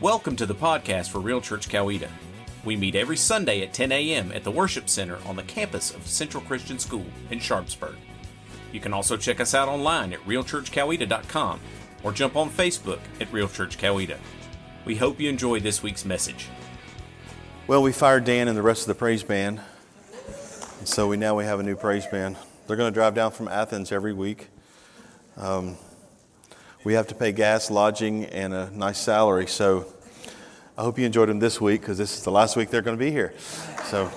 Welcome 0.00 0.34
to 0.36 0.46
the 0.46 0.54
podcast 0.54 1.10
for 1.10 1.18
Real 1.18 1.42
Church 1.42 1.68
Coweta. 1.68 2.08
We 2.64 2.74
meet 2.74 2.94
every 2.94 3.18
Sunday 3.18 3.60
at 3.60 3.74
10 3.74 3.92
a.m. 3.92 4.32
at 4.32 4.44
the 4.44 4.50
Worship 4.50 4.88
Center 4.88 5.18
on 5.26 5.36
the 5.36 5.42
campus 5.42 5.94
of 5.94 6.06
Central 6.06 6.42
Christian 6.42 6.78
School 6.78 7.04
in 7.30 7.38
Sharpsburg. 7.38 7.96
You 8.72 8.80
can 8.80 8.94
also 8.94 9.18
check 9.18 9.40
us 9.40 9.54
out 9.54 9.68
online 9.68 10.14
at 10.14 10.20
realchurchcoweta.com 10.20 11.60
or 12.02 12.12
jump 12.12 12.34
on 12.34 12.48
Facebook 12.48 13.00
at 13.20 13.30
Real 13.30 13.46
Church 13.46 13.76
Coweta. 13.76 14.16
We 14.86 14.96
hope 14.96 15.20
you 15.20 15.28
enjoy 15.28 15.60
this 15.60 15.82
week's 15.82 16.06
message. 16.06 16.48
Well, 17.66 17.82
we 17.82 17.92
fired 17.92 18.24
Dan 18.24 18.48
and 18.48 18.56
the 18.56 18.62
rest 18.62 18.80
of 18.80 18.88
the 18.88 18.94
praise 18.94 19.22
band, 19.22 19.60
and 20.78 20.88
so 20.88 21.08
we 21.08 21.18
now 21.18 21.36
we 21.36 21.44
have 21.44 21.60
a 21.60 21.62
new 21.62 21.76
praise 21.76 22.06
band. 22.06 22.36
They're 22.66 22.78
going 22.78 22.90
to 22.90 22.98
drive 22.98 23.14
down 23.14 23.32
from 23.32 23.48
Athens 23.48 23.92
every 23.92 24.14
week. 24.14 24.48
Um, 25.36 25.76
we 26.82 26.94
have 26.94 27.08
to 27.08 27.14
pay 27.14 27.30
gas, 27.30 27.70
lodging, 27.70 28.24
and 28.26 28.54
a 28.54 28.70
nice 28.70 28.98
salary. 28.98 29.46
So 29.46 29.86
I 30.78 30.82
hope 30.82 30.98
you 30.98 31.04
enjoyed 31.04 31.28
them 31.28 31.38
this 31.38 31.60
week 31.60 31.82
because 31.82 31.98
this 31.98 32.16
is 32.16 32.24
the 32.24 32.30
last 32.30 32.56
week 32.56 32.70
they're 32.70 32.80
going 32.80 32.96
to 32.96 33.04
be 33.04 33.10
here. 33.10 33.34
So 33.84 34.10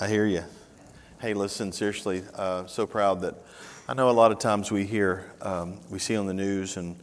I 0.00 0.06
hear 0.06 0.24
you. 0.24 0.44
Hey, 1.20 1.34
listen, 1.34 1.72
seriously, 1.72 2.22
uh, 2.36 2.66
so 2.66 2.86
proud 2.86 3.22
that 3.22 3.34
I 3.88 3.94
know 3.94 4.08
a 4.08 4.12
lot 4.12 4.30
of 4.30 4.38
times 4.38 4.70
we 4.70 4.86
hear, 4.86 5.32
um, 5.42 5.80
we 5.90 5.98
see 5.98 6.16
on 6.16 6.26
the 6.26 6.34
news, 6.34 6.76
and 6.76 6.96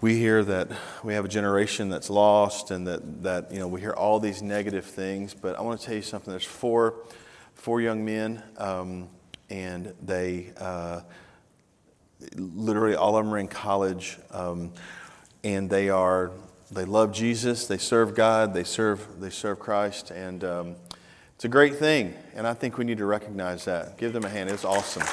we 0.00 0.18
hear 0.18 0.44
that 0.44 0.68
we 1.02 1.14
have 1.14 1.24
a 1.24 1.28
generation 1.28 1.88
that's 1.88 2.08
lost, 2.08 2.70
and 2.70 2.86
that, 2.86 3.24
that 3.24 3.50
you 3.50 3.58
know 3.58 3.66
we 3.66 3.80
hear 3.80 3.92
all 3.92 4.20
these 4.20 4.40
negative 4.40 4.84
things. 4.84 5.34
But 5.34 5.58
I 5.58 5.62
want 5.62 5.80
to 5.80 5.86
tell 5.86 5.96
you 5.96 6.02
something. 6.02 6.30
There's 6.30 6.44
four, 6.44 6.94
four 7.54 7.80
young 7.80 8.04
men, 8.04 8.40
um, 8.56 9.08
and 9.50 9.92
they. 10.00 10.52
Uh, 10.56 11.00
literally 12.36 12.96
all 12.96 13.16
of 13.16 13.24
them 13.24 13.34
are 13.34 13.38
in 13.38 13.48
college, 13.48 14.18
um, 14.30 14.72
and 15.42 15.68
they 15.68 15.88
are 15.88 16.30
they 16.70 16.84
love 16.84 17.12
Jesus, 17.12 17.66
they 17.66 17.78
serve 17.78 18.14
God, 18.14 18.54
they 18.54 18.64
serve 18.64 19.20
they 19.20 19.30
serve 19.30 19.58
Christ, 19.58 20.10
and 20.10 20.44
um, 20.44 20.76
it's 21.34 21.44
a 21.44 21.48
great 21.48 21.76
thing. 21.76 22.14
And 22.34 22.46
I 22.46 22.54
think 22.54 22.78
we 22.78 22.84
need 22.84 22.98
to 22.98 23.06
recognize 23.06 23.64
that. 23.66 23.98
Give 23.98 24.12
them 24.12 24.24
a 24.24 24.28
hand. 24.28 24.50
It's 24.50 24.64
awesome. 24.64 25.02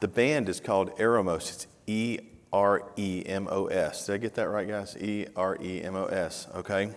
the 0.00 0.08
band 0.08 0.48
is 0.48 0.60
called 0.60 0.96
Eremos. 0.96 1.52
It's 1.52 1.66
E 1.86 2.18
R 2.52 2.84
E 2.96 3.22
M 3.26 3.48
O 3.50 3.66
S. 3.66 4.06
Did 4.06 4.14
I 4.14 4.18
get 4.18 4.34
that 4.34 4.48
right, 4.48 4.68
guys? 4.68 4.96
E 4.96 5.26
R 5.36 5.58
E 5.60 5.82
M 5.82 5.96
O 5.96 6.06
S. 6.06 6.46
Okay. 6.54 6.90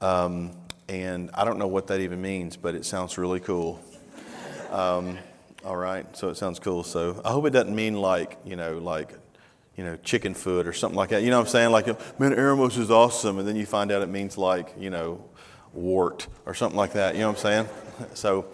Um, 0.00 0.52
and 0.88 1.30
I 1.34 1.44
don't 1.44 1.58
know 1.58 1.66
what 1.66 1.88
that 1.88 2.00
even 2.00 2.22
means, 2.22 2.56
but 2.56 2.74
it 2.74 2.86
sounds 2.86 3.18
really 3.18 3.40
cool. 3.40 3.78
Um, 4.70 5.18
all 5.64 5.76
right, 5.76 6.06
so 6.16 6.28
it 6.28 6.36
sounds 6.36 6.58
cool. 6.58 6.84
So 6.84 7.20
I 7.24 7.30
hope 7.30 7.46
it 7.46 7.50
doesn't 7.50 7.74
mean 7.74 7.94
like, 7.94 8.38
you 8.44 8.56
know, 8.56 8.78
like, 8.78 9.12
you 9.76 9.84
know, 9.84 9.96
chicken 9.96 10.34
foot 10.34 10.66
or 10.66 10.72
something 10.72 10.96
like 10.96 11.10
that. 11.10 11.22
You 11.22 11.30
know 11.30 11.38
what 11.38 11.46
I'm 11.46 11.50
saying? 11.50 11.70
Like, 11.70 11.86
man, 12.18 12.32
Eremos 12.32 12.78
is 12.78 12.90
awesome. 12.90 13.38
And 13.38 13.46
then 13.46 13.56
you 13.56 13.66
find 13.66 13.90
out 13.92 14.02
it 14.02 14.08
means 14.08 14.36
like, 14.36 14.74
you 14.78 14.90
know, 14.90 15.24
wart 15.72 16.26
or 16.46 16.54
something 16.54 16.76
like 16.76 16.92
that. 16.92 17.14
You 17.14 17.22
know 17.22 17.28
what 17.28 17.38
I'm 17.38 17.42
saying? 17.42 17.68
So 18.14 18.46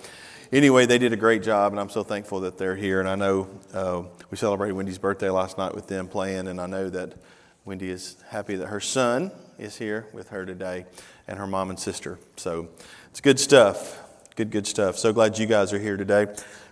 anyway, 0.52 0.86
they 0.86 0.96
did 0.96 1.12
a 1.12 1.18
great 1.18 1.42
job, 1.42 1.72
and 1.72 1.78
I'm 1.78 1.90
so 1.90 2.02
thankful 2.02 2.40
that 2.40 2.56
they're 2.56 2.76
here. 2.76 3.00
And 3.00 3.08
I 3.08 3.14
know 3.14 3.48
uh, 3.74 4.04
we 4.30 4.38
celebrated 4.38 4.72
Wendy's 4.72 4.96
birthday 4.96 5.28
last 5.28 5.58
night 5.58 5.74
with 5.74 5.86
them 5.86 6.08
playing, 6.08 6.48
and 6.48 6.58
I 6.58 6.66
know 6.66 6.88
that 6.88 7.12
Wendy 7.66 7.90
is 7.90 8.16
happy 8.28 8.56
that 8.56 8.68
her 8.68 8.80
son 8.80 9.32
is 9.58 9.76
here 9.76 10.06
with 10.12 10.30
her 10.30 10.46
today 10.46 10.86
and 11.28 11.38
her 11.38 11.46
mom 11.46 11.70
and 11.70 11.78
sister. 11.78 12.18
So 12.36 12.68
it's 13.10 13.20
good 13.20 13.38
stuff. 13.38 14.03
Good, 14.36 14.50
good 14.50 14.66
stuff. 14.66 14.98
So 14.98 15.12
glad 15.12 15.38
you 15.38 15.46
guys 15.46 15.72
are 15.72 15.78
here 15.78 15.96
today. 15.96 16.26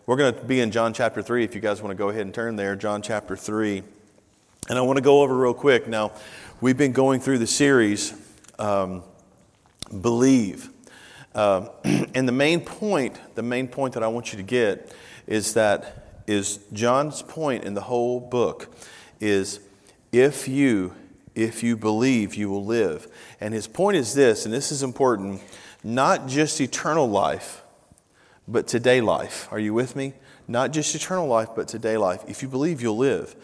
We're 0.07 0.17
going 0.17 0.35
to 0.35 0.41
be 0.43 0.59
in 0.59 0.73
John 0.73 0.93
chapter 0.93 1.23
3 1.23 1.45
if 1.45 1.55
you 1.55 1.61
guys 1.61 1.81
want 1.81 1.93
to 1.93 1.97
go 1.97 2.09
ahead 2.09 2.23
and 2.23 2.35
turn 2.35 2.57
there. 2.57 2.75
John 2.75 3.03
chapter 3.03 3.37
3. 3.37 3.85
And 4.69 4.77
I 4.77 4.81
want 4.81 4.97
to 4.97 5.01
go 5.01 5.23
over 5.23 5.37
real 5.37 5.55
quick. 5.55 5.87
Now, 5.87 6.11
we've 6.61 6.77
been 6.77 6.91
going 6.91 7.21
through 7.21 7.39
the 7.39 7.47
series, 7.47 8.15
um, 8.59 9.05
Believe. 10.01 10.71
Uh, 11.37 11.69
and 11.85 12.27
the 12.27 12.33
main 12.33 12.63
point, 12.63 13.21
the 13.37 13.45
main 13.45 13.69
point 13.69 13.95
that 13.95 14.03
I 14.03 14.09
want 14.09 14.33
you 14.33 14.39
to 14.39 14.43
get 14.43 14.93
is 15.29 15.55
that 15.55 16.25
is 16.27 16.59
John's 16.73 17.23
point 17.23 17.63
in 17.63 17.75
the 17.75 17.83
whole 17.83 18.19
book 18.19 18.75
is 19.21 19.61
if 20.11 20.49
you 20.49 20.97
if 21.37 21.63
you 21.63 21.77
believe 21.77 22.35
you 22.35 22.51
will 22.51 22.65
live. 22.65 23.07
And 23.41 23.55
his 23.55 23.69
point 23.69 23.97
is 23.97 24.15
this, 24.15 24.47
and 24.47 24.53
this 24.53 24.73
is 24.73 24.83
important 24.83 25.41
not 25.85 26.29
just 26.29 26.61
eternal 26.61 27.09
life, 27.09 27.62
but 28.53 28.67
today 28.67 29.01
life. 29.01 29.49
Are 29.51 29.59
you 29.59 29.75
with 29.75 29.97
me? 29.97 30.13
Not 30.47 30.73
just 30.73 30.95
eternal 30.95 31.27
life, 31.27 31.49
but 31.57 31.67
today 31.67 31.97
life. 31.97 32.23
If 32.29 32.43
you 32.43 32.49
believe, 32.49 32.83
you'll 32.83 32.99
live. 32.99 33.35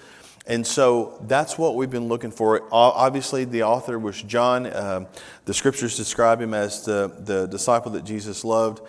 And 0.46 0.66
so 0.66 1.18
that's 1.26 1.58
what 1.58 1.74
we've 1.74 1.90
been 1.90 2.08
looking 2.08 2.30
for. 2.30 2.62
Obviously, 2.72 3.44
the 3.44 3.64
author 3.64 3.98
was 3.98 4.22
John. 4.22 4.66
Uh, 4.66 5.06
the 5.44 5.54
scriptures 5.54 5.96
describe 5.96 6.40
him 6.40 6.54
as 6.54 6.84
the, 6.84 7.12
the 7.18 7.46
disciple 7.46 7.92
that 7.92 8.04
Jesus 8.04 8.44
loved. 8.44 8.80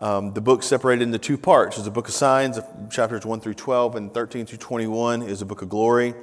Um, 0.00 0.32
the 0.32 0.40
book 0.40 0.62
separated 0.62 1.02
into 1.02 1.18
two 1.18 1.36
parts. 1.36 1.76
There's 1.76 1.86
a 1.86 1.90
book 1.90 2.08
of 2.08 2.14
signs, 2.14 2.58
chapters 2.90 3.26
1 3.26 3.40
through 3.40 3.54
12, 3.54 3.96
and 3.96 4.14
13 4.14 4.46
through 4.46 4.58
21 4.58 5.22
is 5.22 5.42
a 5.42 5.46
book 5.46 5.60
of 5.60 5.68
glory. 5.68 6.14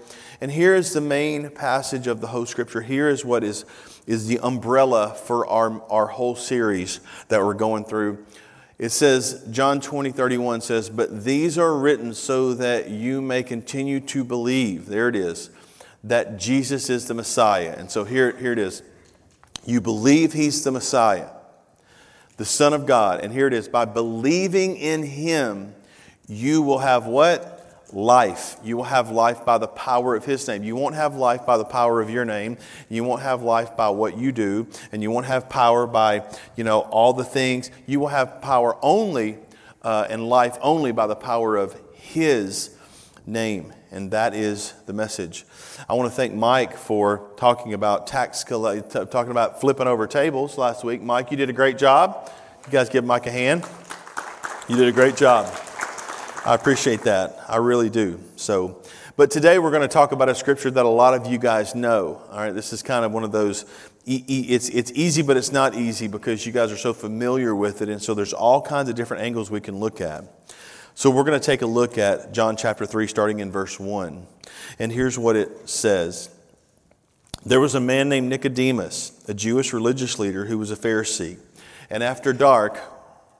And 0.41 0.51
here 0.51 0.73
is 0.73 0.93
the 0.93 1.01
main 1.01 1.51
passage 1.51 2.07
of 2.07 2.19
the 2.19 2.27
whole 2.27 2.47
scripture. 2.47 2.81
Here 2.81 3.07
is 3.07 3.23
what 3.23 3.43
is, 3.43 3.65
is 4.07 4.27
the 4.27 4.39
umbrella 4.39 5.13
for 5.13 5.45
our, 5.47 5.81
our 5.91 6.07
whole 6.07 6.35
series 6.35 6.99
that 7.27 7.39
we're 7.39 7.53
going 7.53 7.85
through. 7.85 8.25
It 8.79 8.89
says, 8.89 9.43
John 9.49 9.81
20, 9.81 10.11
31 10.11 10.61
says, 10.61 10.89
But 10.89 11.23
these 11.23 11.57
are 11.57 11.75
written 11.75 12.13
so 12.13 12.53
that 12.53 12.89
you 12.89 13.21
may 13.21 13.41
continue 13.43 13.99
to 14.01 14.23
believe. 14.23 14.85
There 14.85 15.09
it 15.09 15.15
is, 15.15 15.49
that 16.03 16.37
Jesus 16.37 16.89
is 16.89 17.07
the 17.07 17.13
Messiah. 17.13 17.75
And 17.77 17.89
so 17.89 18.03
here, 18.03 18.37
here 18.37 18.51
it 18.51 18.59
is. 18.59 18.83
You 19.65 19.81
believe 19.81 20.33
he's 20.33 20.63
the 20.63 20.71
Messiah 20.71 21.29
the 22.37 22.45
Son 22.45 22.73
of 22.73 22.85
God. 22.85 23.21
And 23.21 23.33
here 23.33 23.47
it 23.47 23.53
is 23.53 23.67
by 23.67 23.85
believing 23.85 24.77
in 24.77 25.03
Him, 25.03 25.73
you 26.27 26.61
will 26.61 26.79
have 26.79 27.05
what? 27.05 27.56
Life. 27.93 28.57
You 28.63 28.77
will 28.77 28.83
have 28.83 29.11
life 29.11 29.45
by 29.45 29.57
the 29.57 29.67
power 29.67 30.15
of 30.15 30.25
His 30.25 30.47
name. 30.47 30.63
You 30.63 30.75
won't 30.75 30.95
have 30.95 31.15
life 31.15 31.45
by 31.45 31.57
the 31.57 31.65
power 31.65 32.01
of 32.01 32.09
your 32.09 32.25
name. 32.25 32.57
You 32.89 33.03
won't 33.03 33.21
have 33.21 33.43
life 33.43 33.77
by 33.77 33.89
what 33.89 34.17
you 34.17 34.31
do. 34.31 34.67
And 34.91 35.01
you 35.01 35.09
won't 35.09 35.25
have 35.25 35.49
power 35.49 35.87
by, 35.87 36.23
you 36.55 36.63
know, 36.63 36.81
all 36.81 37.13
the 37.13 37.23
things. 37.23 37.71
You 37.85 37.99
will 37.99 38.07
have 38.07 38.41
power 38.41 38.77
only 38.81 39.37
uh, 39.83 40.07
and 40.09 40.27
life 40.27 40.57
only 40.61 40.91
by 40.91 41.07
the 41.07 41.15
power 41.15 41.55
of 41.55 41.79
His 41.93 42.75
name. 43.25 43.73
And 43.89 44.11
that 44.11 44.33
is 44.33 44.73
the 44.85 44.93
message. 44.93 45.45
I 45.87 45.93
want 45.93 46.09
to 46.09 46.15
thank 46.15 46.33
Mike 46.33 46.75
for 46.75 47.29
talking 47.37 47.73
about 47.73 48.05
tax 48.05 48.43
collecting, 48.43 49.07
talking 49.07 49.31
about 49.31 49.61
flipping 49.61 49.87
over 49.87 50.07
tables 50.07 50.57
last 50.57 50.83
week. 50.83 51.01
Mike, 51.01 51.31
you 51.31 51.37
did 51.37 51.49
a 51.49 51.53
great 51.53 51.77
job. 51.77 52.29
You 52.65 52.71
guys 52.71 52.89
give 52.89 53.05
Mike 53.05 53.27
a 53.27 53.31
hand. 53.31 53.65
You 54.67 54.75
did 54.75 54.89
a 54.89 54.91
great 54.91 55.15
job. 55.15 55.53
I 56.47 56.55
appreciate 56.55 57.01
that. 57.01 57.43
I 57.49 57.57
really 57.57 57.89
do. 57.89 58.21
So, 58.37 58.81
but 59.17 59.31
today 59.31 59.59
we're 59.59 59.69
going 59.69 59.81
to 59.81 59.89
talk 59.89 60.13
about 60.13 60.29
a 60.29 60.35
scripture 60.35 60.71
that 60.71 60.85
a 60.85 60.87
lot 60.87 61.13
of 61.13 61.29
you 61.29 61.37
guys 61.37 61.75
know. 61.75 62.21
All 62.31 62.39
right, 62.39 62.53
this 62.53 62.71
is 62.71 62.81
kind 62.81 63.03
of 63.03 63.11
one 63.11 63.25
of 63.25 63.33
those. 63.33 63.65
It's 64.05 64.69
it's 64.69 64.89
easy, 64.93 65.23
but 65.23 65.35
it's 65.35 65.51
not 65.51 65.75
easy 65.75 66.07
because 66.07 66.45
you 66.45 66.53
guys 66.53 66.71
are 66.71 66.77
so 66.77 66.93
familiar 66.93 67.53
with 67.53 67.81
it, 67.81 67.89
and 67.89 68.01
so 68.01 68.13
there's 68.13 68.31
all 68.31 68.61
kinds 68.61 68.87
of 68.87 68.95
different 68.95 69.23
angles 69.23 69.51
we 69.51 69.59
can 69.59 69.75
look 69.75 69.99
at. 69.99 70.23
So 70.95 71.09
we're 71.09 71.25
going 71.25 71.37
to 71.37 71.45
take 71.45 71.63
a 71.63 71.67
look 71.67 71.97
at 71.97 72.31
John 72.31 72.55
chapter 72.55 72.85
3, 72.85 73.07
starting 73.07 73.41
in 73.41 73.51
verse 73.51 73.77
1. 73.77 74.25
And 74.79 74.89
here's 74.89 75.19
what 75.19 75.35
it 75.35 75.67
says 75.67 76.29
There 77.45 77.59
was 77.59 77.75
a 77.75 77.81
man 77.81 78.07
named 78.07 78.29
Nicodemus, 78.29 79.21
a 79.27 79.33
Jewish 79.33 79.73
religious 79.73 80.17
leader 80.17 80.45
who 80.45 80.57
was 80.57 80.71
a 80.71 80.77
Pharisee. 80.77 81.39
And 81.89 82.03
after 82.03 82.31
dark, 82.31 82.79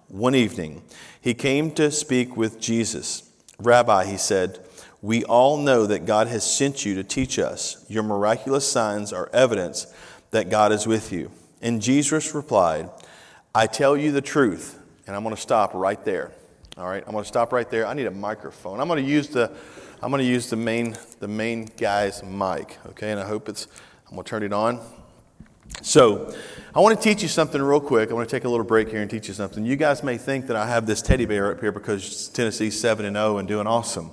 one 0.08 0.36
evening, 0.36 0.84
he 1.20 1.34
came 1.34 1.72
to 1.72 1.92
speak 1.92 2.38
with 2.38 2.60
Jesus. 2.60 3.30
Rabbi, 3.60 4.06
he 4.06 4.18
said, 4.18 4.60
we 5.02 5.24
all 5.26 5.58
know 5.58 5.86
that 5.86 6.06
God 6.06 6.28
has 6.28 6.50
sent 6.50 6.86
you 6.86 6.96
to 6.96 7.04
teach 7.04 7.38
us. 7.38 7.86
Your 7.88 8.04
miraculous 8.04 8.70
signs 8.70 9.14
are 9.14 9.30
evidence 9.32 9.88
that 10.32 10.50
God 10.50 10.72
is 10.72 10.88
with 10.88 11.12
you. 11.12 11.32
And 11.62 11.82
Jesus 11.82 12.34
replied, 12.34 12.90
I 13.54 13.68
tell 13.68 13.96
you 13.96 14.12
the 14.12 14.22
truth. 14.22 14.80
And 15.06 15.16
I'm 15.16 15.24
going 15.24 15.36
to 15.36 15.42
stop 15.42 15.74
right 15.74 16.04
there. 16.04 16.32
All 16.78 16.88
right, 16.88 17.04
I'm 17.06 17.12
going 17.12 17.24
to 17.24 17.28
stop 17.28 17.54
right 17.54 17.70
there. 17.70 17.88
I 17.88 17.94
need 17.94 18.08
a 18.08 18.12
microphone. 18.12 18.80
I'm 18.80 18.88
going 18.88 19.04
to 19.04 19.10
use 19.10 19.30
the, 19.30 19.52
I'm 20.02 20.12
going 20.12 20.22
to 20.22 20.30
use 20.30 20.50
the 20.50 20.56
main, 20.56 20.96
the 21.20 21.28
main 21.28 21.66
guy's 21.78 22.24
mic. 22.24 22.78
Okay, 22.88 23.12
and 23.12 23.20
I 23.20 23.26
hope 23.26 23.50
it's. 23.50 23.68
I'm 24.08 24.16
going 24.16 24.24
to 24.24 24.30
turn 24.30 24.44
it 24.44 24.54
on. 24.54 24.80
So, 25.82 26.34
I 26.78 26.80
want 26.80 26.96
to 26.96 27.04
teach 27.04 27.24
you 27.24 27.28
something 27.28 27.60
real 27.60 27.80
quick. 27.80 28.12
I 28.12 28.14
want 28.14 28.30
to 28.30 28.36
take 28.36 28.44
a 28.44 28.50
little 28.50 28.66
break 28.66 28.90
here 28.90 29.02
and 29.02 29.10
teach 29.10 29.28
you 29.28 29.34
something. 29.34 29.66
You 29.66 29.76
guys 29.76 30.04
may 30.04 30.18
think 30.18 30.46
that 30.46 30.56
I 30.56 30.68
have 30.68 30.86
this 30.86 31.02
teddy 31.02 31.26
bear 31.26 31.52
up 31.52 31.60
here 31.60 31.72
because 31.72 32.28
Tennessee's 32.30 32.80
seven 32.80 33.06
and 33.06 33.16
zero 33.16 33.34
oh 33.34 33.38
and 33.40 33.48
doing 33.48 33.66
awesome. 33.66 34.12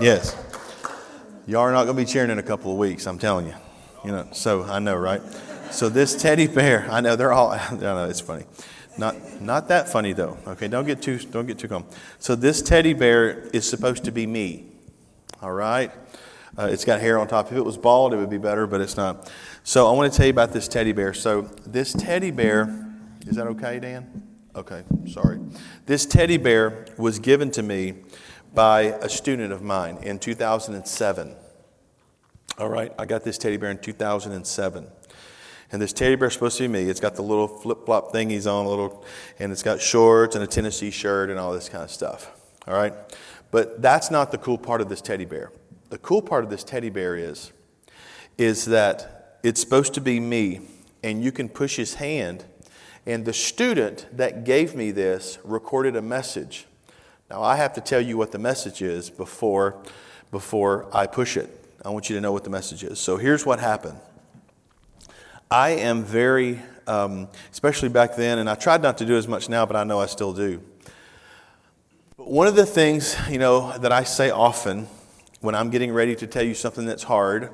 Yes, 0.00 0.36
y'all 1.46 1.60
are 1.60 1.70
not 1.70 1.84
going 1.84 1.96
to 1.96 2.02
be 2.02 2.10
cheering 2.10 2.30
in 2.30 2.38
a 2.40 2.42
couple 2.42 2.72
of 2.72 2.78
weeks. 2.78 3.06
I'm 3.06 3.18
telling 3.18 3.46
you. 3.46 3.54
You 4.04 4.10
know, 4.12 4.28
so 4.32 4.64
I 4.64 4.78
know, 4.78 4.96
right? 4.96 5.22
So 5.70 5.88
this 5.88 6.14
teddy 6.22 6.48
bear, 6.48 6.88
I 6.90 7.00
know 7.00 7.14
they're 7.14 7.32
all. 7.32 7.50
I 7.52 7.76
know 7.76 8.08
it's 8.08 8.20
funny. 8.20 8.46
Not, 8.98 9.40
not 9.40 9.68
that 9.68 9.88
funny 9.88 10.12
though. 10.12 10.38
Okay, 10.46 10.68
don't 10.68 10.86
get 10.86 11.02
too, 11.02 11.18
don't 11.18 11.46
get 11.46 11.58
too 11.58 11.68
calm. 11.68 11.84
So 12.18 12.34
this 12.34 12.62
teddy 12.62 12.94
bear 12.94 13.42
is 13.52 13.68
supposed 13.68 14.04
to 14.04 14.10
be 14.10 14.26
me. 14.26 14.72
All 15.42 15.52
right? 15.52 15.92
Uh, 16.58 16.68
it's 16.70 16.84
got 16.84 17.00
hair 17.00 17.18
on 17.18 17.28
top. 17.28 17.50
If 17.52 17.58
it 17.58 17.64
was 17.64 17.76
bald, 17.76 18.14
it 18.14 18.16
would 18.16 18.30
be 18.30 18.38
better, 18.38 18.66
but 18.66 18.80
it's 18.80 18.96
not. 18.96 19.30
So 19.62 19.88
I 19.88 19.92
want 19.92 20.10
to 20.10 20.16
tell 20.16 20.26
you 20.26 20.30
about 20.30 20.52
this 20.52 20.68
teddy 20.68 20.92
bear. 20.92 21.12
So 21.12 21.42
this 21.66 21.92
teddy 21.92 22.30
bear, 22.30 22.94
is 23.26 23.36
that 23.36 23.46
okay, 23.48 23.78
Dan? 23.78 24.22
Okay, 24.54 24.84
sorry. 25.06 25.38
This 25.84 26.06
teddy 26.06 26.38
bear 26.38 26.86
was 26.96 27.18
given 27.18 27.50
to 27.52 27.62
me 27.62 27.94
by 28.54 28.82
a 28.82 29.08
student 29.08 29.52
of 29.52 29.60
mine 29.60 29.98
in 30.02 30.18
2007. 30.18 31.36
All 32.58 32.68
right, 32.70 32.90
I 32.98 33.04
got 33.04 33.22
this 33.22 33.36
teddy 33.36 33.58
bear 33.58 33.70
in 33.70 33.78
2007. 33.78 34.86
And 35.72 35.82
this 35.82 35.92
teddy 35.92 36.14
bear 36.14 36.28
is 36.28 36.34
supposed 36.34 36.56
to 36.56 36.64
be 36.64 36.68
me. 36.68 36.88
It's 36.88 37.00
got 37.00 37.16
the 37.16 37.22
little 37.22 37.48
flip 37.48 37.84
flop 37.84 38.12
thingies 38.12 38.50
on, 38.50 38.64
a 38.64 38.68
little, 38.68 39.04
and 39.38 39.52
it's 39.52 39.62
got 39.62 39.80
shorts 39.80 40.36
and 40.36 40.42
a 40.42 40.46
Tennessee 40.46 40.90
shirt 40.90 41.28
and 41.28 41.38
all 41.38 41.52
this 41.52 41.68
kind 41.68 41.84
of 41.84 41.90
stuff. 41.90 42.30
All 42.66 42.74
right? 42.74 42.94
But 43.50 43.82
that's 43.82 44.10
not 44.10 44.30
the 44.30 44.38
cool 44.38 44.56
part 44.56 44.80
of 44.80 44.88
this 44.88 45.02
teddy 45.02 45.26
bear. 45.26 45.52
The 45.88 45.98
cool 45.98 46.20
part 46.20 46.42
of 46.42 46.50
this 46.50 46.64
teddy 46.64 46.90
bear 46.90 47.14
is, 47.14 47.52
is 48.36 48.64
that 48.66 49.38
it's 49.44 49.60
supposed 49.60 49.94
to 49.94 50.00
be 50.00 50.18
me, 50.18 50.60
and 51.04 51.22
you 51.22 51.30
can 51.30 51.48
push 51.48 51.76
his 51.76 51.94
hand. 51.94 52.44
And 53.06 53.24
the 53.24 53.32
student 53.32 54.06
that 54.16 54.42
gave 54.42 54.74
me 54.74 54.90
this 54.90 55.38
recorded 55.44 55.94
a 55.94 56.02
message. 56.02 56.66
Now, 57.30 57.42
I 57.42 57.54
have 57.56 57.72
to 57.74 57.80
tell 57.80 58.00
you 58.00 58.16
what 58.16 58.32
the 58.32 58.38
message 58.38 58.82
is 58.82 59.10
before, 59.10 59.80
before 60.32 60.88
I 60.92 61.06
push 61.06 61.36
it. 61.36 61.48
I 61.84 61.90
want 61.90 62.10
you 62.10 62.16
to 62.16 62.20
know 62.20 62.32
what 62.32 62.42
the 62.42 62.50
message 62.50 62.82
is. 62.82 62.98
So 62.98 63.16
here's 63.16 63.46
what 63.46 63.60
happened. 63.60 64.00
I 65.48 65.70
am 65.70 66.02
very, 66.02 66.60
um, 66.88 67.28
especially 67.52 67.90
back 67.90 68.16
then, 68.16 68.40
and 68.40 68.50
I 68.50 68.56
tried 68.56 68.82
not 68.82 68.98
to 68.98 69.06
do 69.06 69.16
as 69.16 69.28
much 69.28 69.48
now, 69.48 69.64
but 69.64 69.76
I 69.76 69.84
know 69.84 70.00
I 70.00 70.06
still 70.06 70.32
do. 70.32 70.60
But 72.16 72.28
one 72.28 72.48
of 72.48 72.56
the 72.56 72.66
things, 72.66 73.16
you 73.30 73.38
know, 73.38 73.78
that 73.78 73.92
I 73.92 74.02
say 74.02 74.30
often 74.30 74.88
when 75.40 75.54
I'm 75.54 75.70
getting 75.70 75.92
ready 75.92 76.14
to 76.16 76.26
tell 76.26 76.42
you 76.42 76.54
something 76.54 76.86
that's 76.86 77.02
hard 77.02 77.50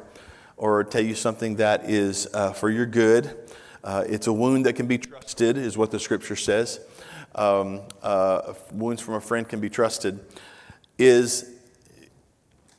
or 0.56 0.84
tell 0.84 1.02
you 1.02 1.14
something 1.14 1.56
that 1.56 1.88
is 1.88 2.29
uh, 2.34 2.52
for 2.52 2.70
your 2.70 2.87
good, 2.87 3.37
uh, 3.84 4.05
it's 4.06 4.26
a 4.26 4.32
wound 4.32 4.67
that 4.67 4.75
can 4.75 4.87
be 4.87 4.99
trusted, 4.99 5.56
is 5.56 5.76
what 5.76 5.90
the 5.90 5.99
scripture 5.99 6.37
says. 6.37 6.81
Um, 7.34 7.82
uh, 8.02 8.55
wounds 8.73 9.02
from 9.02 9.14
a 9.14 9.20
friend 9.20 9.49
can 9.49 9.61
be 9.61 9.70
trusted. 9.70 10.20
Is 10.99 11.50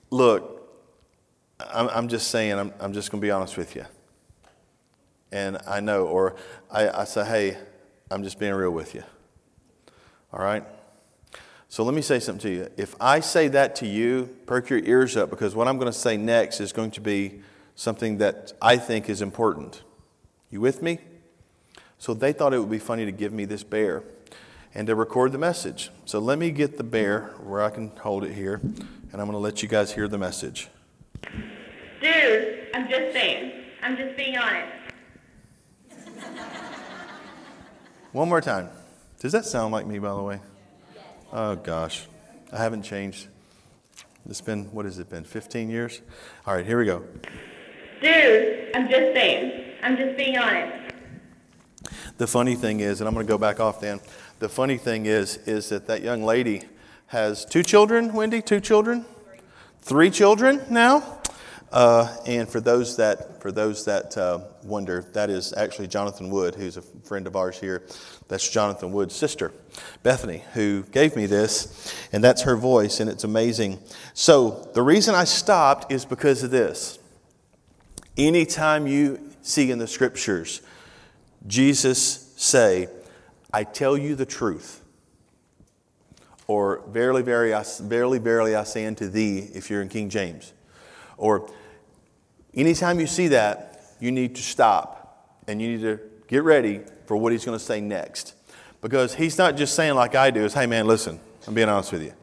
look, 0.09 0.69
I'm, 1.59 1.89
I'm 1.89 2.07
just 2.07 2.29
saying, 2.29 2.53
I'm, 2.53 2.73
I'm 2.79 2.93
just 2.93 3.11
going 3.11 3.19
to 3.19 3.25
be 3.25 3.31
honest 3.31 3.57
with 3.57 3.75
you 3.75 3.85
and 5.33 5.57
I 5.67 5.79
know, 5.79 6.05
or 6.05 6.35
I, 6.71 6.87
I 6.89 7.03
say, 7.05 7.25
hey, 7.25 7.57
I'm 8.11 8.23
just 8.23 8.39
being 8.39 8.53
real 8.53 8.69
with 8.69 8.93
you. 8.93 9.03
All 10.31 10.39
right? 10.39 10.63
So 11.73 11.83
let 11.83 11.95
me 11.95 12.03
say 12.03 12.19
something 12.19 12.51
to 12.51 12.55
you. 12.55 12.69
If 12.77 12.93
I 13.01 13.19
say 13.19 13.47
that 13.47 13.75
to 13.77 13.87
you, 13.87 14.29
perk 14.45 14.69
your 14.69 14.77
ears 14.77 15.17
up 15.17 15.31
because 15.31 15.55
what 15.55 15.67
I'm 15.67 15.79
going 15.79 15.91
to 15.91 15.97
say 15.97 16.17
next 16.17 16.61
is 16.61 16.71
going 16.71 16.91
to 16.91 17.01
be 17.01 17.41
something 17.73 18.19
that 18.19 18.53
I 18.61 18.77
think 18.77 19.09
is 19.09 19.23
important. 19.23 19.81
You 20.51 20.61
with 20.61 20.83
me? 20.83 20.99
So 21.97 22.13
they 22.13 22.31
thought 22.31 22.53
it 22.53 22.59
would 22.59 22.69
be 22.69 22.77
funny 22.77 23.05
to 23.05 23.11
give 23.11 23.33
me 23.33 23.45
this 23.45 23.63
bear 23.63 24.03
and 24.75 24.85
to 24.85 24.93
record 24.93 25.31
the 25.31 25.39
message. 25.39 25.89
So 26.05 26.19
let 26.19 26.37
me 26.37 26.51
get 26.51 26.77
the 26.77 26.83
bear 26.83 27.33
where 27.41 27.63
I 27.63 27.71
can 27.71 27.87
hold 28.01 28.23
it 28.23 28.33
here, 28.33 28.61
and 28.61 29.13
I'm 29.13 29.25
going 29.25 29.31
to 29.31 29.37
let 29.37 29.63
you 29.63 29.67
guys 29.67 29.91
hear 29.91 30.07
the 30.07 30.19
message. 30.19 30.69
Dude, 31.99 32.67
I'm 32.75 32.87
just 32.87 33.13
saying. 33.13 33.51
I'm 33.81 33.97
just 33.97 34.15
being 34.15 34.37
honest. 34.37 34.73
One 38.11 38.29
more 38.29 38.41
time. 38.41 38.69
Does 39.19 39.31
that 39.31 39.45
sound 39.45 39.71
like 39.71 39.87
me, 39.87 39.97
by 39.97 40.13
the 40.13 40.21
way? 40.21 40.39
Oh, 41.35 41.55
gosh. 41.55 42.05
I 42.51 42.57
haven't 42.57 42.83
changed. 42.83 43.27
It's 44.29 44.39
been, 44.39 44.65
what 44.65 44.85
has 44.85 44.99
it 44.99 45.09
been, 45.09 45.23
15 45.23 45.67
years? 45.67 45.99
All 46.45 46.55
right, 46.55 46.63
here 46.63 46.77
we 46.77 46.85
go. 46.85 47.03
Dude, 48.03 48.69
I'm 48.75 48.87
just 48.87 49.15
saying. 49.15 49.77
I'm 49.81 49.97
just 49.97 50.15
being 50.15 50.37
honest. 50.37 50.93
The 52.19 52.27
funny 52.27 52.53
thing 52.53 52.81
is, 52.81 53.01
and 53.01 53.07
I'm 53.07 53.15
going 53.15 53.25
to 53.25 53.33
go 53.33 53.39
back 53.39 53.59
off 53.59 53.81
then. 53.81 53.99
The 54.37 54.47
funny 54.47 54.77
thing 54.77 55.07
is, 55.07 55.37
is 55.47 55.69
that 55.69 55.87
that 55.87 56.03
young 56.03 56.23
lady 56.23 56.65
has 57.07 57.45
two 57.45 57.63
children, 57.63 58.13
Wendy? 58.13 58.43
Two 58.43 58.59
children? 58.59 59.03
Three 59.81 60.11
children 60.11 60.61
now? 60.69 61.19
Uh, 61.73 62.15
and 62.27 62.47
for 62.47 62.61
those 62.61 62.97
that 62.97 63.41
for 63.41 63.51
those 63.51 63.83
that 63.85 64.15
uh, 64.15 64.39
wonder, 64.63 65.01
that 65.13 65.31
is 65.31 65.53
actually 65.57 65.87
Jonathan 65.87 66.29
Wood, 66.29 66.53
who's 66.53 66.77
a 66.77 66.83
friend 66.83 67.25
of 67.25 67.35
ours 67.35 67.59
here. 67.59 67.81
That's 68.27 68.47
Jonathan 68.47 68.91
Wood's 68.91 69.15
sister, 69.15 69.51
Bethany, 70.03 70.43
who 70.53 70.83
gave 70.83 71.15
me 71.15 71.25
this, 71.25 71.91
and 72.13 72.23
that's 72.23 72.43
her 72.43 72.55
voice, 72.55 72.99
and 72.99 73.09
it's 73.09 73.23
amazing. 73.23 73.79
So 74.13 74.69
the 74.75 74.83
reason 74.83 75.15
I 75.15 75.23
stopped 75.23 75.91
is 75.91 76.05
because 76.05 76.43
of 76.43 76.51
this. 76.51 76.99
Anytime 78.15 78.85
you 78.85 79.31
see 79.41 79.71
in 79.71 79.79
the 79.79 79.87
scriptures 79.87 80.61
Jesus 81.47 82.31
say, 82.37 82.87
"I 83.51 83.63
tell 83.63 83.97
you 83.97 84.13
the 84.13 84.27
truth," 84.27 84.83
or 86.45 86.83
"Verily, 86.87 87.23
verily, 87.23 87.55
I, 87.55 87.65
verily, 87.81 88.19
verily, 88.19 88.55
I 88.55 88.63
say 88.63 88.85
unto 88.85 89.09
thee," 89.09 89.49
if 89.55 89.71
you're 89.71 89.81
in 89.81 89.89
King 89.89 90.09
James, 90.09 90.53
or 91.17 91.49
Anytime 92.55 92.99
you 92.99 93.07
see 93.07 93.29
that, 93.29 93.95
you 93.99 94.11
need 94.11 94.35
to 94.35 94.41
stop 94.41 95.39
and 95.47 95.61
you 95.61 95.69
need 95.69 95.81
to 95.81 95.99
get 96.27 96.43
ready 96.43 96.81
for 97.05 97.17
what 97.17 97.31
he's 97.31 97.45
going 97.45 97.57
to 97.57 97.63
say 97.63 97.81
next. 97.81 98.35
Because 98.81 99.15
he's 99.15 99.37
not 99.37 99.55
just 99.55 99.75
saying, 99.75 99.95
like 99.95 100.15
I 100.15 100.29
do, 100.29 100.43
is, 100.43 100.53
hey 100.53 100.65
man, 100.65 100.87
listen, 100.87 101.19
I'm 101.47 101.53
being 101.53 101.69
honest 101.69 101.91
with 101.91 102.03
you. 102.03 102.13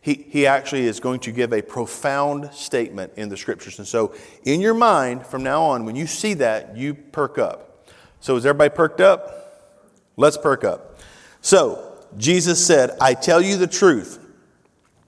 He, 0.00 0.26
he 0.28 0.46
actually 0.46 0.86
is 0.86 1.00
going 1.00 1.20
to 1.20 1.32
give 1.32 1.52
a 1.52 1.62
profound 1.62 2.52
statement 2.52 3.14
in 3.16 3.30
the 3.30 3.36
scriptures. 3.36 3.78
And 3.78 3.88
so, 3.88 4.14
in 4.44 4.60
your 4.60 4.74
mind, 4.74 5.26
from 5.26 5.42
now 5.42 5.62
on, 5.62 5.86
when 5.86 5.96
you 5.96 6.06
see 6.06 6.34
that, 6.34 6.76
you 6.76 6.92
perk 6.92 7.38
up. 7.38 7.88
So, 8.20 8.36
is 8.36 8.44
everybody 8.44 8.74
perked 8.74 9.00
up? 9.00 9.72
Let's 10.16 10.36
perk 10.36 10.62
up. 10.62 11.00
So, 11.40 12.04
Jesus 12.18 12.64
said, 12.64 12.90
I 13.00 13.14
tell 13.14 13.40
you 13.40 13.56
the 13.56 13.66
truth. 13.66 14.18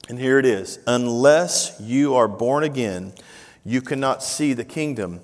And 0.08 0.18
here 0.18 0.38
it 0.38 0.46
is 0.46 0.78
unless 0.86 1.78
you 1.80 2.14
are 2.14 2.28
born 2.28 2.64
again, 2.64 3.12
you 3.66 3.82
cannot 3.82 4.22
see 4.22 4.52
the 4.52 4.64
kingdom 4.64 5.20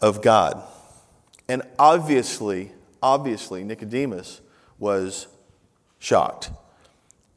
of 0.00 0.22
God. 0.22 0.62
And 1.48 1.62
obviously, 1.78 2.72
obviously, 3.02 3.64
Nicodemus 3.64 4.40
was 4.78 5.26
shocked. 5.98 6.50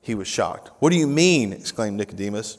He 0.02 0.16
was 0.16 0.28
shocked. 0.28 0.70
What 0.80 0.92
do 0.92 0.96
you 0.96 1.08
mean? 1.08 1.52
exclaimed 1.52 1.98
Nicodemus. 1.98 2.58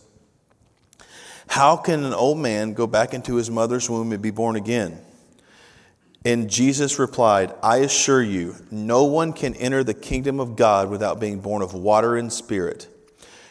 How 1.48 1.76
can 1.76 2.04
an 2.04 2.12
old 2.12 2.38
man 2.38 2.74
go 2.74 2.86
back 2.86 3.14
into 3.14 3.36
his 3.36 3.50
mother's 3.50 3.88
womb 3.88 4.12
and 4.12 4.20
be 4.20 4.30
born 4.30 4.56
again? 4.56 5.00
And 6.24 6.50
Jesus 6.50 6.98
replied, 6.98 7.54
I 7.62 7.78
assure 7.78 8.22
you, 8.22 8.56
no 8.70 9.04
one 9.04 9.32
can 9.32 9.54
enter 9.54 9.84
the 9.84 9.94
kingdom 9.94 10.40
of 10.40 10.56
God 10.56 10.90
without 10.90 11.20
being 11.20 11.38
born 11.38 11.62
of 11.62 11.72
water 11.72 12.16
and 12.16 12.32
spirit. 12.32 12.88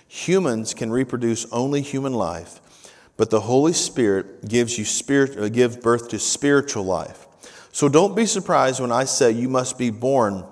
Humans 0.08 0.74
can 0.74 0.92
reproduce 0.92 1.46
only 1.52 1.82
human 1.82 2.14
life, 2.14 2.60
but 3.18 3.30
the 3.30 3.42
Holy 3.42 3.74
Spirit 3.74 4.48
gives 4.48 4.78
you 4.78 4.86
spirit, 4.86 5.38
uh, 5.38 5.50
give 5.50 5.82
birth 5.82 6.10
to 6.10 6.20
spiritual 6.20 6.84
life. 6.84 7.28
So 7.72 7.90
don't 7.90 8.16
be 8.16 8.26
surprised 8.26 8.80
when 8.80 8.92
I 8.92 9.06
say 9.06 9.32
you 9.32 9.50
must 9.50 9.78
be 9.78 9.90
born 9.90 10.46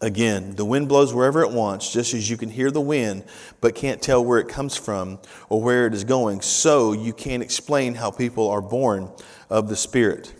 again. 0.00 0.54
The 0.54 0.64
wind 0.64 0.88
blows 0.88 1.12
wherever 1.12 1.42
it 1.42 1.50
wants, 1.50 1.92
just 1.92 2.14
as 2.14 2.28
you 2.28 2.36
can 2.36 2.48
hear 2.48 2.70
the 2.70 2.80
wind, 2.80 3.24
but 3.60 3.74
can't 3.74 4.00
tell 4.00 4.24
where 4.24 4.38
it 4.38 4.48
comes 4.48 4.76
from 4.76 5.18
or 5.48 5.62
where 5.62 5.86
it 5.86 5.94
is 5.94 6.04
going. 6.04 6.40
So 6.42 6.92
you 6.92 7.12
can't 7.12 7.42
explain 7.42 7.94
how 7.94 8.10
people 8.10 8.48
are 8.48 8.62
born 8.62 9.10
of 9.50 9.68
the 9.68 9.76
Spirit. 9.76 10.32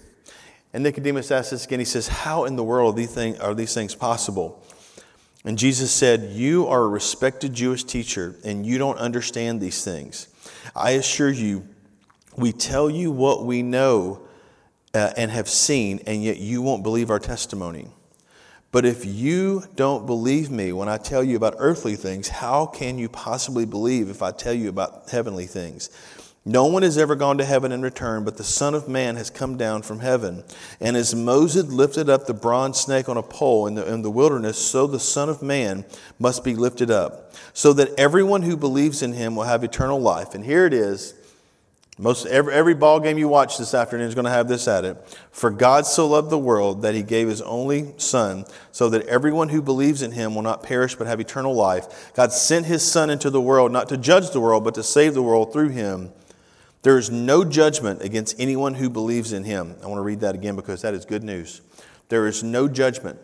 And 0.73 0.83
Nicodemus 0.83 1.31
asks 1.31 1.51
this 1.51 1.67
again. 1.67 1.79
He 1.79 1.85
says, 1.85 2.09
How 2.09 2.45
in 2.45 2.57
the 2.57 2.65
world 2.65 2.99
are 2.99 3.55
these 3.55 3.75
things 3.75 3.95
possible? 3.95 4.65
And 5.45 5.59
Jesus 5.59 5.93
said, 5.93 6.33
You 6.33 6.67
are 6.67 6.83
a 6.83 6.89
respected 6.89 7.55
Jewish 7.55 7.85
teacher, 7.85 8.37
and 8.45 8.67
you 8.67 8.79
don't 8.79 8.99
understand 8.99 9.61
these 9.61 9.85
things. 9.85 10.29
I 10.75 10.93
assure 10.93 11.31
you, 11.31 11.69
we 12.37 12.52
tell 12.52 12.90
you 12.90 13.11
what 13.11 13.45
we 13.45 13.62
know 13.62 14.26
uh, 14.93 15.12
and 15.16 15.31
have 15.31 15.49
seen, 15.49 16.00
and 16.07 16.23
yet 16.23 16.38
you 16.38 16.62
won't 16.62 16.83
believe 16.83 17.11
our 17.11 17.19
testimony. 17.19 17.88
But 18.73 18.85
if 18.85 19.04
you 19.04 19.62
don't 19.76 20.04
believe 20.04 20.50
me 20.50 20.73
when 20.73 20.88
I 20.88 20.97
tell 20.97 21.23
you 21.23 21.37
about 21.37 21.54
earthly 21.59 21.95
things, 21.95 22.28
how 22.28 22.66
can 22.66 22.99
you 22.99 23.09
possibly 23.09 23.64
believe 23.66 24.11
if 24.11 24.21
I 24.21 24.33
tell 24.33 24.52
you 24.52 24.69
about 24.69 25.11
heavenly 25.11 25.47
things? 25.47 25.90
No 26.47 26.67
one 26.67 26.83
has 26.83 26.99
ever 26.99 27.15
gone 27.15 27.39
to 27.39 27.45
heaven 27.45 27.73
and 27.73 27.83
returned, 27.83 28.27
but 28.27 28.37
the 28.37 28.45
Son 28.45 28.75
of 28.75 28.87
Man 28.87 29.17
has 29.17 29.31
come 29.31 29.57
down 29.57 29.81
from 29.81 30.01
heaven. 30.01 30.45
And 30.79 30.95
as 30.95 31.15
Moses 31.15 31.65
lifted 31.73 32.11
up 32.11 32.27
the 32.27 32.35
bronze 32.35 32.79
snake 32.79 33.09
on 33.09 33.17
a 33.17 33.23
pole 33.23 33.67
in 33.67 33.77
the, 33.77 33.91
in 33.91 34.03
the 34.03 34.11
wilderness, 34.11 34.59
so 34.59 34.87
the 34.87 35.01
Son 35.01 35.31
of 35.31 35.43
Man 35.43 35.87
must 36.19 36.45
be 36.45 36.55
lifted 36.55 36.91
up, 36.91 37.33
so 37.55 37.73
that 37.73 37.99
everyone 37.99 38.43
who 38.43 38.59
believes 38.59 39.03
in 39.03 39.15
him 39.15 39.35
will 39.35 39.45
have 39.45 39.65
eternal 39.65 39.99
life. 39.99 40.35
And 40.35 40.45
here 40.45 40.67
it 40.67 40.75
is. 40.75 41.15
Most 41.97 42.27
every, 42.27 42.53
every 42.53 42.75
ball 42.75 43.01
game 43.01 43.17
you 43.17 43.29
watch 43.29 43.57
this 43.57 43.73
afternoon 43.73 44.09
is 44.09 44.15
going 44.15 44.25
to 44.27 44.31
have 44.31 44.49
this 44.49 44.69
at 44.69 44.85
it. 44.85 45.19
For 45.31 45.49
God 45.49 45.87
so 45.87 46.09
loved 46.09 46.29
the 46.29 46.37
world 46.37 46.83
that 46.83 46.95
he 46.95 47.03
gave 47.03 47.29
his 47.29 47.41
only 47.41 47.95
Son, 47.97 48.45
so 48.71 48.91
that 48.91 49.07
everyone 49.07 49.49
who 49.49 49.63
believes 49.63 50.03
in 50.03 50.13
him 50.13 50.35
will 50.35 50.43
not 50.43 50.63
perish 50.63 50.95
but 50.95 51.07
have 51.07 51.21
eternal 51.21 51.55
life. 51.55 52.13
God 52.13 52.35
sent 52.35 52.67
his 52.67 52.83
Son 52.83 53.09
into 53.09 53.31
the 53.31 53.41
world 53.41 53.73
not 53.73 53.89
to 53.89 53.97
judge 53.97 54.31
the 54.31 54.41
world, 54.41 54.63
but 54.63 54.75
to 54.75 54.83
save 54.83 55.15
the 55.15 55.23
world 55.23 55.51
through 55.51 55.71
him. 55.71 56.13
There 56.85 56.99
is 56.99 57.11
no 57.11 57.45
judgment 57.45 58.03
against 58.03 58.38
anyone 58.38 58.75
who 58.75 58.91
believes 58.91 59.33
in 59.33 59.43
him. 59.43 59.75
I 59.83 59.87
want 59.87 59.99
to 59.99 60.03
read 60.03 60.21
that 60.21 60.35
again 60.35 60.55
because 60.55 60.83
that 60.83 60.93
is 60.93 61.07
good 61.07 61.25
news. 61.25 61.62
There 62.11 62.26
is 62.26 62.43
no 62.43 62.69
judgment 62.69 63.19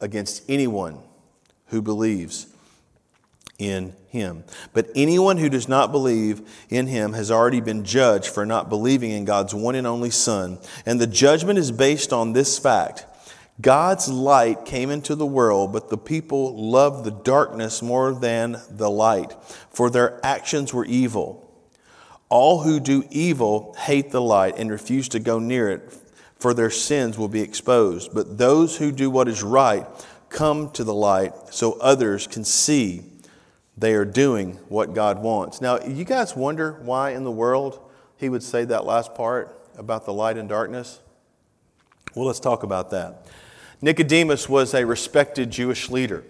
against 0.00 0.42
anyone 0.48 0.98
who 1.66 1.82
believes 1.82 2.46
in 3.58 3.94
him. 4.08 4.44
But 4.72 4.88
anyone 4.94 5.36
who 5.36 5.50
does 5.50 5.68
not 5.68 5.92
believe 5.92 6.40
in 6.70 6.86
him 6.86 7.12
has 7.12 7.30
already 7.30 7.60
been 7.60 7.84
judged 7.84 8.28
for 8.28 8.46
not 8.46 8.70
believing 8.70 9.10
in 9.10 9.26
God's 9.26 9.54
one 9.54 9.74
and 9.74 9.86
only 9.86 10.10
Son. 10.10 10.58
And 10.86 10.98
the 10.98 11.06
judgment 11.06 11.58
is 11.58 11.70
based 11.70 12.14
on 12.14 12.32
this 12.32 12.58
fact 12.58 13.04
God's 13.60 14.08
light 14.08 14.64
came 14.64 14.90
into 14.90 15.14
the 15.14 15.26
world, 15.26 15.74
but 15.74 15.90
the 15.90 15.98
people 15.98 16.56
loved 16.70 17.04
the 17.04 17.10
darkness 17.10 17.82
more 17.82 18.14
than 18.14 18.56
the 18.70 18.90
light, 18.90 19.34
for 19.68 19.90
their 19.90 20.18
actions 20.24 20.72
were 20.72 20.86
evil. 20.86 21.41
All 22.32 22.62
who 22.62 22.80
do 22.80 23.04
evil 23.10 23.76
hate 23.78 24.10
the 24.10 24.22
light 24.22 24.54
and 24.56 24.70
refuse 24.70 25.06
to 25.10 25.18
go 25.18 25.38
near 25.38 25.68
it, 25.68 25.92
for 26.38 26.54
their 26.54 26.70
sins 26.70 27.18
will 27.18 27.28
be 27.28 27.42
exposed. 27.42 28.14
But 28.14 28.38
those 28.38 28.78
who 28.78 28.90
do 28.90 29.10
what 29.10 29.28
is 29.28 29.42
right 29.42 29.86
come 30.30 30.70
to 30.70 30.82
the 30.82 30.94
light 30.94 31.34
so 31.50 31.72
others 31.74 32.26
can 32.26 32.42
see 32.42 33.02
they 33.76 33.92
are 33.92 34.06
doing 34.06 34.54
what 34.70 34.94
God 34.94 35.18
wants. 35.18 35.60
Now, 35.60 35.78
you 35.84 36.04
guys 36.04 36.34
wonder 36.34 36.80
why 36.80 37.10
in 37.10 37.24
the 37.24 37.30
world 37.30 37.78
he 38.16 38.30
would 38.30 38.42
say 38.42 38.64
that 38.64 38.86
last 38.86 39.14
part 39.14 39.54
about 39.76 40.06
the 40.06 40.14
light 40.14 40.38
and 40.38 40.48
darkness? 40.48 41.00
Well, 42.14 42.24
let's 42.24 42.40
talk 42.40 42.62
about 42.62 42.88
that. 42.92 43.26
Nicodemus 43.82 44.48
was 44.48 44.72
a 44.72 44.86
respected 44.86 45.50
Jewish 45.50 45.90
leader. 45.90 46.24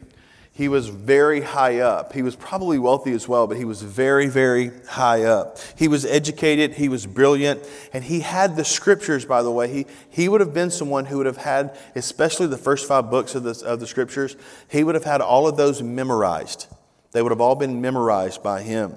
He 0.54 0.68
was 0.68 0.88
very 0.88 1.40
high 1.40 1.78
up. 1.78 2.12
He 2.12 2.20
was 2.20 2.36
probably 2.36 2.78
wealthy 2.78 3.12
as 3.12 3.26
well, 3.26 3.46
but 3.46 3.56
he 3.56 3.64
was 3.64 3.80
very, 3.80 4.26
very 4.26 4.70
high 4.86 5.24
up. 5.24 5.58
He 5.76 5.88
was 5.88 6.04
educated, 6.04 6.74
he 6.74 6.90
was 6.90 7.06
brilliant, 7.06 7.66
and 7.94 8.04
he 8.04 8.20
had 8.20 8.54
the 8.56 8.64
scriptures, 8.64 9.24
by 9.24 9.42
the 9.42 9.50
way. 9.50 9.72
He, 9.72 9.86
he 10.10 10.28
would 10.28 10.42
have 10.42 10.52
been 10.52 10.70
someone 10.70 11.06
who 11.06 11.16
would 11.16 11.26
have 11.26 11.38
had, 11.38 11.78
especially 11.94 12.48
the 12.48 12.58
first 12.58 12.86
five 12.86 13.10
books 13.10 13.34
of 13.34 13.44
the, 13.44 13.64
of 13.64 13.80
the 13.80 13.86
scriptures, 13.86 14.36
he 14.68 14.84
would 14.84 14.94
have 14.94 15.04
had 15.04 15.22
all 15.22 15.48
of 15.48 15.56
those 15.56 15.82
memorized. 15.82 16.66
They 17.12 17.22
would 17.22 17.32
have 17.32 17.40
all 17.40 17.54
been 17.54 17.80
memorized 17.80 18.42
by 18.42 18.60
him. 18.60 18.94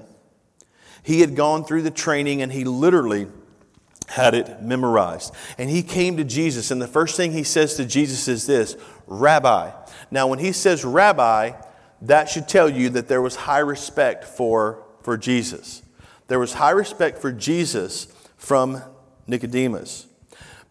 He 1.04 1.22
had 1.22 1.38
gone 1.38 1.64
through 1.64 1.84
the 1.84 1.92
training 1.92 2.42
and 2.42 2.52
he 2.52 2.66
literally 2.66 3.28
had 4.08 4.34
it 4.34 4.62
memorized. 4.62 5.34
And 5.58 5.70
he 5.70 5.84
came 5.84 6.18
to 6.18 6.24
Jesus, 6.24 6.70
and 6.70 6.82
the 6.82 6.88
first 6.88 7.16
thing 7.16 7.32
he 7.32 7.44
says 7.44 7.76
to 7.76 7.86
Jesus 7.86 8.28
is 8.28 8.46
this 8.46 8.76
Rabbi. 9.08 9.72
Now, 10.12 10.28
when 10.28 10.40
he 10.40 10.52
says 10.52 10.86
rabbi, 10.86 11.54
that 12.02 12.30
should 12.30 12.48
tell 12.48 12.70
you 12.70 12.90
that 12.90 13.08
there 13.08 13.22
was 13.22 13.36
high 13.36 13.60
respect 13.60 14.24
for, 14.24 14.84
for 15.02 15.18
Jesus. 15.18 15.82
There 16.28 16.40
was 16.40 16.54
high 16.54 16.72
respect 16.72 17.20
for 17.20 17.32
Jesus 17.32 18.08
from 18.38 18.82
Nicodemus. 19.28 20.08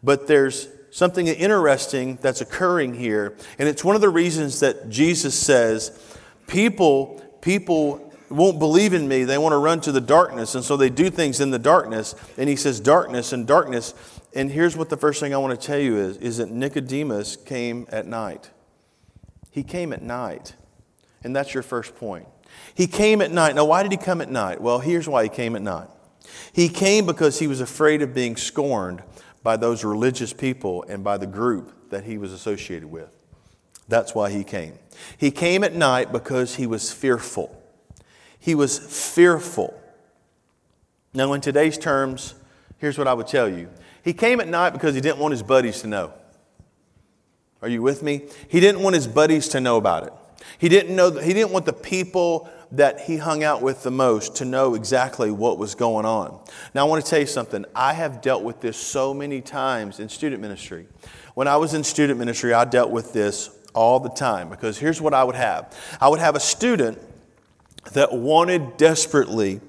But 0.03 0.26
there's 0.26 0.69
something 0.91 1.26
interesting 1.26 2.19
that's 2.21 2.41
occurring 2.41 2.95
here, 2.95 3.37
and 3.59 3.69
it's 3.69 3.83
one 3.83 3.97
of 3.97 4.00
the 4.00 4.09
reasons 4.09 4.61
that 4.61 4.88
Jesus 4.88 5.35
says 5.35 5.99
people, 6.47 7.23
people 7.41 8.12
won't 8.29 8.59
believe 8.59 8.93
in 8.95 9.07
me. 9.09 9.25
They 9.25 9.38
want 9.38 9.53
to 9.53 9.59
run 9.59 9.81
to 9.83 9.93
the 9.93 10.00
darkness, 10.00 10.55
and 10.55 10.64
so 10.64 10.76
they 10.76 10.91
do 10.91 11.11
things 11.11 11.41
in 11.41 11.50
the 11.50 11.59
darkness. 11.59 12.14
And 12.37 12.49
he 12.49 12.57
says 12.57 12.81
darkness 12.81 13.33
and 13.33 13.47
darkness. 13.47 13.95
And 14.35 14.50
here's 14.50 14.76
what 14.76 14.88
the 14.88 14.97
first 14.97 15.21
thing 15.21 15.35
I 15.35 15.38
want 15.38 15.59
to 15.59 15.67
tell 15.67 15.79
you 15.79 15.97
is, 15.97 16.17
is 16.19 16.38
that 16.38 16.50
Nicodemus 16.50 17.37
came 17.37 17.87
at 17.91 18.07
night. 18.07 18.50
He 19.54 19.62
came 19.62 19.92
at 19.92 20.02
night. 20.02 20.54
And 21.23 21.34
that's 21.34 21.54
your 21.54 21.62
first 21.62 21.94
point. 21.94 22.26
He 22.75 22.88
came 22.88 23.23
at 23.23 23.30
night. 23.30 23.54
Now, 23.54 23.64
why 23.64 23.84
did 23.84 23.92
he 23.92 23.99
come 23.99 24.20
at 24.20 24.28
night? 24.28 24.61
Well, 24.61 24.80
here's 24.80 25.08
why 25.08 25.23
he 25.23 25.28
came 25.28 25.54
at 25.54 25.62
night. 25.62 25.87
He 26.52 26.68
came 26.68 27.06
because 27.06 27.38
he 27.38 27.46
was 27.46 27.61
afraid 27.61 28.02
of 28.02 28.12
being 28.12 28.34
scorned 28.34 29.04
by 29.44 29.56
those 29.56 29.84
religious 29.84 30.32
people 30.32 30.84
and 30.88 31.04
by 31.04 31.18
the 31.18 31.28
group 31.28 31.90
that 31.90 32.02
he 32.02 32.18
was 32.18 32.32
associated 32.32 32.90
with. 32.90 33.16
That's 33.87 34.12
why 34.12 34.30
he 34.30 34.42
came. 34.42 34.76
He 35.18 35.30
came 35.30 35.62
at 35.62 35.73
night 35.73 36.11
because 36.11 36.56
he 36.56 36.66
was 36.66 36.92
fearful. 36.92 37.56
He 38.40 38.56
was 38.56 38.76
fearful. 39.14 39.80
Now, 41.12 41.32
in 41.32 41.40
today's 41.40 41.78
terms, 41.78 42.34
here's 42.78 42.99
what 42.99 43.06
I 43.06 43.14
would 43.14 43.28
tell 43.28 43.49
you. 43.49 43.68
He 44.02 44.14
came 44.14 44.40
at 44.40 44.49
night 44.49 44.70
because 44.70 44.96
he 44.96 45.00
didn't 45.00 45.18
want 45.18 45.30
his 45.30 45.44
buddies 45.44 45.80
to 45.82 45.87
know. 45.87 46.12
Are 47.64 47.68
you 47.68 47.80
with 47.80 48.02
me? 48.02 48.26
He 48.47 48.61
didn't 48.61 48.83
want 48.83 48.94
his 48.94 49.09
buddies 49.09 49.49
to 49.49 49.61
know 49.61 49.78
about 49.78 50.06
it. 50.06 50.12
He 50.59 50.68
didn't 50.68 50.94
know 50.94 51.11
he 51.12 51.33
didn't 51.33 51.50
want 51.50 51.64
the 51.64 51.73
people 51.73 52.47
that 52.73 53.00
he 53.00 53.16
hung 53.16 53.42
out 53.42 53.62
with 53.62 53.83
the 53.83 53.90
most 53.90 54.37
to 54.37 54.44
know 54.44 54.75
exactly 54.75 55.30
what 55.30 55.56
was 55.56 55.75
going 55.75 56.04
on. 56.04 56.38
Now 56.75 56.85
I 56.85 56.88
want 56.90 57.02
to 57.02 57.11
tell 57.11 57.21
you 57.21 57.26
something. 57.26 57.64
I 57.75 57.94
have 57.94 58.21
dealt 58.21 58.42
with 58.42 58.61
this 58.61 58.76
so 58.76 59.14
many 59.14 59.40
times 59.40 59.99
in 59.99 60.11
student 60.11 60.42
ministry. 60.42 60.87
When 61.33 61.49
I 61.49 61.56
was 61.56 61.73
in 61.73 61.85
student 61.85 62.18
ministry, 62.18 62.52
I 62.52 62.66
dealt 62.66 62.90
with 62.90 63.14
this 63.14 63.49
all 63.75 63.99
the 63.99 64.11
time 64.11 64.50
because 64.50 64.76
here's 64.76 65.00
what 65.00 65.14
I 65.14 65.25
would 65.25 65.35
have. 65.35 65.75
I 66.02 66.09
would 66.09 66.21
have 66.21 66.37
a 66.37 66.40
student 66.40 66.99
that 67.94 68.12
wanted 68.12 68.76
desperately 68.76 69.62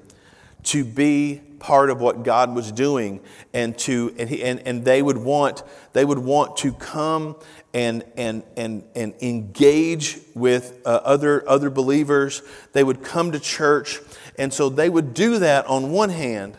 to 0.63 0.83
be 0.83 1.41
part 1.59 1.89
of 1.89 1.99
what 1.99 2.23
God 2.23 2.53
was 2.53 2.71
doing 2.71 3.19
and 3.53 3.75
to 3.79 4.13
and, 4.19 4.29
he, 4.29 4.43
and, 4.43 4.59
and 4.67 4.85
they 4.85 5.01
would 5.01 5.17
want 5.17 5.63
they 5.93 6.05
would 6.05 6.19
want 6.19 6.57
to 6.57 6.71
come 6.73 7.35
and, 7.75 8.05
and, 8.15 8.41
and, 8.55 8.83
and 8.95 9.13
engage 9.21 10.17
with 10.33 10.79
uh, 10.85 11.01
other, 11.03 11.47
other 11.47 11.69
believers. 11.69 12.41
They 12.71 12.85
would 12.85 13.03
come 13.03 13.33
to 13.33 13.39
church. 13.39 13.99
And 14.39 14.53
so 14.53 14.69
they 14.69 14.89
would 14.89 15.13
do 15.13 15.39
that 15.39 15.65
on 15.67 15.91
one 15.91 16.09
hand. 16.09 16.57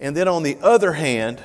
And 0.00 0.16
then 0.16 0.28
on 0.28 0.42
the 0.42 0.56
other 0.62 0.94
hand, 0.94 1.42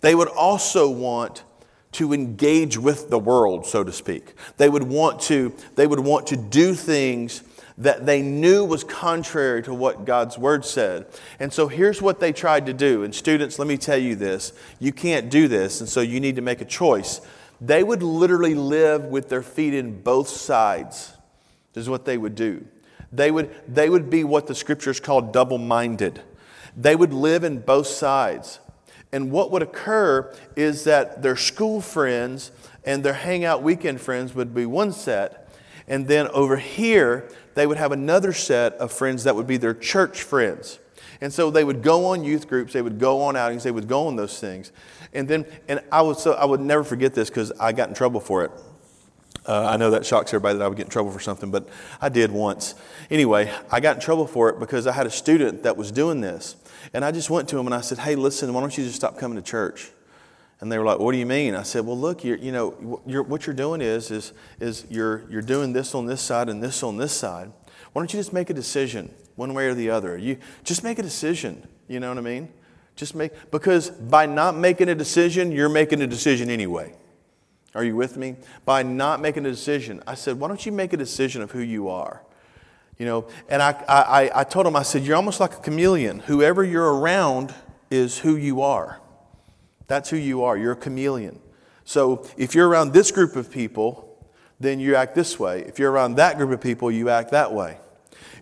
they 0.00 0.14
would 0.14 0.28
also 0.28 0.88
want 0.88 1.44
to 1.92 2.14
engage 2.14 2.78
with 2.78 3.10
the 3.10 3.18
world, 3.18 3.66
so 3.66 3.84
to 3.84 3.92
speak. 3.92 4.32
They 4.56 4.70
would 4.70 4.84
want 4.84 5.20
to, 5.22 5.52
they 5.74 5.86
would 5.86 6.00
want 6.00 6.28
to 6.28 6.36
do 6.38 6.74
things 6.74 7.42
that 7.76 8.06
they 8.06 8.22
knew 8.22 8.64
was 8.64 8.84
contrary 8.84 9.62
to 9.64 9.74
what 9.74 10.06
God's 10.06 10.38
word 10.38 10.64
said. 10.64 11.06
And 11.38 11.52
so 11.52 11.68
here's 11.68 12.00
what 12.00 12.20
they 12.20 12.32
tried 12.32 12.64
to 12.66 12.72
do. 12.72 13.02
And 13.02 13.14
students, 13.14 13.58
let 13.58 13.68
me 13.68 13.76
tell 13.76 13.98
you 13.98 14.14
this 14.14 14.54
you 14.78 14.92
can't 14.92 15.28
do 15.28 15.46
this, 15.46 15.80
and 15.80 15.88
so 15.88 16.00
you 16.00 16.20
need 16.20 16.36
to 16.36 16.42
make 16.42 16.62
a 16.62 16.66
choice. 16.66 17.20
They 17.60 17.82
would 17.82 18.02
literally 18.02 18.54
live 18.54 19.04
with 19.04 19.28
their 19.28 19.42
feet 19.42 19.74
in 19.74 20.02
both 20.02 20.28
sides, 20.28 21.12
This 21.72 21.82
is 21.82 21.90
what 21.90 22.04
they 22.04 22.16
would 22.16 22.34
do. 22.34 22.66
They 23.12 23.30
would, 23.30 23.50
they 23.68 23.90
would 23.90 24.08
be 24.08 24.24
what 24.24 24.46
the 24.46 24.54
scriptures 24.54 25.00
call 25.00 25.20
double 25.20 25.58
minded. 25.58 26.22
They 26.76 26.94
would 26.94 27.12
live 27.12 27.44
in 27.44 27.58
both 27.60 27.88
sides. 27.88 28.60
And 29.12 29.32
what 29.32 29.50
would 29.50 29.62
occur 29.62 30.32
is 30.54 30.84
that 30.84 31.22
their 31.22 31.36
school 31.36 31.80
friends 31.80 32.52
and 32.84 33.02
their 33.02 33.14
hangout 33.14 33.62
weekend 33.62 34.00
friends 34.00 34.34
would 34.34 34.54
be 34.54 34.66
one 34.66 34.92
set. 34.92 35.48
And 35.88 36.06
then 36.06 36.28
over 36.28 36.56
here, 36.56 37.28
they 37.54 37.66
would 37.66 37.76
have 37.76 37.90
another 37.90 38.32
set 38.32 38.74
of 38.74 38.92
friends 38.92 39.24
that 39.24 39.34
would 39.34 39.48
be 39.48 39.56
their 39.56 39.74
church 39.74 40.22
friends. 40.22 40.78
And 41.20 41.32
so 41.32 41.50
they 41.50 41.64
would 41.64 41.82
go 41.82 42.06
on 42.06 42.24
youth 42.24 42.48
groups, 42.48 42.72
they 42.72 42.82
would 42.82 42.98
go 42.98 43.20
on 43.22 43.36
outings, 43.36 43.64
they 43.64 43.70
would 43.70 43.88
go 43.88 44.06
on 44.06 44.16
those 44.16 44.38
things. 44.38 44.72
And 45.12 45.26
then, 45.28 45.46
and 45.68 45.80
I 45.90 46.02
would, 46.02 46.18
so 46.18 46.32
I 46.32 46.44
would 46.44 46.60
never 46.60 46.84
forget 46.84 47.14
this 47.14 47.28
because 47.28 47.52
I 47.52 47.72
got 47.72 47.88
in 47.88 47.94
trouble 47.94 48.20
for 48.20 48.44
it. 48.44 48.52
Uh, 49.46 49.66
I 49.66 49.76
know 49.76 49.90
that 49.90 50.04
shocks 50.04 50.30
everybody 50.30 50.58
that 50.58 50.64
I 50.64 50.68
would 50.68 50.76
get 50.76 50.86
in 50.86 50.90
trouble 50.90 51.10
for 51.10 51.20
something, 51.20 51.50
but 51.50 51.68
I 52.00 52.08
did 52.08 52.30
once. 52.30 52.74
Anyway, 53.10 53.52
I 53.70 53.80
got 53.80 53.96
in 53.96 54.02
trouble 54.02 54.26
for 54.26 54.48
it 54.50 54.60
because 54.60 54.86
I 54.86 54.92
had 54.92 55.06
a 55.06 55.10
student 55.10 55.62
that 55.62 55.76
was 55.76 55.90
doing 55.90 56.20
this. 56.20 56.56
And 56.92 57.04
I 57.04 57.10
just 57.10 57.30
went 57.30 57.48
to 57.48 57.58
him 57.58 57.66
and 57.66 57.74
I 57.74 57.80
said, 57.80 57.98
Hey, 57.98 58.14
listen, 58.14 58.52
why 58.52 58.60
don't 58.60 58.76
you 58.76 58.84
just 58.84 58.96
stop 58.96 59.18
coming 59.18 59.36
to 59.36 59.42
church? 59.42 59.90
And 60.60 60.70
they 60.70 60.78
were 60.78 60.84
like, 60.84 60.98
"What 60.98 61.12
do 61.12 61.18
you 61.18 61.26
mean?" 61.26 61.54
I 61.54 61.62
said, 61.62 61.86
"Well, 61.86 61.98
look, 61.98 62.22
you're, 62.22 62.36
you 62.36 62.52
know, 62.52 63.00
you're, 63.06 63.22
what 63.22 63.46
you're 63.46 63.56
doing 63.56 63.80
is, 63.80 64.10
is, 64.10 64.32
is 64.60 64.84
you're, 64.90 65.24
you're 65.30 65.40
doing 65.40 65.72
this 65.72 65.94
on 65.94 66.04
this 66.04 66.20
side 66.20 66.50
and 66.50 66.62
this 66.62 66.82
on 66.82 66.98
this 66.98 67.12
side. 67.12 67.50
Why 67.92 68.00
don't 68.00 68.12
you 68.12 68.20
just 68.20 68.32
make 68.32 68.50
a 68.50 68.54
decision, 68.54 69.12
one 69.36 69.54
way 69.54 69.68
or 69.68 69.74
the 69.74 69.88
other? 69.88 70.18
You 70.18 70.36
just 70.62 70.84
make 70.84 70.98
a 70.98 71.02
decision. 71.02 71.66
You 71.88 71.98
know 71.98 72.10
what 72.10 72.18
I 72.18 72.20
mean? 72.20 72.50
Just 73.00 73.14
make, 73.14 73.32
because 73.50 73.88
by 73.88 74.26
not 74.26 74.54
making 74.54 74.90
a 74.90 74.94
decision, 74.94 75.52
you're 75.52 75.70
making 75.70 76.02
a 76.02 76.06
decision 76.06 76.50
anyway. 76.50 76.92
Are 77.74 77.82
you 77.82 77.96
with 77.96 78.18
me? 78.18 78.36
By 78.66 78.82
not 78.82 79.22
making 79.22 79.46
a 79.46 79.48
decision, 79.48 80.02
I 80.06 80.16
said, 80.16 80.38
why 80.38 80.48
don't 80.48 80.66
you 80.66 80.70
make 80.70 80.92
a 80.92 80.98
decision 80.98 81.40
of 81.40 81.50
who 81.50 81.60
you 81.60 81.88
are? 81.88 82.22
You 82.98 83.06
know, 83.06 83.28
and 83.48 83.62
I, 83.62 83.70
I, 83.88 84.40
I 84.40 84.44
told 84.44 84.66
him, 84.66 84.76
I 84.76 84.82
said, 84.82 85.04
you're 85.04 85.16
almost 85.16 85.40
like 85.40 85.54
a 85.54 85.60
chameleon. 85.60 86.18
Whoever 86.18 86.62
you're 86.62 86.92
around 86.92 87.54
is 87.90 88.18
who 88.18 88.36
you 88.36 88.60
are. 88.60 89.00
That's 89.86 90.10
who 90.10 90.18
you 90.18 90.44
are. 90.44 90.58
You're 90.58 90.72
a 90.72 90.76
chameleon. 90.76 91.40
So 91.86 92.28
if 92.36 92.54
you're 92.54 92.68
around 92.68 92.92
this 92.92 93.10
group 93.10 93.34
of 93.34 93.50
people, 93.50 94.30
then 94.60 94.78
you 94.78 94.94
act 94.94 95.14
this 95.14 95.40
way. 95.40 95.62
If 95.62 95.78
you're 95.78 95.90
around 95.90 96.16
that 96.16 96.36
group 96.36 96.50
of 96.50 96.60
people, 96.60 96.90
you 96.90 97.08
act 97.08 97.30
that 97.30 97.54
way. 97.54 97.78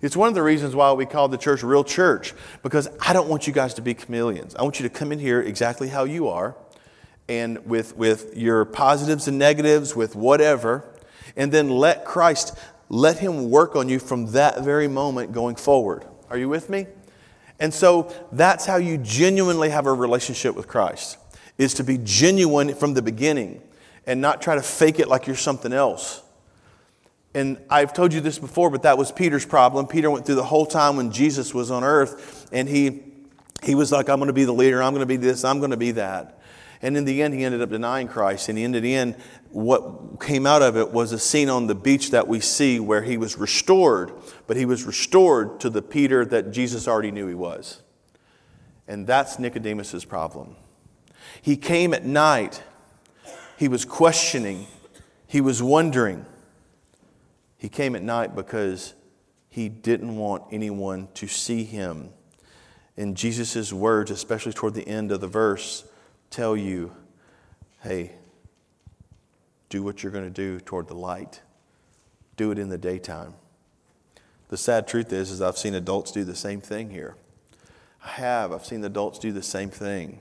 It's 0.01 0.17
one 0.17 0.29
of 0.29 0.35
the 0.35 0.43
reasons 0.43 0.77
why 0.77 0.93
we 0.93 1.07
call 1.07 1.29
the 1.29 1.39
church 1.39 1.63
real 1.63 1.85
church, 1.85 2.35
because 2.63 2.89
I 3.01 3.13
don't 3.13 3.29
want 3.29 3.47
you 3.47 3.53
guys 3.53 3.75
to 3.75 3.83
be 3.83 3.95
chameleons. 3.95 4.55
I 4.55 4.63
want 4.63 4.79
you 4.79 4.89
to 4.89 4.95
come 4.95 5.13
in 5.13 5.19
here 5.19 5.41
exactly 5.41 5.89
how 5.89 6.05
you 6.05 6.29
are, 6.29 6.57
and 7.29 7.67
with, 7.67 7.97
with 7.97 8.37
your 8.37 8.65
positives 8.65 9.29
and 9.29 9.39
negatives, 9.39 9.97
with 9.97 10.15
whatever, 10.15 10.85
and 11.37 11.53
then 11.53 11.69
let 11.69 12.05
Christ, 12.05 12.57
let 12.89 13.19
Him 13.19 13.51
work 13.51 13.77
on 13.77 13.89
you 13.89 13.99
from 13.99 14.33
that 14.33 14.63
very 14.63 14.89
moment 14.89 15.33
going 15.33 15.57
forward. 15.57 16.05
Are 16.31 16.39
you 16.39 16.49
with 16.49 16.71
me? 16.71 16.87
And 17.61 17.75
so 17.75 18.13
that's 18.31 18.67
how 18.67 18.77
you 18.77 18.99
genuinely 18.99 19.71
have 19.71 19.87
a 19.87 19.93
relationship 19.93 20.55
with 20.55 20.69
Christ, 20.69 21.19
is 21.59 21.75
to 21.75 21.85
be 21.85 21.99
genuine 21.99 22.75
from 22.75 22.95
the 22.95 23.03
beginning 23.03 23.63
and 24.07 24.21
not 24.21 24.41
try 24.41 24.55
to 24.55 24.63
fake 24.63 25.01
it 25.01 25.09
like 25.09 25.27
you're 25.27 25.37
something 25.37 25.73
else. 25.73 26.23
And 27.35 27.59
I've 27.69 27.93
told 27.93 28.13
you 28.13 28.21
this 28.21 28.39
before, 28.39 28.71
but 28.71 28.83
that 28.83 28.97
was 28.97 29.13
Peter's 29.13 29.45
problem. 29.45 29.87
Peter 29.87 30.11
went 30.11 30.25
through 30.25 30.37
the 30.37 30.45
whole 30.45 30.67
time 30.67 30.97
when 30.97 31.13
Jesus 31.13 31.53
was 31.53 31.71
on 31.71 31.85
earth, 31.85 32.49
and 32.53 32.69
he, 32.69 33.03
he 33.63 33.75
was 33.75 33.93
like, 33.93 34.09
I'm 34.09 34.19
going 34.19 34.29
to 34.29 34.33
be 34.33 34.45
the 34.45 34.53
leader, 34.53 34.83
I'm 34.83 34.93
going 34.93 35.01
to 35.01 35.07
be 35.07 35.17
this, 35.17 35.45
I'm 35.45 35.59
going 35.59 35.71
to 35.71 35.77
be 35.77 35.93
that. 35.93 36.41
And 36.81 36.97
in 36.97 37.05
the 37.05 37.23
end, 37.23 37.35
he 37.35 37.45
ended 37.45 37.61
up 37.61 37.71
denying 37.71 38.07
Christ. 38.07 38.49
And 38.49 38.59
in 38.59 38.73
the 38.73 38.95
end, 38.95 39.17
what 39.51 40.21
came 40.21 40.47
out 40.47 40.63
of 40.63 40.77
it 40.77 40.91
was 40.91 41.11
a 41.13 41.19
scene 41.19 41.49
on 41.49 41.67
the 41.67 41.75
beach 41.75 42.13
that 42.13 42.29
we 42.29 42.39
see 42.41 42.79
where 42.79 43.03
he 43.03 43.17
was 43.17 43.37
restored, 43.37 44.13
but 44.47 44.57
he 44.57 44.65
was 44.65 44.85
restored 44.85 45.59
to 45.61 45.71
the 45.71 45.83
Peter 45.83 46.25
that 46.27 46.53
Jesus 46.53 46.87
already 46.87 47.11
knew 47.11 47.27
he 47.27 47.35
was. 47.35 47.83
And 48.87 49.07
that's 49.07 49.39
Nicodemus's 49.39 50.05
problem. 50.05 50.57
He 51.43 51.57
came 51.57 51.93
at 51.93 52.05
night, 52.05 52.63
he 53.57 53.69
was 53.69 53.85
questioning, 53.85 54.67
he 55.27 55.41
was 55.41 55.63
wondering. 55.63 56.27
He 57.59 57.69
came 57.69 57.95
at 57.97 58.03
night 58.03 58.35
because 58.35 58.95
he 59.51 59.69
didn't 59.69 60.17
want 60.17 60.45
anyone 60.53 61.09
to 61.15 61.27
see 61.27 61.65
him. 61.65 62.11
And 62.97 63.17
Jesus' 63.17 63.73
words, 63.73 64.11
especially 64.11 64.53
toward 64.53 64.75
the 64.75 64.87
end 64.87 65.13
of 65.13 65.21
the 65.21 65.29
verse, 65.29 65.85
tell 66.31 66.57
you 66.57 66.93
hey, 67.83 68.13
do 69.69 69.83
what 69.83 70.03
you're 70.03 70.13
going 70.13 70.25
to 70.25 70.31
do 70.31 70.59
toward 70.61 70.89
the 70.89 70.95
light. 70.95 71.43
Do 72.37 72.51
it 72.51 72.59
in 72.59 72.69
the 72.69 72.79
daytime. 72.79 73.35
The 74.49 74.57
sad 74.57 74.89
truth 74.89 75.13
is, 75.13 75.31
is 75.31 75.43
I've 75.43 75.59
seen 75.59 75.75
adults 75.75 76.11
do 76.11 76.25
the 76.25 76.35
same 76.35 76.61
thing 76.61 76.91
here. 76.91 77.17
I 78.05 78.09
have. 78.09 78.53
I've 78.53 78.65
seen 78.65 78.83
adults 78.85 79.19
do 79.19 79.31
the 79.33 79.43
same 79.43 79.71
thing. 79.71 80.21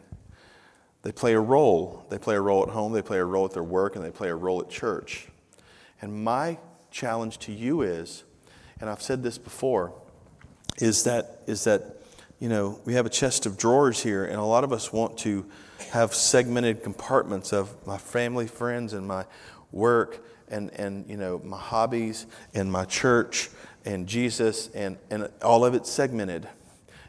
They 1.03 1.12
play 1.12 1.34
a 1.34 1.39
role. 1.39 2.06
They 2.10 2.17
play 2.17 2.36
a 2.36 2.41
role 2.41 2.63
at 2.63 2.70
home, 2.70 2.91
they 2.91 3.01
play 3.01 3.20
a 3.20 3.25
role 3.25 3.46
at 3.46 3.53
their 3.53 3.63
work, 3.63 3.96
and 3.96 4.03
they 4.03 4.12
play 4.12 4.29
a 4.29 4.36
role 4.36 4.60
at 4.60 4.70
church. 4.70 5.27
And 6.01 6.24
my 6.24 6.58
challenge 6.98 7.38
to 7.38 7.51
you 7.51 7.84
is, 7.84 8.24
and 8.82 8.89
I've 8.89 9.04
said 9.04 9.22
this 9.22 9.38
before, 9.38 9.94
is 10.80 11.04
that, 11.04 11.44
is 11.46 11.63
that 11.66 12.01
you 12.39 12.50
know, 12.50 12.80
we 12.86 12.96
have 12.96 13.06
a 13.06 13.10
chest 13.10 13.46
of 13.46 13.56
drawers 13.56 14.01
here, 14.01 14.25
and 14.25 14.38
a 14.38 14.44
lot 14.44 14.63
of 14.63 14.74
us 14.74 14.92
want 14.92 15.16
to 15.20 15.46
have 15.92 16.16
segmented 16.16 16.82
compartments 16.82 17.54
of 17.54 17.75
my 17.86 18.00
family, 18.00 18.48
friends, 18.48 18.94
and 18.94 19.08
my 19.08 19.25
work, 19.72 20.25
and, 20.50 20.72
and 20.74 21.08
you 21.08 21.18
know, 21.18 21.39
my 21.44 21.60
hobbies, 21.60 22.25
and 22.56 22.72
my 22.72 22.86
church, 22.86 23.50
and 23.86 24.08
Jesus, 24.08 24.70
and, 24.74 24.98
and 25.12 25.30
all 25.44 25.66
of 25.66 25.75
it 25.75 25.86
segmented. 25.86 26.48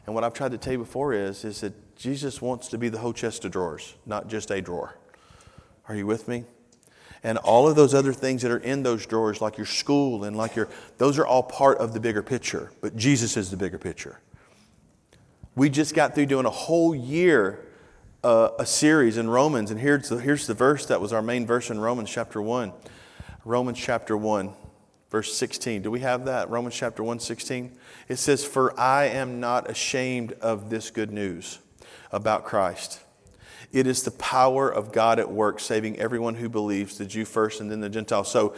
And 0.05 0.13
what 0.13 0.23
I've 0.23 0.35
tried 0.35 0.51
to 0.51 0.59
tell 0.59 0.73
you 0.73 0.79
before 0.79 1.13
is, 1.13 1.43
is 1.43 1.61
that 1.61 1.95
Jesus 1.95 2.43
wants 2.43 2.67
to 2.67 2.77
be 2.77 2.89
the 2.89 2.99
whole 2.99 3.13
chest 3.13 3.43
of 3.43 3.51
drawers, 3.51 3.95
not 4.05 4.27
just 4.27 4.51
a 4.51 4.61
drawer. 4.61 4.95
Are 5.87 5.95
you 5.95 6.05
with 6.05 6.27
me? 6.27 6.45
And 7.23 7.37
all 7.39 7.67
of 7.67 7.75
those 7.75 7.93
other 7.93 8.13
things 8.13 8.41
that 8.43 8.51
are 8.51 8.59
in 8.59 8.83
those 8.83 9.05
drawers, 9.05 9.41
like 9.41 9.57
your 9.57 9.65
school 9.65 10.23
and 10.23 10.37
like 10.37 10.55
your, 10.55 10.69
those 10.97 11.19
are 11.19 11.25
all 11.25 11.43
part 11.43 11.77
of 11.79 11.93
the 11.93 11.99
bigger 11.99 12.23
picture. 12.23 12.71
But 12.81 12.95
Jesus 12.95 13.35
is 13.35 13.51
the 13.51 13.57
bigger 13.57 13.77
picture. 13.77 14.21
We 15.55 15.69
just 15.69 15.93
got 15.93 16.15
through 16.15 16.27
doing 16.27 16.45
a 16.45 16.51
whole 16.51 16.95
year 16.95 17.65
uh, 18.23 18.49
a 18.59 18.65
series 18.65 19.17
in 19.17 19.29
Romans, 19.29 19.71
and 19.71 19.79
here's 19.79 20.09
the, 20.09 20.17
here's 20.17 20.47
the 20.47 20.53
verse 20.53 20.85
that 20.87 20.99
was 20.99 21.13
our 21.13 21.21
main 21.21 21.45
verse 21.45 21.69
in 21.69 21.79
Romans 21.79 22.09
chapter 22.09 22.41
1. 22.41 22.73
Romans 23.45 23.79
chapter 23.79 24.17
1, 24.17 24.53
verse 25.09 25.33
16. 25.35 25.81
Do 25.81 25.91
we 25.91 26.01
have 26.01 26.25
that? 26.25 26.49
Romans 26.49 26.75
chapter 26.75 27.03
1, 27.03 27.19
16. 27.19 27.77
It 28.09 28.17
says, 28.17 28.43
For 28.43 28.77
I 28.79 29.05
am 29.05 29.39
not 29.39 29.69
ashamed 29.69 30.33
of 30.33 30.69
this 30.69 30.91
good 30.91 31.11
news 31.11 31.59
about 32.11 32.45
Christ. 32.45 32.99
It 33.71 33.85
is 33.85 34.03
the 34.03 34.11
power 34.11 34.69
of 34.69 34.91
God 34.91 35.19
at 35.19 35.31
work, 35.31 35.59
saving 35.59 35.99
everyone 35.99 36.35
who 36.35 36.49
believes, 36.49 36.97
the 36.97 37.05
Jew 37.05 37.25
first 37.25 37.61
and 37.61 37.69
then 37.69 37.81
the 37.81 37.89
Gentile. 37.89 38.23
So, 38.23 38.55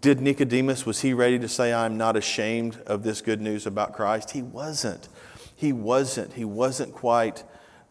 did 0.00 0.20
Nicodemus, 0.20 0.86
was 0.86 1.00
he 1.00 1.12
ready 1.14 1.38
to 1.38 1.48
say, 1.48 1.72
I'm 1.72 1.96
not 1.96 2.16
ashamed 2.16 2.80
of 2.86 3.02
this 3.02 3.20
good 3.20 3.40
news 3.40 3.66
about 3.66 3.92
Christ? 3.94 4.30
He 4.30 4.42
wasn't. 4.42 5.08
He 5.56 5.72
wasn't. 5.72 6.34
He 6.34 6.44
wasn't 6.44 6.92
quite 6.94 7.42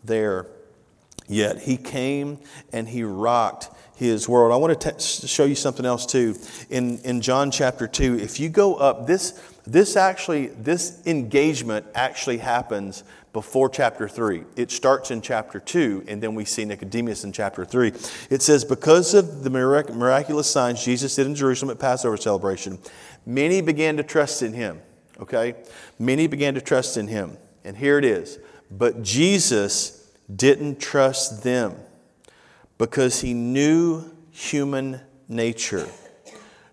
there 0.03 0.47
yet. 1.27 1.59
He 1.59 1.75
came 1.75 2.39
and 2.71 2.87
he 2.87 3.03
rocked 3.03 3.69
his 3.95 4.29
world. 4.29 4.53
I 4.53 4.55
want 4.55 4.79
to 4.79 4.91
t- 4.91 5.27
show 5.27 5.43
you 5.43 5.55
something 5.55 5.85
else 5.85 6.05
too. 6.05 6.35
In, 6.69 6.99
in 6.99 7.19
John 7.19 7.51
chapter 7.51 7.85
2, 7.85 8.17
if 8.19 8.39
you 8.39 8.47
go 8.47 8.75
up, 8.75 9.05
this, 9.05 9.39
this 9.67 9.97
actually, 9.97 10.47
this 10.47 11.05
engagement 11.05 11.85
actually 11.93 12.37
happens 12.37 13.03
before 13.33 13.69
chapter 13.69 14.07
3. 14.07 14.43
It 14.55 14.71
starts 14.71 15.11
in 15.11 15.21
chapter 15.21 15.59
2, 15.59 16.05
and 16.07 16.21
then 16.21 16.35
we 16.35 16.45
see 16.45 16.65
Nicodemus 16.65 17.23
in 17.23 17.31
chapter 17.31 17.65
3. 17.65 17.93
It 18.29 18.41
says, 18.41 18.65
Because 18.65 19.13
of 19.13 19.43
the 19.43 19.49
mirac- 19.49 19.93
miraculous 19.93 20.49
signs 20.49 20.83
Jesus 20.83 21.15
did 21.15 21.27
in 21.27 21.35
Jerusalem 21.35 21.71
at 21.71 21.79
Passover 21.79 22.17
celebration, 22.17 22.79
many 23.25 23.61
began 23.61 23.97
to 23.97 24.03
trust 24.03 24.41
in 24.41 24.53
him. 24.53 24.81
Okay? 25.19 25.55
Many 25.99 26.27
began 26.27 26.55
to 26.55 26.61
trust 26.61 26.97
in 26.97 27.07
him. 27.07 27.37
And 27.63 27.77
here 27.77 27.97
it 27.97 28.05
is. 28.05 28.39
But 28.71 29.03
Jesus 29.03 30.11
didn't 30.33 30.79
trust 30.79 31.43
them 31.43 31.75
because 32.77 33.21
he 33.21 33.33
knew 33.33 34.05
human 34.31 35.01
nature. 35.27 35.87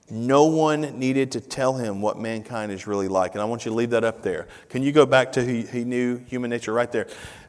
No 0.08 0.44
one 0.44 0.98
needed 0.98 1.32
to 1.32 1.40
tell 1.40 1.74
him 1.74 2.00
what 2.00 2.18
mankind 2.18 2.70
is 2.70 2.86
really 2.86 3.08
like. 3.08 3.32
And 3.32 3.42
I 3.42 3.44
want 3.44 3.64
you 3.64 3.70
to 3.70 3.76
leave 3.76 3.90
that 3.90 4.04
up 4.04 4.22
there. 4.22 4.46
Can 4.68 4.82
you 4.82 4.92
go 4.92 5.04
back 5.04 5.32
to 5.32 5.44
he, 5.44 5.62
he 5.62 5.84
knew 5.84 6.18
human 6.18 6.50
nature 6.50 6.72
right 6.72 6.90
there? 6.92 7.08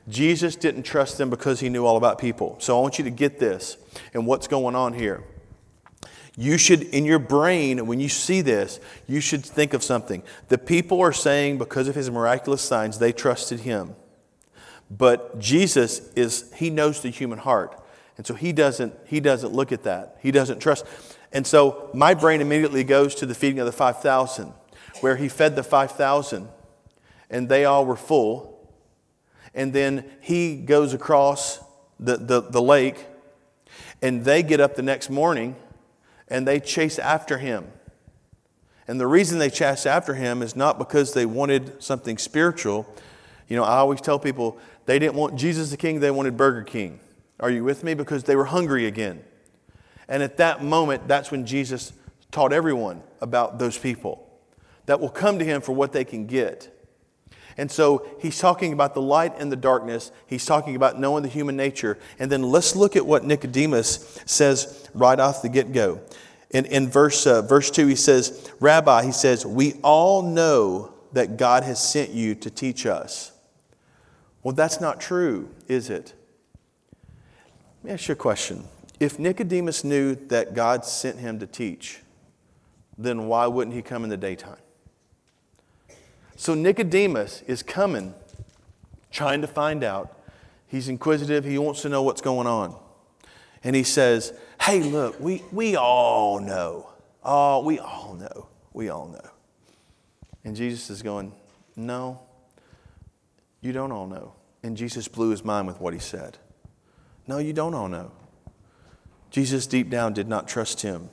Jesus 0.10 0.56
didn't 0.56 0.84
trust 0.84 1.18
them 1.18 1.30
because 1.30 1.60
he 1.60 1.70
knew 1.70 1.86
all 1.86 1.98
about 1.98 2.18
people. 2.18 2.56
So 2.60 2.78
I 2.78 2.82
want 2.82 2.98
you 2.98 3.04
to 3.04 3.12
get 3.12 3.40
this 3.40 3.78
and 4.14 4.26
what's 4.26 4.48
going 4.48 4.76
on 4.76 4.94
here. 4.94 5.24
You 6.36 6.58
should, 6.58 6.84
in 6.84 7.04
your 7.04 7.20
brain, 7.20 7.88
when 7.88 8.00
you 8.00 8.10
see 8.10 8.42
this, 8.42 8.80
you 9.08 9.22
should 9.22 9.44
think 9.44 9.74
of 9.74 9.84
something. 9.84 10.24
The 10.50 10.58
people 10.58 11.02
are 11.02 11.12
saying 11.12 11.58
because 11.58 11.88
of 11.88 11.96
his 11.96 12.10
miraculous 12.10 12.62
signs, 12.62 13.00
they 13.00 13.12
trusted 13.12 13.62
him. 13.62 13.96
But 14.90 15.40
Jesus 15.40 16.12
is, 16.14 16.52
he 16.56 16.70
knows 16.70 17.02
the 17.02 17.10
human 17.10 17.40
heart. 17.40 17.84
And 18.18 18.26
so 18.26 18.34
he 18.34 18.52
doesn't, 18.52 18.94
he 19.06 19.20
doesn't 19.20 19.52
look 19.54 19.72
at 19.72 19.84
that. 19.84 20.18
He 20.22 20.32
doesn't 20.32 20.60
trust. 20.60 20.86
And 21.32 21.46
so 21.46 21.90
my 21.94 22.14
brain 22.14 22.42
immediately 22.42 22.84
goes 22.84 23.16
to 23.16 23.26
the 23.26 23.36
feeding 23.36 23.60
of 23.60 23.66
the 23.66 23.72
5,000, 23.72 24.54
where 25.02 25.18
he 25.18 25.28
fed 25.28 25.56
the 25.56 25.64
5,000 25.64 26.48
and 27.30 27.50
they 27.50 27.66
all 27.66 27.86
were 27.86 27.98
full. 27.98 28.54
And 29.54 29.74
then 29.74 30.06
he 30.22 30.56
goes 30.56 30.94
across 30.94 31.60
the, 32.00 32.18
the, 32.18 32.42
the 32.42 32.62
lake 32.62 33.06
and 34.02 34.24
they 34.24 34.44
get 34.44 34.60
up 34.60 34.76
the 34.76 34.82
next 34.82 35.10
morning 35.10 35.56
and 36.28 36.48
they 36.48 36.60
chase 36.60 37.00
after 37.00 37.38
him. 37.38 37.68
And 38.88 39.00
the 39.00 39.08
reason 39.08 39.40
they 39.40 39.50
chase 39.50 39.86
after 39.86 40.14
him 40.14 40.42
is 40.42 40.56
not 40.56 40.78
because 40.78 41.14
they 41.14 41.26
wanted 41.26 41.82
something 41.84 42.18
spiritual. 42.18 42.88
You 43.48 43.58
know, 43.58 43.64
I 43.64 43.78
always 43.78 44.00
tell 44.00 44.20
people 44.20 44.58
they 44.86 45.00
didn't 45.00 45.16
want 45.16 45.36
Jesus 45.36 45.72
the 45.72 45.78
King, 45.78 46.00
they 46.00 46.12
wanted 46.12 46.38
Burger 46.38 46.64
King. 46.64 47.00
Are 47.40 47.50
you 47.50 47.64
with 47.64 47.84
me? 47.84 47.94
Because 47.94 48.24
they 48.24 48.36
were 48.36 48.46
hungry 48.46 48.86
again. 48.86 49.24
And 50.10 50.24
at 50.24 50.38
that 50.38 50.64
moment, 50.64 51.08
that's 51.08 51.32
when 51.32 51.46
Jesus 51.46 51.94
taught 52.32 52.54
everyone 52.54 53.02
about 53.22 53.60
those 53.60 53.78
people 53.78 54.28
that 54.86 55.00
will 55.00 55.10
come 55.10 55.40
to 55.40 55.46
him 55.46 55.62
for 55.62 55.74
what 55.74 55.92
they 55.92 56.06
can 56.06 56.26
get. 56.26 56.74
And 57.58 57.72
so 57.72 58.08
he's 58.20 58.38
talking 58.38 58.72
about 58.72 58.94
the 58.94 59.02
light 59.02 59.34
and 59.40 59.52
the 59.52 59.56
darkness. 59.56 60.12
He's 60.28 60.46
talking 60.46 60.76
about 60.76 61.00
knowing 61.00 61.24
the 61.24 61.30
human 61.30 61.58
nature. 61.58 61.98
And 62.20 62.32
then 62.32 62.44
let's 62.44 62.76
look 62.76 62.96
at 62.96 63.06
what 63.06 63.24
Nicodemus 63.24 64.22
says 64.26 64.90
right 64.94 65.20
off 65.20 65.42
the 65.42 65.50
get 65.50 65.72
go. 65.74 66.02
In, 66.52 66.66
in 66.66 66.88
verse, 66.88 67.26
uh, 67.28 67.42
verse 67.42 67.72
2, 67.72 67.88
he 67.88 67.96
says, 67.96 68.52
Rabbi, 68.60 69.04
he 69.04 69.12
says, 69.12 69.46
we 69.46 69.74
all 69.84 70.22
know 70.22 70.94
that 71.14 71.38
God 71.38 71.64
has 71.64 71.84
sent 71.84 72.12
you 72.12 72.36
to 72.36 72.50
teach 72.50 72.86
us. 72.86 73.32
Well, 74.44 74.54
that's 74.54 74.80
not 74.80 75.02
true, 75.02 75.50
is 75.68 75.90
it? 75.90 76.14
Let 77.84 77.84
me 77.84 77.92
ask 77.92 78.08
you 78.08 78.14
a 78.14 78.16
question. 78.16 78.64
If 79.00 79.20
Nicodemus 79.20 79.84
knew 79.84 80.16
that 80.16 80.54
God 80.54 80.84
sent 80.84 81.20
him 81.20 81.40
to 81.40 81.48
teach, 81.48 82.00
then 82.98 83.28
why 83.28 83.46
wouldn't 83.46 83.76
he 83.76 83.82
come 83.82 84.04
in 84.04 84.10
the 84.10 84.18
daytime? 84.18 84.58
So 86.36 86.54
Nicodemus 86.54 87.44
is 87.48 87.62
coming, 87.64 88.14
trying 89.12 89.42
to 89.42 89.48
find 89.48 89.84
out. 89.84 90.18
He's 90.68 90.90
inquisitive, 90.90 91.46
he 91.46 91.58
wants 91.58 91.82
to 91.84 91.90
know 91.90 92.02
what's 92.04 92.22
going 92.22 92.48
on. 92.48 92.76
And 93.64 93.76
he 93.76 93.84
says, 93.84 94.34
Hey, 94.62 94.82
look, 94.82 95.20
we, 95.20 95.44
we 95.52 95.76
all 95.76 96.40
know. 96.40 96.90
Oh, 97.24 97.64
we 97.64 97.80
all 97.80 98.16
know. 98.20 98.48
We 98.74 98.90
all 98.90 99.08
know. 99.08 99.30
And 100.44 100.56
Jesus 100.56 100.90
is 100.90 101.02
going, 101.02 101.34
No, 101.76 102.20
you 103.62 103.72
don't 103.72 103.92
all 103.92 104.08
know. 104.08 104.34
And 104.64 104.76
Jesus 104.76 105.08
blew 105.08 105.30
his 105.30 105.44
mind 105.44 105.68
with 105.68 105.80
what 105.80 105.94
he 105.94 106.00
said. 106.00 106.38
No, 107.28 107.38
you 107.38 107.54
don't 107.54 107.74
all 107.74 107.88
know. 107.88 108.12
Jesus, 109.38 109.68
deep 109.68 109.92
down, 109.92 110.14
did 110.14 110.28
not 110.28 110.48
trust 110.48 110.82
him. 110.82 111.12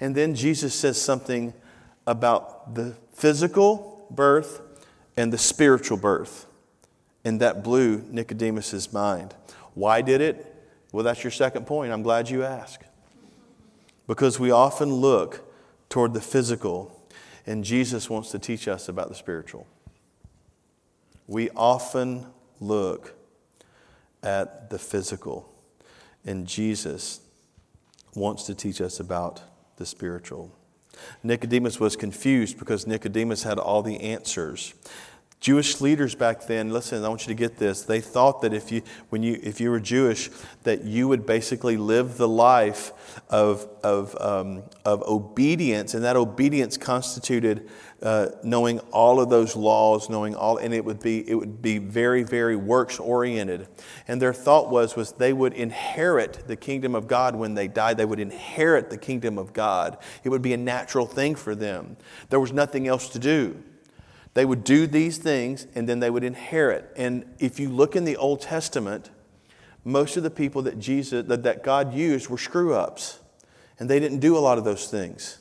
And 0.00 0.16
then 0.16 0.34
Jesus 0.34 0.74
says 0.74 1.00
something 1.00 1.54
about 2.08 2.74
the 2.74 2.96
physical 3.12 4.04
birth 4.10 4.60
and 5.16 5.32
the 5.32 5.38
spiritual 5.38 5.96
birth. 5.96 6.46
and 7.24 7.40
that 7.40 7.62
blew 7.62 7.98
Nicodemus's 8.10 8.92
mind. 8.92 9.34
Why 9.74 10.00
did 10.02 10.20
it? 10.20 10.54
Well, 10.92 11.04
that's 11.04 11.22
your 11.22 11.30
second 11.30 11.66
point. 11.66 11.92
I'm 11.92 12.02
glad 12.02 12.30
you 12.30 12.42
asked. 12.42 12.84
Because 14.06 14.40
we 14.40 14.50
often 14.50 14.92
look 14.94 15.52
toward 15.90 16.14
the 16.14 16.20
physical, 16.20 16.98
and 17.46 17.64
Jesus 17.64 18.08
wants 18.08 18.30
to 18.30 18.38
teach 18.38 18.66
us 18.66 18.88
about 18.88 19.08
the 19.08 19.14
spiritual. 19.14 19.66
We 21.26 21.50
often 21.50 22.26
look 22.60 23.14
at 24.22 24.70
the 24.70 24.78
physical, 24.78 25.52
and 26.24 26.46
Jesus 26.46 27.20
wants 28.14 28.44
to 28.44 28.54
teach 28.54 28.80
us 28.80 29.00
about 29.00 29.40
the 29.76 29.86
spiritual. 29.86 30.52
Nicodemus 31.22 31.78
was 31.78 31.96
confused 31.96 32.58
because 32.58 32.86
Nicodemus 32.86 33.44
had 33.44 33.58
all 33.58 33.82
the 33.82 34.00
answers. 34.00 34.74
Jewish 35.40 35.80
leaders 35.80 36.16
back 36.16 36.46
then, 36.48 36.70
listen, 36.70 37.04
I 37.04 37.08
want 37.08 37.22
you 37.22 37.28
to 37.28 37.38
get 37.38 37.58
this. 37.58 37.82
They 37.82 38.00
thought 38.00 38.42
that 38.42 38.52
if 38.52 38.72
you, 38.72 38.82
when 39.10 39.22
you, 39.22 39.38
if 39.40 39.60
you 39.60 39.70
were 39.70 39.78
Jewish, 39.78 40.30
that 40.64 40.82
you 40.82 41.06
would 41.06 41.26
basically 41.26 41.76
live 41.76 42.16
the 42.16 42.26
life 42.26 42.92
of, 43.30 43.68
of, 43.84 44.20
um, 44.20 44.64
of 44.84 45.00
obedience, 45.02 45.94
and 45.94 46.02
that 46.02 46.16
obedience 46.16 46.76
constituted 46.76 47.68
uh, 48.02 48.30
knowing 48.42 48.80
all 48.90 49.20
of 49.20 49.30
those 49.30 49.54
laws, 49.54 50.10
knowing 50.10 50.34
all, 50.34 50.56
and 50.56 50.74
it 50.74 50.84
would 50.84 51.00
be, 51.00 51.28
it 51.28 51.36
would 51.36 51.62
be 51.62 51.78
very, 51.78 52.24
very 52.24 52.56
works 52.56 52.98
oriented. 52.98 53.68
And 54.08 54.20
their 54.20 54.34
thought 54.34 54.70
was, 54.70 54.96
was 54.96 55.12
they 55.12 55.32
would 55.32 55.52
inherit 55.52 56.48
the 56.48 56.56
kingdom 56.56 56.96
of 56.96 57.06
God 57.06 57.36
when 57.36 57.54
they 57.54 57.68
died. 57.68 57.96
They 57.96 58.04
would 58.04 58.20
inherit 58.20 58.90
the 58.90 58.98
kingdom 58.98 59.38
of 59.38 59.52
God. 59.52 59.98
It 60.24 60.30
would 60.30 60.42
be 60.42 60.52
a 60.52 60.56
natural 60.58 61.06
thing 61.06 61.36
for 61.36 61.54
them. 61.54 61.96
There 62.28 62.40
was 62.40 62.52
nothing 62.52 62.88
else 62.88 63.08
to 63.10 63.20
do. 63.20 63.62
They 64.34 64.44
would 64.44 64.64
do 64.64 64.86
these 64.86 65.18
things 65.18 65.66
and 65.74 65.88
then 65.88 66.00
they 66.00 66.10
would 66.10 66.24
inherit. 66.24 66.92
And 66.96 67.24
if 67.38 67.58
you 67.58 67.68
look 67.68 67.96
in 67.96 68.04
the 68.04 68.16
Old 68.16 68.40
Testament, 68.40 69.10
most 69.84 70.16
of 70.16 70.22
the 70.22 70.30
people 70.30 70.62
that 70.62 70.78
Jesus 70.78 71.26
that, 71.26 71.42
that 71.42 71.62
God 71.62 71.94
used 71.94 72.28
were 72.28 72.38
screw 72.38 72.74
ups. 72.74 73.20
And 73.78 73.88
they 73.88 74.00
didn't 74.00 74.18
do 74.18 74.36
a 74.36 74.40
lot 74.40 74.58
of 74.58 74.64
those 74.64 74.88
things. 74.88 75.38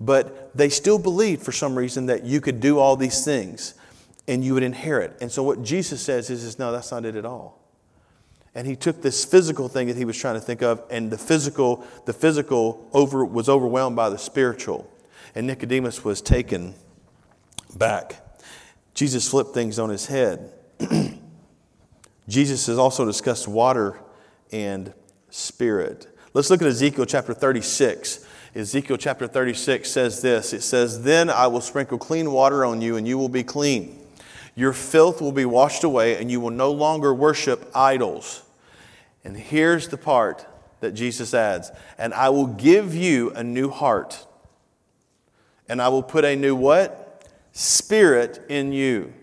But 0.00 0.56
they 0.56 0.68
still 0.68 0.98
believed 0.98 1.42
for 1.42 1.52
some 1.52 1.76
reason 1.76 2.06
that 2.06 2.24
you 2.24 2.40
could 2.40 2.60
do 2.60 2.78
all 2.78 2.96
these 2.96 3.24
things 3.24 3.74
and 4.26 4.44
you 4.44 4.54
would 4.54 4.62
inherit. 4.62 5.16
And 5.20 5.30
so 5.30 5.42
what 5.42 5.62
Jesus 5.62 6.02
says 6.02 6.30
is, 6.30 6.44
is 6.44 6.58
no, 6.58 6.72
that's 6.72 6.90
not 6.90 7.04
it 7.04 7.16
at 7.16 7.24
all. 7.24 7.60
And 8.54 8.66
he 8.66 8.76
took 8.76 9.02
this 9.02 9.24
physical 9.24 9.68
thing 9.68 9.88
that 9.88 9.96
he 9.96 10.04
was 10.04 10.16
trying 10.16 10.34
to 10.34 10.40
think 10.40 10.62
of, 10.62 10.82
and 10.88 11.10
the 11.10 11.18
physical, 11.18 11.84
the 12.04 12.12
physical 12.12 12.88
over, 12.92 13.24
was 13.24 13.48
overwhelmed 13.48 13.96
by 13.96 14.08
the 14.08 14.18
spiritual. 14.18 14.88
And 15.34 15.46
Nicodemus 15.46 16.04
was 16.04 16.22
taken 16.22 16.74
back. 17.74 18.16
Jesus 18.94 19.28
flipped 19.28 19.54
things 19.54 19.78
on 19.78 19.90
his 19.90 20.06
head. 20.06 20.52
Jesus 22.28 22.66
has 22.66 22.78
also 22.78 23.04
discussed 23.04 23.48
water 23.48 23.98
and 24.52 24.94
spirit. 25.30 26.06
Let's 26.32 26.50
look 26.50 26.62
at 26.62 26.68
Ezekiel 26.68 27.06
chapter 27.06 27.34
36. 27.34 28.26
Ezekiel 28.54 28.96
chapter 28.96 29.26
36 29.26 29.90
says 29.90 30.22
this 30.22 30.52
It 30.52 30.62
says, 30.62 31.02
Then 31.02 31.28
I 31.28 31.48
will 31.48 31.60
sprinkle 31.60 31.98
clean 31.98 32.30
water 32.30 32.64
on 32.64 32.80
you, 32.80 32.96
and 32.96 33.06
you 33.06 33.18
will 33.18 33.28
be 33.28 33.42
clean. 33.42 33.98
Your 34.54 34.72
filth 34.72 35.20
will 35.20 35.32
be 35.32 35.44
washed 35.44 35.82
away, 35.82 36.16
and 36.16 36.30
you 36.30 36.40
will 36.40 36.50
no 36.50 36.70
longer 36.70 37.12
worship 37.12 37.68
idols. 37.74 38.42
And 39.24 39.36
here's 39.36 39.88
the 39.88 39.96
part 39.96 40.46
that 40.80 40.92
Jesus 40.92 41.34
adds 41.34 41.72
And 41.98 42.14
I 42.14 42.28
will 42.28 42.46
give 42.46 42.94
you 42.94 43.30
a 43.30 43.42
new 43.42 43.70
heart. 43.70 44.26
And 45.68 45.82
I 45.82 45.88
will 45.88 46.02
put 46.02 46.24
a 46.24 46.36
new 46.36 46.54
what? 46.54 47.03
Spirit 47.54 48.44
in 48.50 48.72
you. 48.72 49.14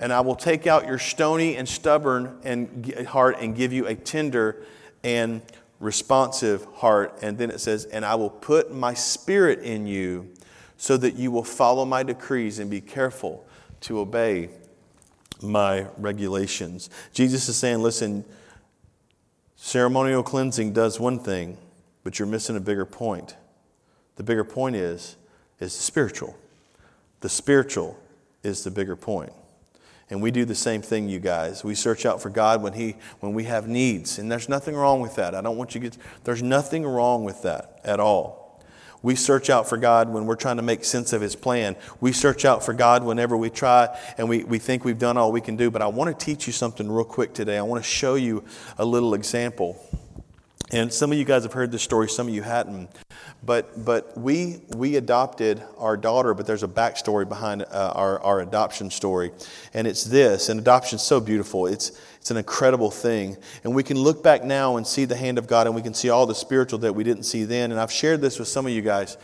And 0.00 0.12
I 0.12 0.20
will 0.20 0.36
take 0.36 0.66
out 0.66 0.86
your 0.86 0.98
stony 0.98 1.56
and 1.56 1.68
stubborn 1.68 2.38
and 2.42 3.06
heart 3.06 3.36
and 3.40 3.54
give 3.54 3.72
you 3.72 3.86
a 3.86 3.94
tender 3.94 4.64
and 5.04 5.42
responsive 5.80 6.64
heart. 6.76 7.18
And 7.22 7.36
then 7.36 7.50
it 7.50 7.60
says, 7.60 7.84
And 7.84 8.04
I 8.04 8.14
will 8.14 8.30
put 8.30 8.72
my 8.74 8.94
spirit 8.94 9.60
in 9.60 9.86
you 9.86 10.32
so 10.76 10.96
that 10.96 11.14
you 11.14 11.30
will 11.30 11.44
follow 11.44 11.84
my 11.84 12.02
decrees 12.02 12.58
and 12.58 12.70
be 12.70 12.80
careful 12.80 13.46
to 13.82 13.98
obey 13.98 14.50
my 15.42 15.86
regulations. 15.98 16.90
Jesus 17.12 17.48
is 17.48 17.56
saying, 17.56 17.80
Listen, 17.80 18.24
ceremonial 19.56 20.22
cleansing 20.22 20.72
does 20.72 20.98
one 20.98 21.18
thing, 21.18 21.58
but 22.02 22.18
you're 22.18 22.28
missing 22.28 22.56
a 22.56 22.60
bigger 22.60 22.86
point. 22.86 23.36
The 24.16 24.22
bigger 24.22 24.44
point 24.44 24.76
is, 24.76 25.16
is 25.60 25.72
spiritual. 25.72 26.36
The 27.20 27.28
spiritual 27.28 27.98
is 28.42 28.64
the 28.64 28.70
bigger 28.70 28.96
point. 28.96 29.32
And 30.10 30.22
we 30.22 30.30
do 30.30 30.44
the 30.44 30.54
same 30.54 30.80
thing, 30.80 31.08
you 31.08 31.20
guys. 31.20 31.62
We 31.62 31.74
search 31.74 32.06
out 32.06 32.22
for 32.22 32.30
God 32.30 32.62
when, 32.62 32.72
he, 32.72 32.96
when 33.20 33.34
we 33.34 33.44
have 33.44 33.68
needs. 33.68 34.18
And 34.18 34.32
there's 34.32 34.48
nothing 34.48 34.74
wrong 34.74 35.00
with 35.00 35.16
that. 35.16 35.34
I 35.34 35.42
don't 35.42 35.58
want 35.58 35.74
you 35.74 35.80
to 35.82 35.90
get, 35.90 35.98
there's 36.24 36.42
nothing 36.42 36.86
wrong 36.86 37.24
with 37.24 37.42
that 37.42 37.80
at 37.84 38.00
all. 38.00 38.62
We 39.02 39.14
search 39.14 39.48
out 39.48 39.68
for 39.68 39.76
God 39.76 40.08
when 40.08 40.26
we're 40.26 40.34
trying 40.34 40.56
to 40.56 40.62
make 40.62 40.82
sense 40.82 41.12
of 41.12 41.20
His 41.20 41.36
plan. 41.36 41.76
We 42.00 42.12
search 42.12 42.44
out 42.44 42.64
for 42.64 42.72
God 42.72 43.04
whenever 43.04 43.36
we 43.36 43.48
try 43.48 43.96
and 44.16 44.28
we, 44.28 44.42
we 44.44 44.58
think 44.58 44.84
we've 44.84 44.98
done 44.98 45.16
all 45.16 45.30
we 45.30 45.40
can 45.40 45.56
do. 45.56 45.70
But 45.70 45.82
I 45.82 45.86
want 45.86 46.18
to 46.18 46.24
teach 46.24 46.46
you 46.46 46.52
something 46.52 46.90
real 46.90 47.04
quick 47.04 47.32
today. 47.32 47.58
I 47.58 47.62
want 47.62 47.82
to 47.84 47.88
show 47.88 48.16
you 48.16 48.42
a 48.76 48.84
little 48.84 49.14
example. 49.14 49.80
And 50.70 50.92
some 50.92 51.10
of 51.10 51.16
you 51.16 51.24
guys 51.24 51.44
have 51.44 51.54
heard 51.54 51.72
this 51.72 51.82
story, 51.82 52.08
some 52.08 52.28
of 52.28 52.34
you 52.34 52.42
hadn't. 52.42 52.90
But, 53.42 53.84
but 53.84 54.18
we, 54.18 54.60
we 54.76 54.96
adopted 54.96 55.62
our 55.78 55.96
daughter, 55.96 56.34
but 56.34 56.46
there's 56.46 56.62
a 56.62 56.68
backstory 56.68 57.26
behind 57.26 57.62
uh, 57.62 57.92
our, 57.94 58.20
our 58.20 58.40
adoption 58.40 58.90
story. 58.90 59.30
And 59.72 59.86
it's 59.86 60.04
this, 60.04 60.48
and 60.48 60.60
adoption's 60.60 61.02
so 61.02 61.20
beautiful. 61.20 61.66
It's, 61.66 61.98
it's 62.20 62.30
an 62.30 62.36
incredible 62.36 62.90
thing. 62.90 63.38
And 63.64 63.74
we 63.74 63.82
can 63.82 63.96
look 63.96 64.22
back 64.22 64.44
now 64.44 64.76
and 64.76 64.86
see 64.86 65.06
the 65.06 65.16
hand 65.16 65.38
of 65.38 65.46
God, 65.46 65.66
and 65.66 65.74
we 65.74 65.82
can 65.82 65.94
see 65.94 66.10
all 66.10 66.26
the 66.26 66.34
spiritual 66.34 66.80
that 66.80 66.94
we 66.94 67.04
didn't 67.04 67.22
see 67.22 67.44
then. 67.44 67.70
And 67.70 67.80
I've 67.80 67.92
shared 67.92 68.20
this 68.20 68.38
with 68.38 68.48
some 68.48 68.66
of 68.66 68.72
you 68.72 68.82
guys. 68.82 69.16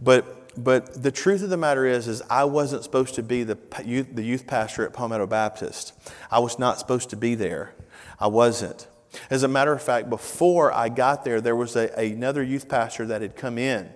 But, 0.00 0.62
but 0.62 1.02
the 1.02 1.10
truth 1.10 1.42
of 1.42 1.50
the 1.50 1.56
matter 1.56 1.84
is, 1.84 2.06
is 2.06 2.22
I 2.30 2.44
wasn't 2.44 2.84
supposed 2.84 3.14
to 3.16 3.22
be 3.24 3.42
the 3.42 3.58
youth, 3.84 4.08
the 4.14 4.22
youth 4.22 4.46
pastor 4.46 4.84
at 4.84 4.92
Palmetto 4.92 5.26
Baptist. 5.26 5.94
I 6.30 6.38
was 6.38 6.60
not 6.60 6.78
supposed 6.78 7.10
to 7.10 7.16
be 7.16 7.34
there. 7.34 7.74
I 8.20 8.28
wasn't. 8.28 8.86
As 9.30 9.42
a 9.42 9.48
matter 9.48 9.72
of 9.72 9.82
fact, 9.82 10.08
before 10.08 10.72
I 10.72 10.88
got 10.88 11.24
there, 11.24 11.40
there 11.40 11.56
was 11.56 11.76
a, 11.76 11.88
another 11.98 12.42
youth 12.42 12.68
pastor 12.68 13.06
that 13.06 13.22
had 13.22 13.36
come 13.36 13.58
in. 13.58 13.90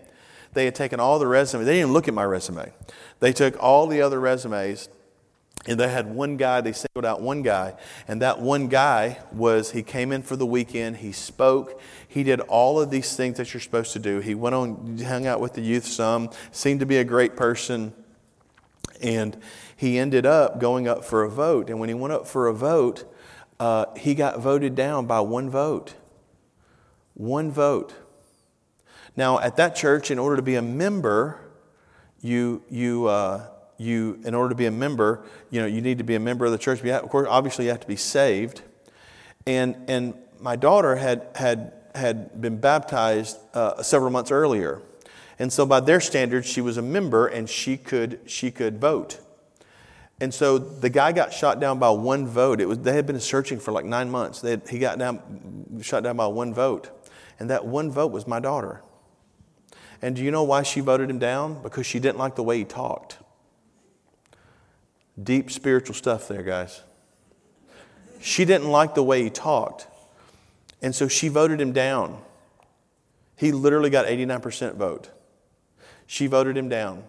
They 0.53 0.65
had 0.65 0.75
taken 0.75 1.01
all 1.01 1.19
the 1.19 1.27
resumes. 1.27 1.67
They 1.67 1.73
didn't 1.73 1.89
even 1.89 1.93
look 1.93 2.09
at 2.09 2.15
my 2.15 2.25
resume. 2.25 2.73
They 3.21 3.33
took 3.33 3.63
all 3.63 3.87
the 3.87 4.03
other 4.03 4.21
resumes 4.21 4.89
and 5.67 5.81
they 5.81 5.89
had 5.89 6.07
one 6.15 6.37
guy, 6.37 6.61
they 6.61 6.73
singled 6.73 7.05
out 7.05 7.21
one 7.21 7.43
guy, 7.43 7.75
and 8.07 8.23
that 8.23 8.41
one 8.41 8.69
guy 8.69 9.19
was, 9.33 9.73
he 9.73 9.83
came 9.83 10.13
in 10.13 10.23
for 10.23 10.37
the 10.37 10.47
weekend, 10.47 10.99
he 10.99 11.11
spoke, 11.13 11.81
he 12.07 12.23
did 12.23 12.41
all 12.43 12.81
of 12.81 12.91
these 12.91 13.17
things 13.17 13.37
that 13.39 13.53
you're 13.53 13.61
supposed 13.61 13.93
to 13.95 13.99
do. 13.99 14.21
He 14.21 14.35
went 14.35 14.55
on, 14.55 14.99
hung 14.99 15.27
out 15.27 15.41
with 15.41 15.55
the 15.55 15.63
youth 15.63 15.85
some, 15.85 16.31
seemed 16.53 16.81
to 16.81 16.87
be 16.87 16.99
a 16.99 17.05
great 17.05 17.37
person, 17.37 17.93
and 19.03 19.37
he 19.77 19.99
ended 19.99 20.25
up 20.25 20.61
going 20.61 20.87
up 20.87 21.05
for 21.05 21.25
a 21.25 21.29
vote. 21.29 21.69
And 21.69 21.81
when 21.81 21.89
he 21.89 21.95
went 21.95 22.13
up 22.13 22.27
for 22.27 22.47
a 22.47 22.55
vote, 22.55 23.13
uh, 23.59 23.87
he 23.97 24.15
got 24.15 24.41
voted 24.41 24.75
down 24.75 25.07
by 25.07 25.21
one 25.21 25.51
vote. 25.51 25.95
One 27.15 27.51
vote. 27.51 27.95
Now, 29.17 29.39
at 29.39 29.57
that 29.57 29.75
church, 29.75 30.11
in 30.11 30.19
order 30.19 30.37
to 30.37 30.43
be 30.43 30.57
a 30.57 30.63
member, 30.63 31.41
you, 32.21 32.63
you, 32.69 33.07
uh, 33.07 33.47
you, 33.79 34.21
in 34.25 34.35
order 34.35 34.51
to 34.51 34.55
be 34.55 34.67
a 34.67 34.71
member, 34.71 35.25
you 35.51 35.61
know, 35.61 35.67
you 35.67 35.81
need 35.81 35.99
to 35.99 36.05
be 36.05 36.15
a 36.15 36.21
member 36.21 36.45
of 36.45 36.53
the 36.53 36.59
church. 36.59 36.85
Of 36.85 37.09
course, 37.09 37.27
obviously, 37.31 37.65
you 37.65 37.71
have 37.71 37.81
to 37.81 37.87
be 37.87 37.97
saved. 37.97 38.61
And, 39.47 39.77
and 39.89 40.15
my 40.39 40.57
daughter 40.57 40.97
had, 40.97 41.29
had, 41.35 41.73
had 41.95 42.41
been 42.41 42.59
baptized 42.59 43.39
uh, 43.55 43.83
several 43.83 44.11
months 44.11 44.31
earlier. 44.31 44.83
And 45.39 45.51
so, 45.51 45.65
by 45.65 45.81
their 45.81 46.01
standards, 46.01 46.47
she 46.47 46.61
was 46.61 46.77
a 46.77 46.83
member 46.83 47.27
and 47.27 47.49
she 47.49 47.79
could, 47.79 48.21
she 48.27 48.51
could 48.51 48.79
vote. 48.79 49.21
And 50.21 50.33
so 50.33 50.57
the 50.59 50.89
guy 50.89 51.13
got 51.13 51.33
shot 51.33 51.61
down 51.61 51.79
by 51.79 51.91
one 51.91 52.27
vote. 52.27 52.61
It 52.61 52.67
was, 52.67 52.79
they 52.79 52.95
had 52.95 53.07
been 53.07 53.21
searching 53.21 53.59
for 53.59 53.73
like 53.73 53.85
nine 53.85 54.11
months. 54.11 54.41
Had, 54.41 54.67
he 54.69 54.79
got 54.79 54.99
down, 54.99 55.81
shot 55.83 56.03
down 56.03 56.17
by 56.17 56.27
one 56.27 56.55
vote. 56.55 56.91
And 57.39 57.51
that 57.51 57.67
one 57.67 57.91
vote 57.91 58.13
was 58.13 58.27
my 58.27 58.41
daughter. 58.41 58.83
And 60.01 60.17
do 60.17 60.23
you 60.23 60.31
know 60.31 60.43
why 60.43 60.63
she 60.63 60.81
voted 60.81 61.11
him 61.11 61.19
down? 61.19 61.63
Because 61.63 61.87
she 61.87 61.99
didn't 61.99 62.19
like 62.19 62.35
the 62.35 62.43
way 62.43 62.59
he 62.59 62.65
talked. 62.65 63.19
Deep 65.23 65.51
spiritual 65.51 65.95
stuff 65.95 66.29
there, 66.29 66.43
guys. 66.43 66.83
She 68.21 68.45
didn't 68.45 68.71
like 68.71 68.95
the 68.95 69.03
way 69.03 69.23
he 69.23 69.31
talked. 69.31 69.87
And 70.81 70.95
so 70.95 71.09
she 71.09 71.29
voted 71.29 71.61
him 71.61 71.73
down. 71.73 72.23
He 73.37 73.53
literally 73.53 73.91
got 73.91 74.07
89% 74.07 74.77
vote. 74.77 75.11
She 76.07 76.27
voted 76.27 76.57
him 76.57 76.69
down. 76.69 77.05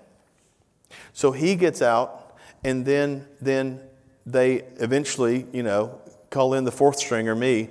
So 1.14 1.32
he 1.32 1.56
gets 1.56 1.82
out 1.82 2.27
and 2.68 2.86
then 2.86 3.26
then 3.40 3.80
they 4.26 4.56
eventually, 4.76 5.46
you 5.54 5.64
know, 5.64 6.02
call 6.30 6.54
in 6.54 6.66
the 6.66 6.72
fourth 6.72 6.98
stringer, 6.98 7.34
me, 7.34 7.70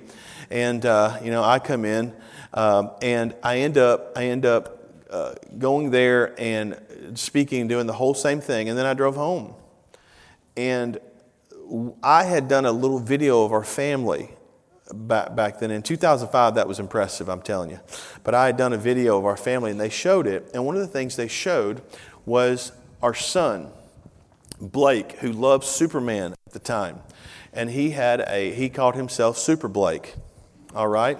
and 0.49 0.83
uh, 0.85 1.19
you 1.23 1.29
know 1.29 1.43
I 1.43 1.59
come 1.59 1.85
in, 1.85 2.15
um, 2.53 2.91
and 3.03 3.35
I 3.43 3.59
end 3.59 3.77
up 3.77 4.13
I 4.17 4.25
end 4.25 4.45
up 4.45 5.05
uh, 5.11 5.35
going 5.59 5.91
there 5.91 6.33
and 6.39 6.81
speaking, 7.13 7.67
doing 7.67 7.85
the 7.85 7.93
whole 7.93 8.15
same 8.15 8.41
thing, 8.41 8.69
and 8.69 8.77
then 8.77 8.87
I 8.87 8.95
drove 8.95 9.15
home, 9.15 9.53
and 10.57 10.99
I 12.01 12.23
had 12.23 12.47
done 12.47 12.65
a 12.65 12.71
little 12.71 12.99
video 12.99 13.43
of 13.43 13.51
our 13.51 13.63
family 13.63 14.31
back, 14.91 15.35
back 15.35 15.59
then. 15.59 15.69
In 15.69 15.83
2005, 15.83 16.55
that 16.55 16.67
was 16.67 16.79
impressive, 16.79 17.29
I'm 17.29 17.41
telling 17.43 17.69
you. 17.69 17.79
But 18.23 18.33
I 18.33 18.47
had 18.47 18.57
done 18.57 18.73
a 18.73 18.77
video 18.77 19.19
of 19.19 19.25
our 19.25 19.37
family, 19.37 19.69
and 19.69 19.79
they 19.79 19.89
showed 19.89 20.25
it. 20.25 20.49
And 20.55 20.65
one 20.65 20.75
of 20.75 20.81
the 20.81 20.87
things 20.87 21.17
they 21.17 21.27
showed 21.27 21.83
was 22.25 22.71
our 23.03 23.13
son, 23.13 23.69
Blake, 24.59 25.13
who 25.13 25.31
loved 25.31 25.63
Superman 25.63 26.33
at 26.47 26.53
the 26.53 26.59
time. 26.59 26.99
And 27.53 27.69
he 27.69 27.91
had 27.91 28.21
a, 28.21 28.53
he 28.53 28.69
called 28.69 28.95
himself 28.95 29.37
Super 29.37 29.67
Blake. 29.67 30.15
All 30.75 30.87
right? 30.87 31.17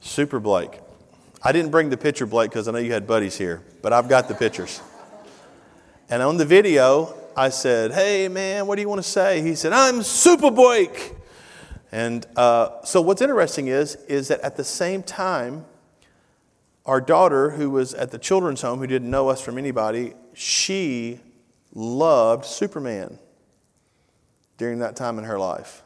Super 0.00 0.40
Blake. 0.40 0.80
I 1.42 1.52
didn't 1.52 1.70
bring 1.70 1.90
the 1.90 1.96
picture, 1.96 2.26
Blake, 2.26 2.50
because 2.50 2.66
I 2.66 2.72
know 2.72 2.78
you 2.78 2.92
had 2.92 3.06
buddies 3.06 3.38
here, 3.38 3.62
but 3.82 3.92
I've 3.92 4.08
got 4.08 4.28
the 4.28 4.34
pictures. 4.34 4.80
And 6.10 6.22
on 6.22 6.36
the 6.36 6.44
video, 6.44 7.14
I 7.36 7.50
said, 7.50 7.92
Hey, 7.92 8.28
man, 8.28 8.66
what 8.66 8.76
do 8.76 8.82
you 8.82 8.88
want 8.88 9.00
to 9.00 9.08
say? 9.08 9.42
He 9.42 9.54
said, 9.54 9.72
I'm 9.72 10.02
Super 10.02 10.50
Blake. 10.50 11.14
And 11.92 12.26
uh, 12.36 12.82
so 12.82 13.00
what's 13.00 13.22
interesting 13.22 13.68
is, 13.68 13.94
is 14.08 14.28
that 14.28 14.40
at 14.40 14.56
the 14.56 14.64
same 14.64 15.02
time, 15.02 15.64
our 16.84 17.00
daughter, 17.00 17.50
who 17.50 17.70
was 17.70 17.94
at 17.94 18.10
the 18.10 18.18
children's 18.18 18.62
home, 18.62 18.78
who 18.78 18.86
didn't 18.86 19.10
know 19.10 19.28
us 19.28 19.40
from 19.40 19.58
anybody, 19.58 20.14
she 20.34 21.20
loved 21.78 22.44
Superman 22.44 23.18
during 24.56 24.80
that 24.80 24.96
time 24.96 25.16
in 25.18 25.24
her 25.24 25.38
life. 25.38 25.82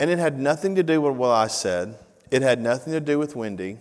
And 0.00 0.08
it 0.08 0.18
had 0.18 0.38
nothing 0.38 0.76
to 0.76 0.82
do 0.82 1.02
with 1.02 1.14
what 1.14 1.30
I 1.30 1.46
said. 1.46 1.98
It 2.30 2.40
had 2.40 2.60
nothing 2.60 2.94
to 2.94 3.00
do 3.00 3.18
with 3.18 3.36
Wendy. 3.36 3.76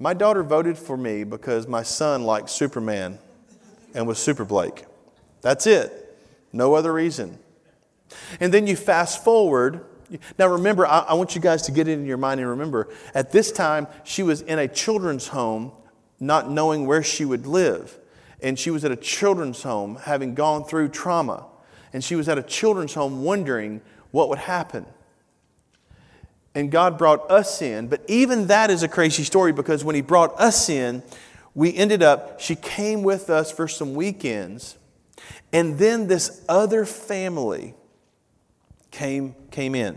My 0.00 0.14
daughter 0.14 0.42
voted 0.42 0.76
for 0.76 0.96
me 0.96 1.22
because 1.22 1.68
my 1.68 1.84
son 1.84 2.24
liked 2.24 2.50
Superman 2.50 3.18
and 3.94 4.06
was 4.06 4.18
Super 4.18 4.44
Blake. 4.44 4.84
That's 5.42 5.66
it. 5.66 6.18
No 6.52 6.74
other 6.74 6.92
reason. 6.92 7.38
And 8.40 8.52
then 8.52 8.66
you 8.66 8.74
fast 8.74 9.22
forward. 9.22 9.84
Now, 10.38 10.48
remember, 10.48 10.86
I, 10.86 11.00
I, 11.00 11.14
want 11.14 11.34
you 11.34 11.40
guys 11.40 11.62
to 11.62 11.72
get 11.72 11.86
it 11.86 11.92
in 11.92 12.06
your 12.06 12.16
mind 12.16 12.40
and 12.40 12.50
remember, 12.50 12.88
at 13.14 13.32
this 13.32 13.52
time, 13.52 13.86
she 14.04 14.22
was 14.22 14.40
in 14.40 14.58
a 14.58 14.68
children's 14.68 15.28
home, 15.28 15.72
not 16.18 16.50
knowing 16.50 16.86
where 16.86 17.02
she 17.02 17.24
would 17.24 17.46
live. 17.46 17.98
And 18.42 18.58
she 18.58 18.70
was 18.70 18.84
at 18.84 18.90
a 18.90 18.96
children's 18.96 19.62
home, 19.62 19.96
having 19.96 20.34
gone 20.34 20.64
through 20.64 20.88
trauma. 20.88 21.46
And 21.92 22.04
she 22.04 22.16
was 22.16 22.28
at 22.28 22.38
a 22.38 22.42
children's 22.42 22.94
home 22.94 23.24
wondering 23.24 23.80
what 24.10 24.28
would 24.28 24.38
happen. 24.38 24.86
And 26.54 26.70
God 26.70 26.96
brought 26.96 27.30
us 27.30 27.60
in. 27.60 27.88
But 27.88 28.02
even 28.08 28.46
that 28.46 28.70
is 28.70 28.82
a 28.82 28.88
crazy 28.88 29.24
story 29.24 29.52
because 29.52 29.84
when 29.84 29.94
He 29.94 30.00
brought 30.00 30.38
us 30.40 30.68
in, 30.68 31.02
we 31.54 31.74
ended 31.74 32.02
up, 32.02 32.40
she 32.40 32.54
came 32.54 33.02
with 33.02 33.30
us 33.30 33.50
for 33.50 33.66
some 33.68 33.94
weekends. 33.94 34.76
And 35.52 35.78
then 35.78 36.06
this 36.06 36.44
other 36.48 36.84
family 36.84 37.74
came, 38.90 39.34
came 39.50 39.74
in. 39.74 39.96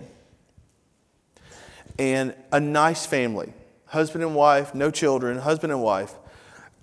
And 1.98 2.34
a 2.52 2.60
nice 2.60 3.06
family, 3.06 3.54
husband 3.88 4.24
and 4.24 4.36
wife, 4.36 4.74
no 4.74 4.90
children, 4.90 5.38
husband 5.40 5.74
and 5.74 5.82
wife. 5.82 6.14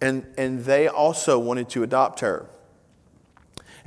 And, 0.01 0.27
and 0.37 0.65
they 0.65 0.89
also 0.89 1.39
wanted 1.39 1.69
to 1.71 1.83
adopt 1.83 2.21
her. 2.21 2.47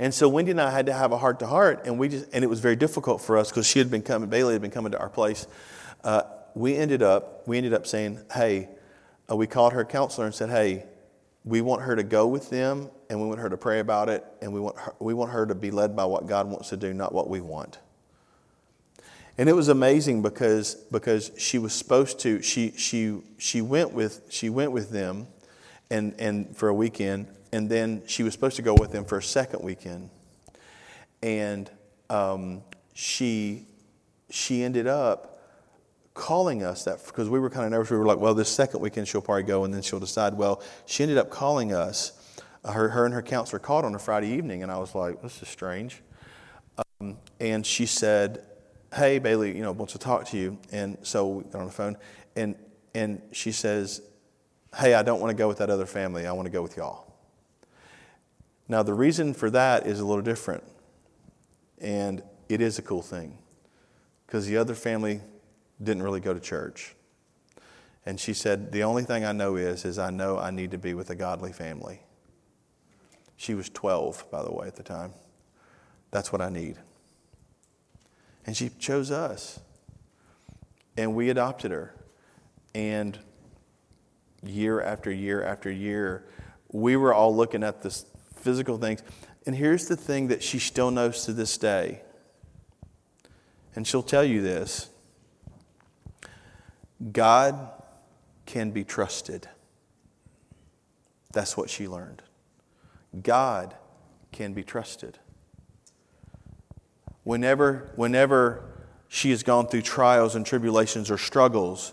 And 0.00 0.14
so 0.14 0.28
Wendy 0.28 0.50
and 0.50 0.60
I 0.60 0.70
had 0.70 0.86
to 0.86 0.94
have 0.94 1.12
a 1.12 1.18
heart 1.18 1.40
to 1.40 1.46
heart, 1.46 1.82
and 1.84 1.98
we 1.98 2.08
just 2.08 2.26
and 2.32 2.42
it 2.42 2.46
was 2.46 2.60
very 2.60 2.74
difficult 2.74 3.20
for 3.20 3.36
us 3.36 3.50
because 3.50 3.66
she 3.66 3.78
had 3.78 3.90
been 3.90 4.00
coming, 4.00 4.30
Bailey 4.30 4.54
had 4.54 4.62
been 4.62 4.70
coming 4.70 4.92
to 4.92 4.98
our 4.98 5.10
place. 5.10 5.46
Uh, 6.02 6.22
we 6.54 6.74
ended 6.74 7.02
up 7.02 7.46
we 7.46 7.58
ended 7.58 7.74
up 7.74 7.86
saying, 7.86 8.18
"Hey," 8.32 8.70
uh, 9.30 9.36
we 9.36 9.46
called 9.46 9.74
her 9.74 9.84
counselor 9.84 10.24
and 10.24 10.34
said, 10.34 10.48
"Hey, 10.48 10.86
we 11.44 11.60
want 11.60 11.82
her 11.82 11.94
to 11.96 12.02
go 12.02 12.26
with 12.26 12.48
them, 12.48 12.88
and 13.10 13.20
we 13.20 13.28
want 13.28 13.40
her 13.40 13.50
to 13.50 13.58
pray 13.58 13.80
about 13.80 14.08
it, 14.08 14.24
and 14.40 14.54
we 14.54 14.58
want 14.58 14.78
her, 14.78 14.94
we 15.00 15.12
want 15.12 15.32
her 15.32 15.44
to 15.44 15.54
be 15.54 15.70
led 15.70 15.94
by 15.94 16.06
what 16.06 16.26
God 16.26 16.48
wants 16.48 16.70
to 16.70 16.78
do, 16.78 16.94
not 16.94 17.12
what 17.12 17.28
we 17.28 17.42
want." 17.42 17.78
And 19.36 19.50
it 19.50 19.54
was 19.54 19.68
amazing 19.68 20.22
because, 20.22 20.74
because 20.74 21.30
she 21.38 21.58
was 21.58 21.72
supposed 21.72 22.18
to, 22.20 22.42
she, 22.42 22.72
she, 22.76 23.22
she, 23.38 23.62
went 23.62 23.92
with, 23.92 24.22
she 24.28 24.50
went 24.50 24.72
with 24.72 24.90
them 24.90 25.28
and, 25.90 26.14
and 26.18 26.56
for 26.56 26.68
a 26.68 26.74
weekend, 26.74 27.26
and 27.52 27.68
then 27.68 28.02
she 28.06 28.22
was 28.22 28.32
supposed 28.32 28.56
to 28.56 28.62
go 28.62 28.74
with 28.74 28.92
them 28.92 29.04
for 29.04 29.18
a 29.18 29.22
second 29.22 29.62
weekend. 29.62 30.10
And 31.22 31.70
um, 32.08 32.62
she, 32.94 33.66
she 34.30 34.62
ended 34.62 34.86
up 34.86 35.42
calling 36.14 36.62
us 36.62 36.84
that 36.84 37.04
because 37.06 37.28
we 37.28 37.38
were 37.38 37.50
kind 37.50 37.66
of 37.66 37.72
nervous. 37.72 37.90
We 37.90 37.96
were 37.96 38.06
like, 38.06 38.18
well, 38.18 38.34
this 38.34 38.48
second 38.48 38.80
weekend 38.80 39.08
she'll 39.08 39.20
probably 39.20 39.42
go 39.42 39.64
and 39.64 39.72
then 39.72 39.82
she'll 39.82 40.00
decide. 40.00 40.34
Well, 40.34 40.62
she 40.86 41.02
ended 41.02 41.18
up 41.18 41.30
calling 41.30 41.72
us. 41.72 42.12
Her, 42.62 42.90
her 42.90 43.06
and 43.06 43.14
her 43.14 43.22
counselor 43.22 43.58
called 43.58 43.86
on 43.86 43.94
a 43.94 43.98
Friday 43.98 44.28
evening, 44.34 44.62
and 44.62 44.70
I 44.70 44.76
was 44.76 44.94
like, 44.94 45.22
this 45.22 45.40
is 45.40 45.48
strange. 45.48 46.02
Um, 47.00 47.16
and 47.40 47.64
she 47.64 47.86
said, 47.86 48.44
hey, 48.94 49.18
Bailey, 49.18 49.56
you 49.56 49.62
know, 49.62 49.72
wants 49.72 49.94
to 49.94 49.98
talk 49.98 50.26
to 50.26 50.36
you. 50.36 50.58
And 50.70 50.98
so 51.02 51.26
we 51.26 51.44
got 51.44 51.60
on 51.60 51.66
the 51.66 51.72
phone, 51.72 51.96
and, 52.36 52.54
and 52.94 53.22
she 53.32 53.50
says, 53.50 54.02
hey, 54.76 54.94
I 54.94 55.02
don't 55.02 55.20
want 55.20 55.30
to 55.30 55.36
go 55.36 55.48
with 55.48 55.58
that 55.58 55.70
other 55.70 55.86
family. 55.86 56.26
I 56.26 56.32
want 56.32 56.46
to 56.46 56.50
go 56.50 56.62
with 56.62 56.76
y'all. 56.76 57.12
Now, 58.68 58.82
the 58.82 58.94
reason 58.94 59.34
for 59.34 59.50
that 59.50 59.86
is 59.86 60.00
a 60.00 60.06
little 60.06 60.22
different. 60.22 60.62
And 61.80 62.22
it 62.48 62.60
is 62.60 62.78
a 62.78 62.82
cool 62.82 63.02
thing 63.02 63.38
because 64.26 64.46
the 64.46 64.56
other 64.56 64.74
family 64.74 65.20
didn't 65.82 66.02
really 66.02 66.20
go 66.20 66.34
to 66.34 66.40
church. 66.40 66.94
And 68.06 68.18
she 68.18 68.34
said, 68.34 68.72
The 68.72 68.84
only 68.84 69.02
thing 69.02 69.24
I 69.24 69.32
know 69.32 69.56
is, 69.56 69.84
is 69.84 69.98
I 69.98 70.10
know 70.10 70.38
I 70.38 70.50
need 70.50 70.70
to 70.72 70.78
be 70.78 70.94
with 70.94 71.10
a 71.10 71.14
godly 71.14 71.52
family. 71.52 72.00
She 73.36 73.54
was 73.54 73.70
12, 73.70 74.30
by 74.30 74.42
the 74.42 74.52
way, 74.52 74.66
at 74.66 74.76
the 74.76 74.82
time. 74.82 75.14
That's 76.10 76.32
what 76.32 76.42
I 76.42 76.50
need. 76.50 76.76
And 78.46 78.56
she 78.56 78.68
chose 78.68 79.10
us. 79.10 79.60
And 80.96 81.14
we 81.14 81.30
adopted 81.30 81.70
her. 81.70 81.94
And 82.74 83.18
year 84.42 84.80
after 84.80 85.10
year 85.10 85.42
after 85.42 85.70
year, 85.70 86.24
we 86.72 86.96
were 86.96 87.12
all 87.12 87.34
looking 87.34 87.62
at 87.62 87.82
this 87.82 88.06
physical 88.34 88.78
things. 88.78 89.02
And 89.46 89.54
here's 89.54 89.88
the 89.88 89.96
thing 89.96 90.28
that 90.28 90.42
she 90.42 90.58
still 90.58 90.90
knows 90.90 91.24
to 91.24 91.32
this 91.32 91.56
day. 91.58 92.02
And 93.74 93.86
she'll 93.86 94.02
tell 94.02 94.24
you 94.24 94.42
this 94.42 94.90
God 97.12 97.70
can 98.46 98.70
be 98.70 98.84
trusted. 98.84 99.48
That's 101.32 101.56
what 101.56 101.70
she 101.70 101.86
learned. 101.86 102.22
God 103.22 103.74
can 104.32 104.52
be 104.52 104.62
trusted. 104.62 105.18
Whenever, 107.22 107.92
whenever 107.96 108.64
she 109.08 109.30
has 109.30 109.42
gone 109.42 109.68
through 109.68 109.82
trials 109.82 110.34
and 110.34 110.44
tribulations 110.44 111.10
or 111.10 111.18
struggles, 111.18 111.92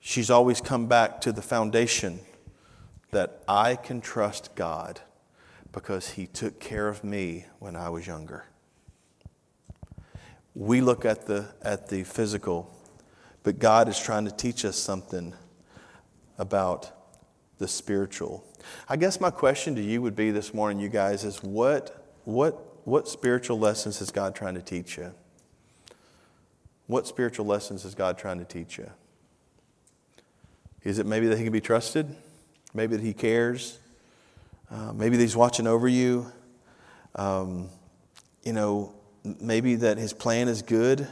she's 0.00 0.30
always 0.30 0.60
come 0.60 0.86
back 0.86 1.20
to 1.22 1.32
the 1.32 1.42
foundation 1.42 2.20
that 3.10 3.42
I 3.48 3.76
can 3.76 4.00
trust 4.00 4.54
God 4.54 5.00
because 5.72 6.10
He 6.10 6.26
took 6.26 6.60
care 6.60 6.88
of 6.88 7.04
me 7.04 7.46
when 7.58 7.76
I 7.76 7.88
was 7.88 8.06
younger. 8.06 8.46
We 10.54 10.80
look 10.80 11.04
at 11.04 11.26
the, 11.26 11.54
at 11.62 11.88
the 11.88 12.02
physical, 12.04 12.74
but 13.42 13.58
God 13.58 13.88
is 13.88 13.98
trying 13.98 14.24
to 14.24 14.30
teach 14.30 14.64
us 14.64 14.76
something 14.76 15.34
about 16.38 16.90
the 17.58 17.68
spiritual. 17.68 18.44
I 18.88 18.96
guess 18.96 19.20
my 19.20 19.30
question 19.30 19.74
to 19.76 19.82
you 19.82 20.02
would 20.02 20.16
be 20.16 20.30
this 20.30 20.52
morning, 20.52 20.78
you 20.78 20.88
guys, 20.88 21.24
is 21.24 21.42
what, 21.42 22.14
what 22.24 22.66
what 22.86 23.08
spiritual 23.08 23.58
lessons 23.58 24.00
is 24.00 24.12
God 24.12 24.36
trying 24.36 24.54
to 24.54 24.62
teach 24.62 24.96
you? 24.96 25.12
What 26.86 27.08
spiritual 27.08 27.44
lessons 27.44 27.84
is 27.84 27.96
God 27.96 28.16
trying 28.16 28.38
to 28.38 28.44
teach 28.44 28.78
you? 28.78 28.88
Is 30.86 31.00
it 31.00 31.06
maybe 31.06 31.26
that 31.26 31.36
He 31.36 31.42
can 31.42 31.52
be 31.52 31.60
trusted? 31.60 32.14
Maybe 32.72 32.94
that 32.94 33.02
He 33.02 33.12
cares? 33.12 33.80
Uh, 34.70 34.92
maybe 34.92 35.16
that 35.16 35.22
He's 35.22 35.34
watching 35.34 35.66
over 35.66 35.88
you? 35.88 36.30
Um, 37.16 37.70
you 38.44 38.52
know, 38.52 38.94
maybe 39.40 39.74
that 39.74 39.98
His 39.98 40.12
plan 40.12 40.46
is 40.46 40.62
good? 40.62 41.08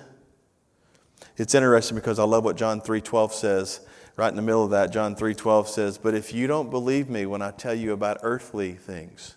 It's 1.37 1.57
interesting 1.57 1.97
because 1.97 2.21
I 2.21 2.23
love 2.23 2.45
what 2.45 2.57
John 2.57 2.81
3:12 2.81 3.33
says. 3.33 3.81
Right 4.17 4.29
in 4.29 4.37
the 4.37 4.43
middle 4.43 4.63
of 4.63 4.71
that, 4.71 4.93
John 4.93 5.17
3:12 5.17 5.67
says, 5.67 5.99
"But 5.99 6.15
if 6.15 6.33
you 6.33 6.47
don't 6.47 6.71
believe 6.71 7.11
me 7.11 7.27
when 7.27 7.43
I 7.43 7.51
tell 7.51 7.75
you 7.75 7.93
about 7.93 8.19
earthly 8.23 8.75
things, 8.75 9.35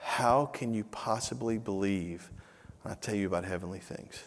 how 0.00 0.44
can 0.44 0.74
you 0.74 0.84
possibly 0.84 1.56
believe 1.56 2.30
when 2.82 2.92
I 2.92 2.96
tell 2.96 3.14
you 3.14 3.26
about 3.26 3.44
heavenly 3.44 3.78
things? 3.78 4.18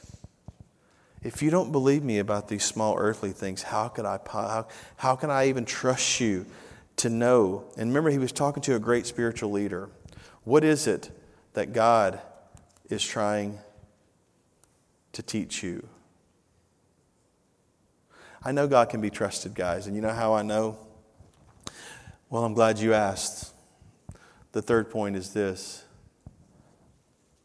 If 1.23 1.41
you 1.41 1.49
don't 1.49 1.71
believe 1.71 2.03
me 2.03 2.19
about 2.19 2.49
these 2.49 2.65
small 2.65 2.97
earthly 2.97 3.31
things, 3.31 3.63
how, 3.63 3.87
could 3.87 4.05
I, 4.05 4.19
how, 4.29 4.67
how 4.97 5.15
can 5.15 5.29
I 5.29 5.47
even 5.47 5.63
trust 5.63 6.19
you 6.19 6.45
to 6.97 7.09
know? 7.09 7.63
And 7.77 7.89
remember, 7.89 8.09
he 8.09 8.17
was 8.17 8.33
talking 8.33 8.61
to 8.63 8.75
a 8.75 8.79
great 8.79 9.05
spiritual 9.05 9.51
leader. 9.51 9.89
What 10.43 10.65
is 10.65 10.85
it 10.85 11.11
that 11.53 11.71
God 11.71 12.19
is 12.89 13.05
trying 13.05 13.59
to 15.13 15.23
teach 15.23 15.63
you? 15.63 15.87
I 18.43 18.51
know 18.51 18.67
God 18.67 18.89
can 18.89 18.99
be 18.99 19.09
trusted, 19.09 19.55
guys. 19.55 19.87
And 19.87 19.95
you 19.95 20.01
know 20.01 20.09
how 20.09 20.33
I 20.33 20.41
know? 20.41 20.77
Well, 22.29 22.43
I'm 22.43 22.53
glad 22.53 22.79
you 22.79 22.93
asked. 22.93 23.53
The 24.51 24.61
third 24.61 24.89
point 24.89 25.15
is 25.15 25.31
this 25.31 25.85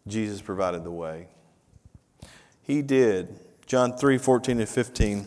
Jesus 0.08 0.42
provided 0.42 0.82
the 0.82 0.90
way. 0.90 1.28
He 2.62 2.82
did. 2.82 3.38
John 3.68 3.94
3 3.94 4.16
14 4.16 4.60
and 4.60 4.68
15 4.68 5.26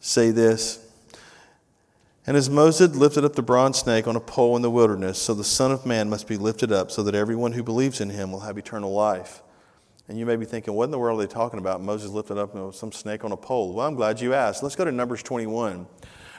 say 0.00 0.32
this. 0.32 0.84
And 2.26 2.36
as 2.36 2.50
Moses 2.50 2.96
lifted 2.96 3.24
up 3.24 3.34
the 3.34 3.42
bronze 3.42 3.78
snake 3.78 4.08
on 4.08 4.16
a 4.16 4.20
pole 4.20 4.56
in 4.56 4.62
the 4.62 4.70
wilderness, 4.70 5.22
so 5.22 5.34
the 5.34 5.44
Son 5.44 5.70
of 5.70 5.86
Man 5.86 6.10
must 6.10 6.26
be 6.26 6.36
lifted 6.36 6.72
up, 6.72 6.90
so 6.90 7.04
that 7.04 7.14
everyone 7.14 7.52
who 7.52 7.62
believes 7.62 8.00
in 8.00 8.10
him 8.10 8.32
will 8.32 8.40
have 8.40 8.58
eternal 8.58 8.92
life. 8.92 9.42
And 10.08 10.18
you 10.18 10.26
may 10.26 10.34
be 10.34 10.44
thinking, 10.44 10.74
what 10.74 10.86
in 10.86 10.90
the 10.90 10.98
world 10.98 11.20
are 11.20 11.26
they 11.26 11.32
talking 11.32 11.60
about? 11.60 11.80
Moses 11.80 12.10
lifted 12.10 12.38
up 12.38 12.74
some 12.74 12.90
snake 12.90 13.24
on 13.24 13.30
a 13.30 13.36
pole. 13.36 13.72
Well, 13.72 13.86
I'm 13.86 13.94
glad 13.94 14.20
you 14.20 14.34
asked. 14.34 14.64
Let's 14.64 14.74
go 14.74 14.84
to 14.84 14.90
Numbers 14.90 15.22
21. 15.22 15.86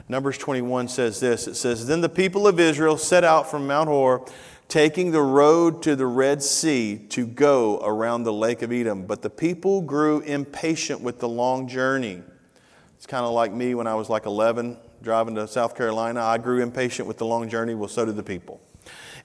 Numbers 0.10 0.38
21 0.38 0.90
says 0.90 1.22
this 1.22 1.48
It 1.48 1.56
says, 1.56 1.88
Then 1.88 2.02
the 2.02 2.10
people 2.10 2.46
of 2.46 2.60
Israel 2.60 2.98
set 2.98 3.24
out 3.24 3.50
from 3.50 3.68
Mount 3.68 3.88
Hor, 3.88 4.26
taking 4.72 5.12
the 5.12 5.22
road 5.22 5.84
to 5.84 5.98
the 5.98 6.06
Red 6.06 6.42
Sea 6.42 6.98
to 7.10 7.28
go 7.28 7.82
around 7.84 8.24
the 8.24 8.32
lake 8.32 8.62
of 8.62 8.72
Edom. 8.72 9.06
But 9.06 9.22
the 9.22 9.30
people 9.30 9.82
grew 9.82 10.22
impatient 10.22 11.02
with 11.02 11.20
the 11.20 11.28
long 11.28 11.68
journey. 11.68 12.22
It's 12.96 13.06
kind 13.06 13.26
of 13.26 13.34
like 13.34 13.52
me 13.52 13.76
when 13.76 13.86
I 13.86 13.96
was 13.96 14.10
like 14.10 14.26
11 14.26 14.78
driving 15.04 15.36
to 15.36 15.46
South 15.50 15.76
Carolina. 15.76 16.22
I 16.22 16.38
grew 16.38 16.62
impatient 16.62 17.06
with 17.06 17.18
the 17.18 17.26
long 17.26 17.50
journey. 17.50 17.76
Well, 17.76 17.90
so 17.90 18.06
did 18.06 18.16
the 18.16 18.24
people. 18.24 18.62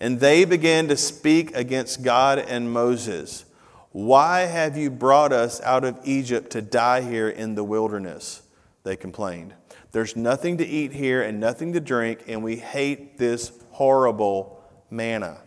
And 0.01 0.19
they 0.19 0.45
began 0.45 0.89
to 0.89 0.97
speak 0.97 1.55
against 1.55 2.03
God 2.03 2.41
and 2.41 2.73
Moses. 2.73 3.45
Why 3.93 4.41
have 4.41 4.77
you 4.77 4.91
brought 4.91 5.33
us 5.33 5.61
out 5.61 5.85
of 5.85 5.97
Egypt 6.03 6.51
to 6.51 6.61
die 6.61 7.03
here 7.03 7.29
in 7.29 7.55
the 7.55 7.63
wilderness? 7.63 8.43
They 8.83 8.97
complained. 8.97 9.55
There's 9.93 10.17
nothing 10.17 10.59
to 10.59 10.67
eat 10.67 10.93
here 10.93 11.23
and 11.23 11.39
nothing 11.39 11.73
to 11.75 11.81
drink, 11.81 12.25
and 12.27 12.43
we 12.43 12.57
hate 12.57 13.17
this 13.17 13.53
horrible 13.71 14.56
manna. 14.91 15.39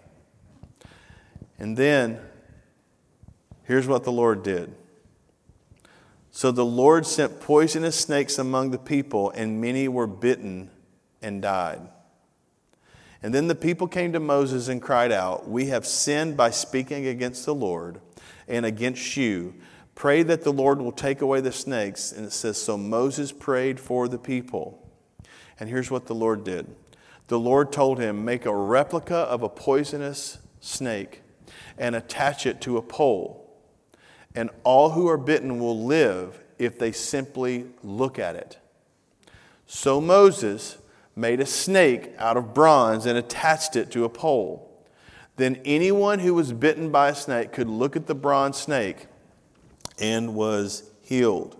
And 1.57 1.75
then, 1.75 2.19
here's 3.63 3.87
what 3.87 4.03
the 4.03 4.11
Lord 4.11 4.43
did. 4.43 4.73
So 6.31 6.51
the 6.51 6.65
Lord 6.65 7.05
sent 7.05 7.41
poisonous 7.41 7.99
snakes 7.99 8.37
among 8.37 8.71
the 8.71 8.77
people, 8.77 9.31
and 9.31 9.59
many 9.59 9.87
were 9.87 10.07
bitten 10.07 10.69
and 11.21 11.41
died. 11.41 11.81
And 13.21 13.33
then 13.33 13.47
the 13.47 13.55
people 13.55 13.87
came 13.87 14.13
to 14.13 14.19
Moses 14.19 14.69
and 14.69 14.81
cried 14.81 15.11
out, 15.11 15.49
We 15.49 15.67
have 15.67 15.85
sinned 15.85 16.37
by 16.37 16.51
speaking 16.51 17.07
against 17.07 17.45
the 17.45 17.55
Lord 17.55 17.99
and 18.47 18.65
against 18.65 19.17
you. 19.17 19.55
Pray 19.95 20.23
that 20.23 20.43
the 20.43 20.53
Lord 20.53 20.79
will 20.79 20.93
take 20.93 21.21
away 21.21 21.41
the 21.41 21.51
snakes. 21.51 22.13
And 22.13 22.25
it 22.25 22.31
says, 22.31 22.61
So 22.61 22.77
Moses 22.77 23.33
prayed 23.33 23.79
for 23.79 24.07
the 24.07 24.17
people. 24.17 24.89
And 25.59 25.69
here's 25.69 25.91
what 25.91 26.05
the 26.05 26.15
Lord 26.15 26.45
did 26.45 26.73
the 27.29 27.39
Lord 27.39 27.71
told 27.71 27.99
him, 27.99 28.25
Make 28.25 28.45
a 28.45 28.55
replica 28.55 29.15
of 29.15 29.43
a 29.43 29.49
poisonous 29.49 30.39
snake 30.59 31.21
and 31.77 31.95
attach 31.95 32.45
it 32.45 32.59
to 32.61 32.77
a 32.77 32.81
pole. 32.81 33.55
And 34.35 34.49
all 34.63 34.91
who 34.91 35.07
are 35.07 35.17
bitten 35.17 35.59
will 35.59 35.85
live 35.85 36.43
if 36.57 36.77
they 36.77 36.91
simply 36.91 37.67
look 37.83 38.19
at 38.19 38.35
it. 38.35 38.57
So 39.65 40.01
Moses 40.01 40.79
made 41.15 41.39
a 41.39 41.45
snake 41.45 42.13
out 42.17 42.35
of 42.35 42.53
bronze 42.53 43.05
and 43.05 43.17
attached 43.17 43.75
it 43.75 43.91
to 43.91 44.05
a 44.05 44.09
pole. 44.09 44.65
Then 45.35 45.61
anyone 45.65 46.19
who 46.19 46.33
was 46.33 46.51
bitten 46.51 46.91
by 46.91 47.09
a 47.09 47.15
snake 47.15 47.53
could 47.53 47.69
look 47.69 47.95
at 47.95 48.07
the 48.07 48.15
bronze 48.15 48.57
snake 48.57 49.05
and 49.99 50.33
was 50.33 50.89
healed. 51.01 51.55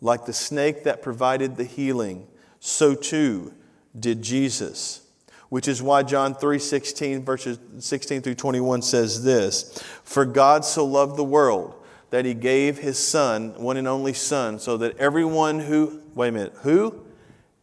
Like 0.00 0.24
the 0.24 0.32
snake 0.32 0.84
that 0.84 1.02
provided 1.02 1.56
the 1.56 1.64
healing, 1.64 2.28
so 2.60 2.94
too 2.94 3.52
did 3.98 4.22
Jesus. 4.22 5.02
Which 5.48 5.66
is 5.66 5.82
why 5.82 6.02
John 6.02 6.34
3:16 6.34 7.24
verses 7.24 7.58
16 7.78 8.22
through 8.22 8.34
21 8.34 8.82
says 8.82 9.22
this, 9.22 9.82
"For 10.04 10.24
God 10.24 10.64
so 10.64 10.84
loved 10.84 11.16
the 11.16 11.24
world 11.24 11.74
that 12.10 12.24
he 12.24 12.34
gave 12.34 12.78
his 12.78 12.98
son, 12.98 13.54
one 13.56 13.76
and 13.76 13.88
only 13.88 14.12
son, 14.12 14.58
so 14.58 14.76
that 14.76 14.98
everyone 14.98 15.60
who 15.60 16.00
wait 16.14 16.28
a 16.28 16.32
minute, 16.32 16.54
who? 16.62 16.94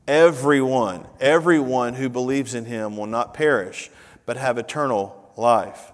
Everyone, 0.08 1.06
everyone 1.20 1.96
who 1.96 2.10
believes 2.10 2.54
in 2.56 2.66
him 2.66 2.98
will 2.98 3.08
not 3.08 3.34
perish, 3.34 3.92
but 4.26 4.38
have 4.38 4.58
eternal 4.58 5.16
life." 5.36 5.92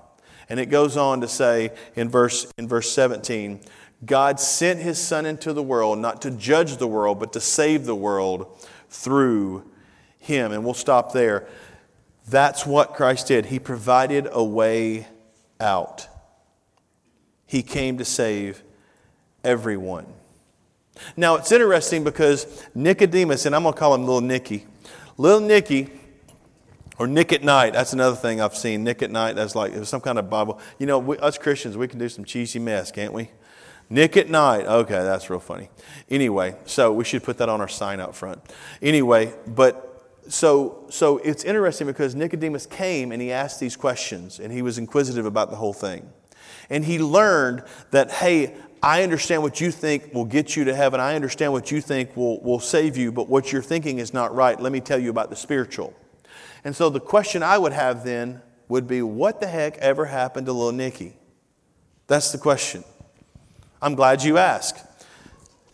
And 0.50 0.60
it 0.60 0.68
goes 0.68 0.98
on 0.98 1.22
to 1.22 1.28
say 1.28 1.72
in 1.96 2.10
verse 2.10 2.46
in 2.58 2.68
verse 2.68 2.92
17, 2.92 3.62
God 4.06 4.40
sent 4.40 4.80
his 4.80 4.98
Son 4.98 5.26
into 5.26 5.54
the 5.54 5.64
world 5.64 6.00
not 6.00 6.22
to 6.24 6.32
judge 6.32 6.78
the 6.78 6.88
world, 6.88 7.20
but 7.20 7.34
to 7.34 7.40
save 7.40 7.86
the 7.86 7.96
world 7.96 8.48
through 8.90 9.64
him. 10.22 10.52
And 10.52 10.64
we'll 10.64 10.74
stop 10.74 11.12
there. 11.12 11.48
That's 12.30 12.66
what 12.66 12.94
Christ 12.94 13.28
did. 13.28 13.48
He 13.48 13.60
provided 13.60 14.28
a 14.32 14.44
way 14.44 15.08
out, 15.60 16.08
He 17.46 17.62
came 17.62 17.98
to 17.98 18.06
save 18.06 18.64
everyone. 19.44 20.06
Now, 21.18 21.36
it's 21.36 21.52
interesting 21.52 22.04
because 22.04 22.66
Nicodemus, 22.74 23.46
and 23.46 23.56
I'm 23.56 23.64
going 23.64 23.74
to 23.74 23.80
call 23.80 23.94
him 23.96 24.06
Little 24.06 24.22
Nicky, 24.22 24.66
Little 25.18 25.40
Nicky, 25.40 25.90
or 27.00 27.08
Nick 27.08 27.34
at 27.34 27.44
Night, 27.44 27.74
that's 27.74 27.94
another 27.94 28.16
thing 28.16 28.40
I've 28.42 28.56
seen. 28.56 28.84
Nick 28.84 29.02
at 29.02 29.10
Night, 29.10 29.36
that's 29.36 29.56
like 29.56 29.74
it 29.74 29.80
was 29.80 29.90
some 29.90 30.02
kind 30.02 30.20
of 30.20 30.30
Bible. 30.30 30.60
You 30.78 30.86
know, 30.86 31.00
we, 31.00 31.18
us 31.18 31.38
Christians, 31.38 31.78
we 31.78 31.88
can 31.88 31.98
do 31.98 32.10
some 32.10 32.26
cheesy 32.26 32.60
mess, 32.60 32.92
can't 32.92 33.14
we? 33.14 33.32
Nick 33.90 34.16
at 34.16 34.30
night. 34.30 34.66
Okay, 34.66 34.94
that's 34.94 35.30
real 35.30 35.42
funny. 35.42 35.70
Anyway, 36.10 36.56
so 36.66 36.94
we 36.94 37.04
should 37.04 37.24
put 37.24 37.38
that 37.40 37.50
on 37.50 37.60
our 37.60 37.68
sign 37.68 38.00
out 38.00 38.16
front. 38.16 38.42
Anyway, 38.82 39.34
but 39.46 39.91
so 40.32 40.86
so 40.90 41.18
it's 41.20 41.44
interesting 41.44 41.88
because 41.88 42.16
Nicodemus 42.16 42.66
came 42.66 43.12
and 43.12 43.22
he 43.22 43.32
asked 43.32 43.60
these 43.60 43.76
questions 43.76 44.40
and 44.40 44.52
he 44.52 44.62
was 44.62 44.78
inquisitive 44.78 45.26
about 45.26 45.50
the 45.50 45.56
whole 45.56 45.74
thing. 45.74 46.10
And 46.70 46.86
he 46.86 47.00
learned 47.00 47.64
that, 47.92 48.12
hey, 48.12 48.56
I 48.82 49.04
understand 49.04 49.44
what 49.44 49.62
you 49.62 49.72
think 49.72 50.14
will 50.14 50.26
get 50.26 50.56
you 50.56 50.64
to 50.66 50.76
heaven. 50.76 51.00
I 51.00 51.16
understand 51.16 51.52
what 51.52 51.70
you 51.70 51.82
think 51.82 52.16
will, 52.16 52.42
will 52.42 52.60
save 52.60 52.98
you, 52.98 53.12
but 53.12 53.30
what 53.30 53.52
you're 53.52 53.62
thinking 53.62 54.00
is 54.00 54.14
not 54.14 54.34
right. 54.34 54.60
Let 54.60 54.72
me 54.72 54.80
tell 54.80 54.98
you 54.98 55.10
about 55.10 55.30
the 55.30 55.36
spiritual. 55.36 55.94
And 56.64 56.76
so 56.76 56.90
the 56.90 57.00
question 57.00 57.44
I 57.44 57.58
would 57.58 57.74
have 57.74 58.04
then 58.04 58.42
would 58.70 58.88
be, 58.88 59.02
what 59.02 59.40
the 59.40 59.48
heck 59.48 59.78
ever 59.80 60.06
happened 60.06 60.48
to 60.48 60.54
little 60.54 60.72
Nicky? 60.72 61.14
That's 62.08 62.32
the 62.32 62.38
question. 62.38 62.84
I'm 63.82 63.96
glad 63.96 64.24
you 64.24 64.38
asked. 64.38 64.86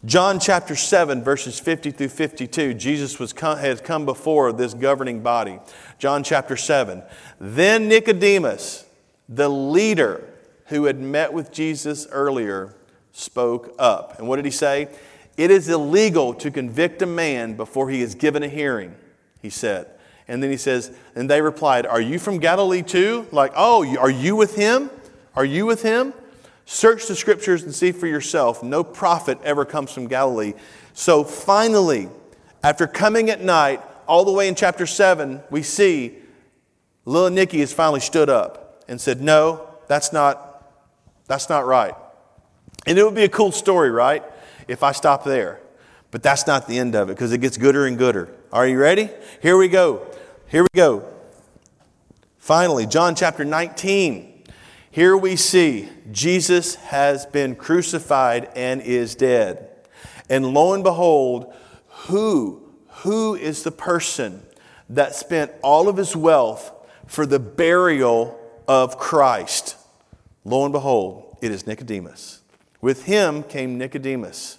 John 0.08 0.40
chapter 0.40 0.74
7, 0.74 1.22
verses 1.22 1.60
50 1.60 1.92
through 1.92 2.08
52, 2.08 2.76
Jesus 2.76 3.20
was 3.20 3.34
come, 3.34 3.58
had 3.58 3.84
come 3.84 4.06
before 4.06 4.54
this 4.54 4.74
governing 4.74 5.20
body. 5.20 5.60
John 6.00 6.24
chapter 6.24 6.56
7. 6.56 7.04
Then 7.42 7.90
Nicodemus, 7.90 8.86
the 9.28 9.50
leader 9.50 10.24
who 10.68 10.86
had 10.86 10.98
met 10.98 11.34
with 11.34 11.52
Jesus 11.52 12.08
earlier, 12.10 12.74
spoke 13.12 13.76
up. 13.78 14.18
And 14.18 14.30
what 14.30 14.38
did 14.38 14.46
he 14.46 14.52
say? 14.52 14.88
It 15.36 15.52
is 15.52 15.68
illegal 15.68 16.34
to 16.36 16.52
convict 16.52 17.02
a 17.02 17.06
man 17.06 17.58
before 17.58 17.90
he 17.90 18.02
is 18.02 18.16
given 18.16 18.44
a 18.44 18.48
hearing, 18.48 18.96
he 19.42 19.50
said. 19.50 19.90
And 20.30 20.42
then 20.42 20.52
he 20.52 20.58
says, 20.58 20.96
and 21.16 21.30
they 21.30 21.42
replied, 21.42 21.86
Are 21.86 22.00
you 22.00 22.18
from 22.18 22.38
Galilee 22.38 22.82
too? 22.82 23.28
Like, 23.34 23.52
oh, 23.58 23.86
are 23.98 24.10
you 24.10 24.38
with 24.38 24.56
him? 24.56 24.90
Are 25.36 25.44
you 25.44 25.66
with 25.66 25.82
him? 25.82 26.14
Search 26.70 27.08
the 27.08 27.16
scriptures 27.16 27.64
and 27.64 27.74
see 27.74 27.94
for 27.94 28.08
yourself. 28.08 28.62
No 28.62 28.84
prophet 28.84 29.40
ever 29.42 29.64
comes 29.64 29.90
from 29.90 30.08
Galilee. 30.08 30.54
So 30.94 31.24
finally, 31.24 32.10
after 32.62 32.88
coming 32.88 33.30
at 33.30 33.42
night, 33.42 33.82
all 34.06 34.26
the 34.26 34.34
way 34.34 34.50
in 34.50 34.54
chapter 34.54 34.86
7, 34.86 35.40
we 35.50 35.64
see 35.64 36.18
little 37.06 37.30
Nicky 37.30 37.62
has 37.62 37.72
finally 37.72 38.02
stood 38.02 38.30
up 38.30 38.84
and 38.90 39.00
said, 39.00 39.22
No, 39.22 39.66
that's 39.88 40.12
not, 40.12 40.70
that's 41.26 41.48
not 41.48 41.66
right. 41.66 41.96
And 42.86 43.00
it 43.00 43.04
would 43.06 43.16
be 43.16 43.24
a 43.24 43.30
cool 43.30 43.54
story, 43.54 43.90
right? 43.90 44.22
If 44.68 44.84
I 44.84 44.92
stop 44.92 45.24
there. 45.24 45.62
But 46.12 46.22
that's 46.22 46.48
not 46.48 46.68
the 46.68 46.78
end 46.80 46.96
of 46.96 47.10
it 47.10 47.14
because 47.14 47.32
it 47.32 47.40
gets 47.40 47.56
gooder 47.56 47.86
and 47.86 47.98
gooder. 47.98 48.36
Are 48.52 48.68
you 48.68 48.78
ready? 48.78 49.10
Here 49.42 49.56
we 49.56 49.70
go. 49.70 50.06
Here 50.48 50.64
we 50.64 50.70
go. 50.76 51.08
Finally, 52.38 52.88
John 52.88 53.16
chapter 53.16 53.46
19. 53.46 54.37
Here 54.98 55.16
we 55.16 55.36
see 55.36 55.90
Jesus 56.12 56.74
has 56.74 57.28
been 57.28 57.56
crucified 57.56 58.50
and 58.56 58.82
is 58.82 59.14
dead. 59.14 59.70
And 60.28 60.56
lo 60.56 60.74
and 60.74 60.84
behold, 60.84 61.54
who, 62.08 62.64
who 63.04 63.36
is 63.36 63.62
the 63.62 63.72
person 63.72 64.42
that 64.90 65.14
spent 65.14 65.52
all 65.62 65.88
of 65.88 65.98
his 65.98 66.16
wealth 66.16 66.72
for 67.06 67.28
the 67.28 67.38
burial 67.38 68.40
of 68.68 68.98
Christ? 68.98 69.76
Lo 70.44 70.64
and 70.64 70.74
behold, 70.74 71.38
it 71.44 71.52
is 71.52 71.68
Nicodemus. 71.68 72.42
With 72.82 73.04
him 73.04 73.44
came 73.44 73.78
Nicodemus, 73.78 74.58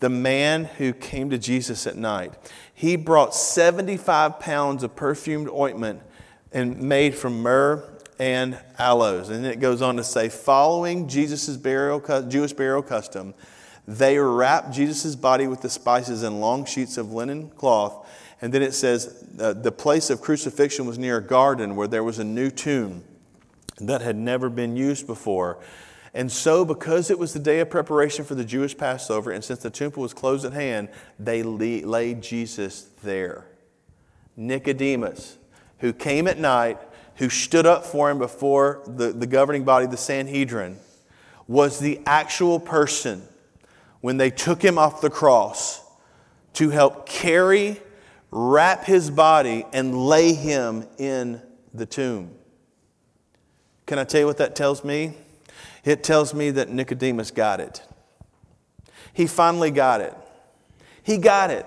the 0.00 0.08
man 0.08 0.64
who 0.64 0.92
came 0.92 1.30
to 1.30 1.38
Jesus 1.38 1.86
at 1.86 1.94
night. 1.94 2.34
He 2.74 2.96
brought 2.96 3.32
75 3.32 4.40
pounds 4.40 4.82
of 4.82 4.96
perfumed 4.96 5.48
ointment 5.48 6.02
and 6.50 6.80
made 6.80 7.14
from 7.14 7.42
myrrh 7.42 7.97
and 8.18 8.58
aloes. 8.78 9.28
And 9.28 9.46
it 9.46 9.60
goes 9.60 9.80
on 9.82 9.96
to 9.96 10.04
say, 10.04 10.28
following 10.28 11.08
Jesus' 11.08 11.56
burial, 11.56 12.00
Jewish 12.28 12.52
burial 12.52 12.82
custom, 12.82 13.34
they 13.86 14.18
wrapped 14.18 14.72
Jesus' 14.72 15.16
body 15.16 15.46
with 15.46 15.62
the 15.62 15.70
spices 15.70 16.22
in 16.22 16.40
long 16.40 16.64
sheets 16.64 16.98
of 16.98 17.12
linen 17.12 17.50
cloth. 17.50 18.06
And 18.40 18.52
then 18.52 18.62
it 18.62 18.72
says, 18.72 19.24
uh, 19.40 19.52
the 19.52 19.72
place 19.72 20.10
of 20.10 20.20
crucifixion 20.20 20.86
was 20.86 20.98
near 20.98 21.18
a 21.18 21.22
garden 21.22 21.74
where 21.74 21.88
there 21.88 22.04
was 22.04 22.18
a 22.18 22.24
new 22.24 22.50
tomb. 22.50 23.02
that 23.80 24.02
had 24.02 24.16
never 24.16 24.48
been 24.48 24.76
used 24.76 25.06
before. 25.06 25.58
And 26.14 26.32
so, 26.32 26.64
because 26.64 27.10
it 27.10 27.18
was 27.18 27.32
the 27.32 27.38
day 27.38 27.60
of 27.60 27.70
preparation 27.70 28.24
for 28.24 28.34
the 28.34 28.44
Jewish 28.44 28.76
Passover, 28.76 29.30
and 29.30 29.44
since 29.44 29.60
the 29.60 29.70
temple 29.70 30.02
was 30.02 30.14
closed 30.14 30.44
at 30.44 30.52
hand, 30.52 30.88
they 31.18 31.42
laid 31.42 32.22
Jesus 32.22 32.88
there. 33.02 33.44
Nicodemus, 34.36 35.36
who 35.78 35.92
came 35.92 36.26
at 36.26 36.38
night, 36.38 36.78
who 37.18 37.28
stood 37.28 37.66
up 37.66 37.84
for 37.84 38.10
him 38.10 38.18
before 38.18 38.82
the, 38.86 39.12
the 39.12 39.26
governing 39.26 39.64
body, 39.64 39.86
the 39.86 39.96
Sanhedrin, 39.96 40.78
was 41.46 41.80
the 41.80 42.00
actual 42.06 42.60
person 42.60 43.22
when 44.00 44.16
they 44.16 44.30
took 44.30 44.62
him 44.62 44.78
off 44.78 45.00
the 45.00 45.10
cross 45.10 45.84
to 46.54 46.70
help 46.70 47.06
carry, 47.06 47.80
wrap 48.30 48.84
his 48.84 49.10
body, 49.10 49.66
and 49.72 49.96
lay 50.06 50.32
him 50.32 50.86
in 50.98 51.42
the 51.74 51.86
tomb. 51.86 52.30
Can 53.86 53.98
I 53.98 54.04
tell 54.04 54.20
you 54.20 54.26
what 54.26 54.38
that 54.38 54.54
tells 54.54 54.84
me? 54.84 55.14
It 55.84 56.04
tells 56.04 56.32
me 56.32 56.50
that 56.52 56.68
Nicodemus 56.68 57.30
got 57.32 57.58
it. 57.58 57.82
He 59.12 59.26
finally 59.26 59.72
got 59.72 60.00
it. 60.00 60.14
He 61.02 61.16
got 61.16 61.50
it. 61.50 61.66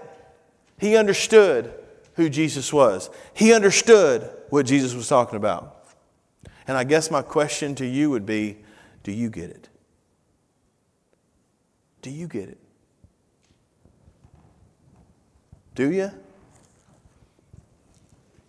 He 0.80 0.96
understood 0.96 1.74
who 2.16 2.30
Jesus 2.30 2.72
was, 2.74 3.10
he 3.34 3.54
understood 3.54 4.30
what 4.50 4.66
Jesus 4.66 4.94
was 4.94 5.08
talking 5.08 5.38
about. 5.38 5.86
And 6.68 6.78
I 6.78 6.84
guess 6.84 7.10
my 7.10 7.22
question 7.22 7.76
to 7.76 7.86
you 7.86 8.10
would 8.10 8.26
be 8.26 8.58
do 9.04 9.12
you 9.12 9.30
get 9.30 9.50
it? 9.50 9.70
Do 12.02 12.10
you 12.10 12.28
get 12.28 12.50
it? 12.50 12.58
Do 15.76 15.92
you? 15.92 16.12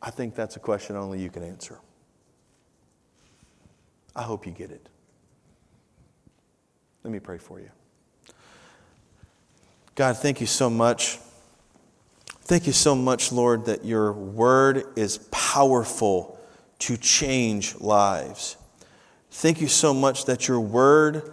I 0.03 0.11
think 0.11 0.35
that's 0.35 0.57
a 0.57 0.61
question 0.61 0.97
only 0.97 1.21
you 1.21 1.31
can 1.31 1.43
answer. 1.43 1.79
I 4.15 4.23
hope 4.23 4.47
you 4.47 4.53
get 4.53 4.71
it. 4.71 4.89
Let 7.05 7.13
me 7.13 7.21
pray 7.21 7.39
for 7.39 7.61
you. 7.61 7.71
God, 9.95 10.17
thank 10.17 10.41
you 10.41 10.47
so 10.47 10.69
much. 10.69 11.19
Thank 12.53 12.67
you 12.67 12.75
so 12.75 12.95
much, 12.95 13.33
Lord, 13.33 13.65
that 13.65 13.83
your 13.83 14.13
word 14.13 14.85
is 14.95 15.17
powerful 15.31 16.39
to 16.81 16.99
change 16.99 17.81
lives. 17.81 18.59
Thank 19.31 19.63
you 19.63 19.69
so 19.69 19.95
much 19.95 20.27
that 20.27 20.49
your 20.49 20.61
word 20.61 21.33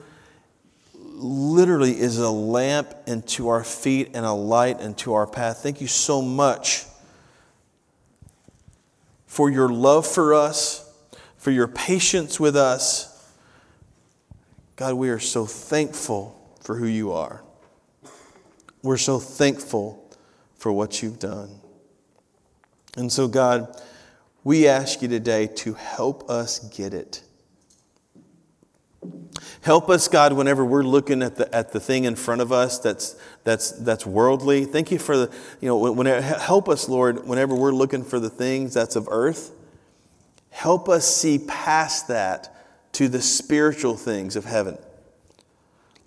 literally 0.96 2.00
is 2.00 2.20
a 2.20 2.30
lamp 2.30 2.94
into 3.06 3.50
our 3.50 3.66
feet 3.66 4.12
and 4.14 4.26
a 4.26 4.32
light 4.32 4.80
into 4.80 5.12
our 5.12 5.28
path. 5.28 5.62
Thank 5.62 5.82
you 5.82 5.88
so 5.88 6.22
much 6.22 6.86
for 9.26 9.50
your 9.50 9.68
love 9.68 10.08
for 10.08 10.34
us, 10.34 10.90
for 11.36 11.52
your 11.52 11.68
patience 11.68 12.40
with 12.40 12.56
us. 12.56 13.30
God, 14.78 14.94
we 14.94 15.10
are 15.10 15.20
so 15.20 15.46
thankful 15.46 16.40
for 16.62 16.78
who 16.78 16.88
you 16.88 17.12
are. 17.12 17.44
We're 18.82 18.96
so 18.96 19.20
thankful 19.20 20.09
for 20.60 20.72
what 20.72 21.02
you've 21.02 21.20
done. 21.20 21.50
And 22.96 23.12
so, 23.12 23.28
God, 23.28 23.82
we 24.44 24.68
ask 24.68 25.02
you 25.02 25.08
today 25.08 25.48
to 25.48 25.74
help 25.74 26.30
us 26.30 26.60
get 26.60 26.94
it. 26.94 27.24
Help 29.62 29.90
us, 29.90 30.08
God, 30.08 30.34
whenever 30.34 30.66
we're 30.66 30.84
looking 30.84 31.22
at 31.22 31.38
the, 31.38 31.54
at 31.56 31.72
the 31.72 31.80
thing 31.80 32.04
in 32.04 32.16
front 32.16 32.42
of 32.42 32.52
us 32.52 32.80
that's, 32.80 33.16
that's, 33.44 33.72
that's 33.72 34.06
worldly. 34.06 34.66
Thank 34.66 34.92
you 34.92 35.00
for 35.00 35.18
the, 35.18 35.34
you 35.62 35.68
know, 35.68 35.92
whenever, 35.92 36.22
help 36.22 36.68
us, 36.68 36.90
Lord, 36.90 37.26
whenever 37.26 37.56
we're 37.56 37.72
looking 37.72 38.04
for 38.04 38.20
the 38.20 38.30
things 38.30 38.74
that's 38.74 38.96
of 38.96 39.08
earth. 39.10 39.52
Help 40.50 40.90
us 40.90 41.08
see 41.08 41.40
past 41.40 42.10
that 42.10 42.56
to 42.94 43.08
the 43.08 43.22
spiritual 43.22 43.96
things 43.96 44.36
of 44.36 44.44
heaven. 44.44 44.78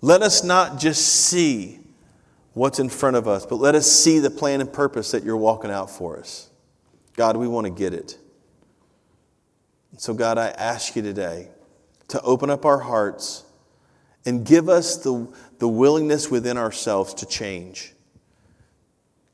Let 0.01 0.21
us 0.21 0.43
not 0.43 0.79
just 0.79 1.03
see 1.05 1.79
what's 2.53 2.79
in 2.79 2.89
front 2.89 3.15
of 3.15 3.27
us, 3.27 3.45
but 3.45 3.55
let 3.55 3.75
us 3.75 3.91
see 3.91 4.19
the 4.19 4.29
plan 4.29 4.61
and 4.61 4.71
purpose 4.71 5.11
that 5.11 5.23
you're 5.23 5.37
walking 5.37 5.71
out 5.71 5.89
for 5.89 6.17
us. 6.17 6.49
God, 7.15 7.37
we 7.37 7.47
want 7.47 7.65
to 7.65 7.71
get 7.71 7.93
it. 7.93 8.17
So, 9.97 10.13
God, 10.13 10.37
I 10.37 10.47
ask 10.49 10.95
you 10.95 11.01
today 11.01 11.49
to 12.07 12.21
open 12.21 12.49
up 12.49 12.65
our 12.65 12.79
hearts 12.79 13.43
and 14.25 14.45
give 14.45 14.69
us 14.69 14.97
the, 14.97 15.31
the 15.59 15.67
willingness 15.67 16.31
within 16.31 16.57
ourselves 16.57 17.13
to 17.15 17.25
change. 17.25 17.93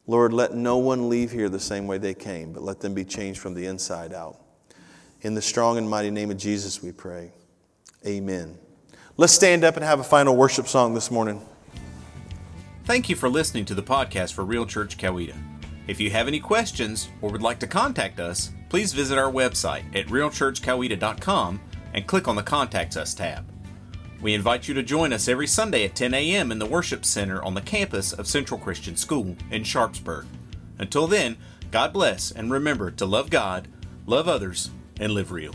Lord, 0.08 0.34
let 0.34 0.54
no 0.54 0.78
one 0.78 1.08
leave 1.08 1.32
here 1.32 1.50
the 1.50 1.60
same 1.60 1.88
way 1.88 1.98
they 1.98 2.14
came, 2.14 2.52
but 2.52 2.64
let 2.64 2.80
them 2.80 2.94
be 2.94 3.06
changed 3.06 3.40
from 3.40 3.54
the 3.54 3.68
inside 3.68 4.12
out. 4.12 4.40
In 5.22 5.36
the 5.36 5.42
strong 5.42 5.78
and 5.78 5.90
mighty 5.90 6.10
name 6.10 6.32
of 6.32 6.38
Jesus, 6.38 6.82
we 6.82 6.92
pray. 6.92 7.32
Amen. 8.06 8.58
Let's 9.18 9.34
stand 9.34 9.64
up 9.64 9.76
and 9.76 9.84
have 9.84 10.00
a 10.00 10.04
final 10.04 10.36
worship 10.36 10.68
song 10.68 10.94
this 10.94 11.12
morning. 11.12 11.42
Thank 12.90 13.08
you 13.08 13.16
for 13.16 13.30
listening 13.30 13.66
to 13.66 13.76
the 13.76 13.84
podcast 13.84 14.34
for 14.34 14.44
Real 14.44 14.66
Church 14.66 14.98
Coweta. 14.98 15.36
If 15.86 16.00
you 16.02 16.10
have 16.10 16.28
any 16.28 16.40
questions 16.40 17.10
or 17.22 17.30
would 17.30 17.44
like 17.44 17.60
to 17.60 17.68
contact 17.68 18.20
us, 18.20 18.52
please 18.68 18.94
visit 18.94 19.16
our 19.16 19.32
website 19.32 19.84
at 19.96 20.08
realchurchcoweta.com 20.08 21.62
and 21.94 22.08
click 22.08 22.28
on 22.28 22.36
the 22.36 22.42
Contact 22.42 22.98
Us 22.98 23.14
tab. 23.14 23.48
We 24.22 24.34
invite 24.34 24.68
you 24.68 24.74
to 24.74 24.82
join 24.82 25.14
us 25.14 25.28
every 25.28 25.46
Sunday 25.46 25.86
at 25.86 25.94
10 25.94 26.16
a.m. 26.16 26.52
in 26.52 26.58
the 26.58 26.66
Worship 26.66 27.06
Center 27.06 27.44
on 27.44 27.54
the 27.54 27.62
campus 27.62 28.12
of 28.12 28.26
Central 28.26 28.60
Christian 28.60 28.98
School 28.98 29.36
in 29.52 29.64
Sharpsburg. 29.64 30.26
Until 30.80 31.06
then, 31.06 31.38
God 31.70 31.94
bless 31.94 32.32
and 32.32 32.50
remember 32.50 32.90
to 32.90 33.06
love 33.06 33.30
God, 33.30 33.68
love 34.08 34.28
others, 34.28 34.72
and 35.00 35.12
live 35.12 35.32
real. 35.32 35.54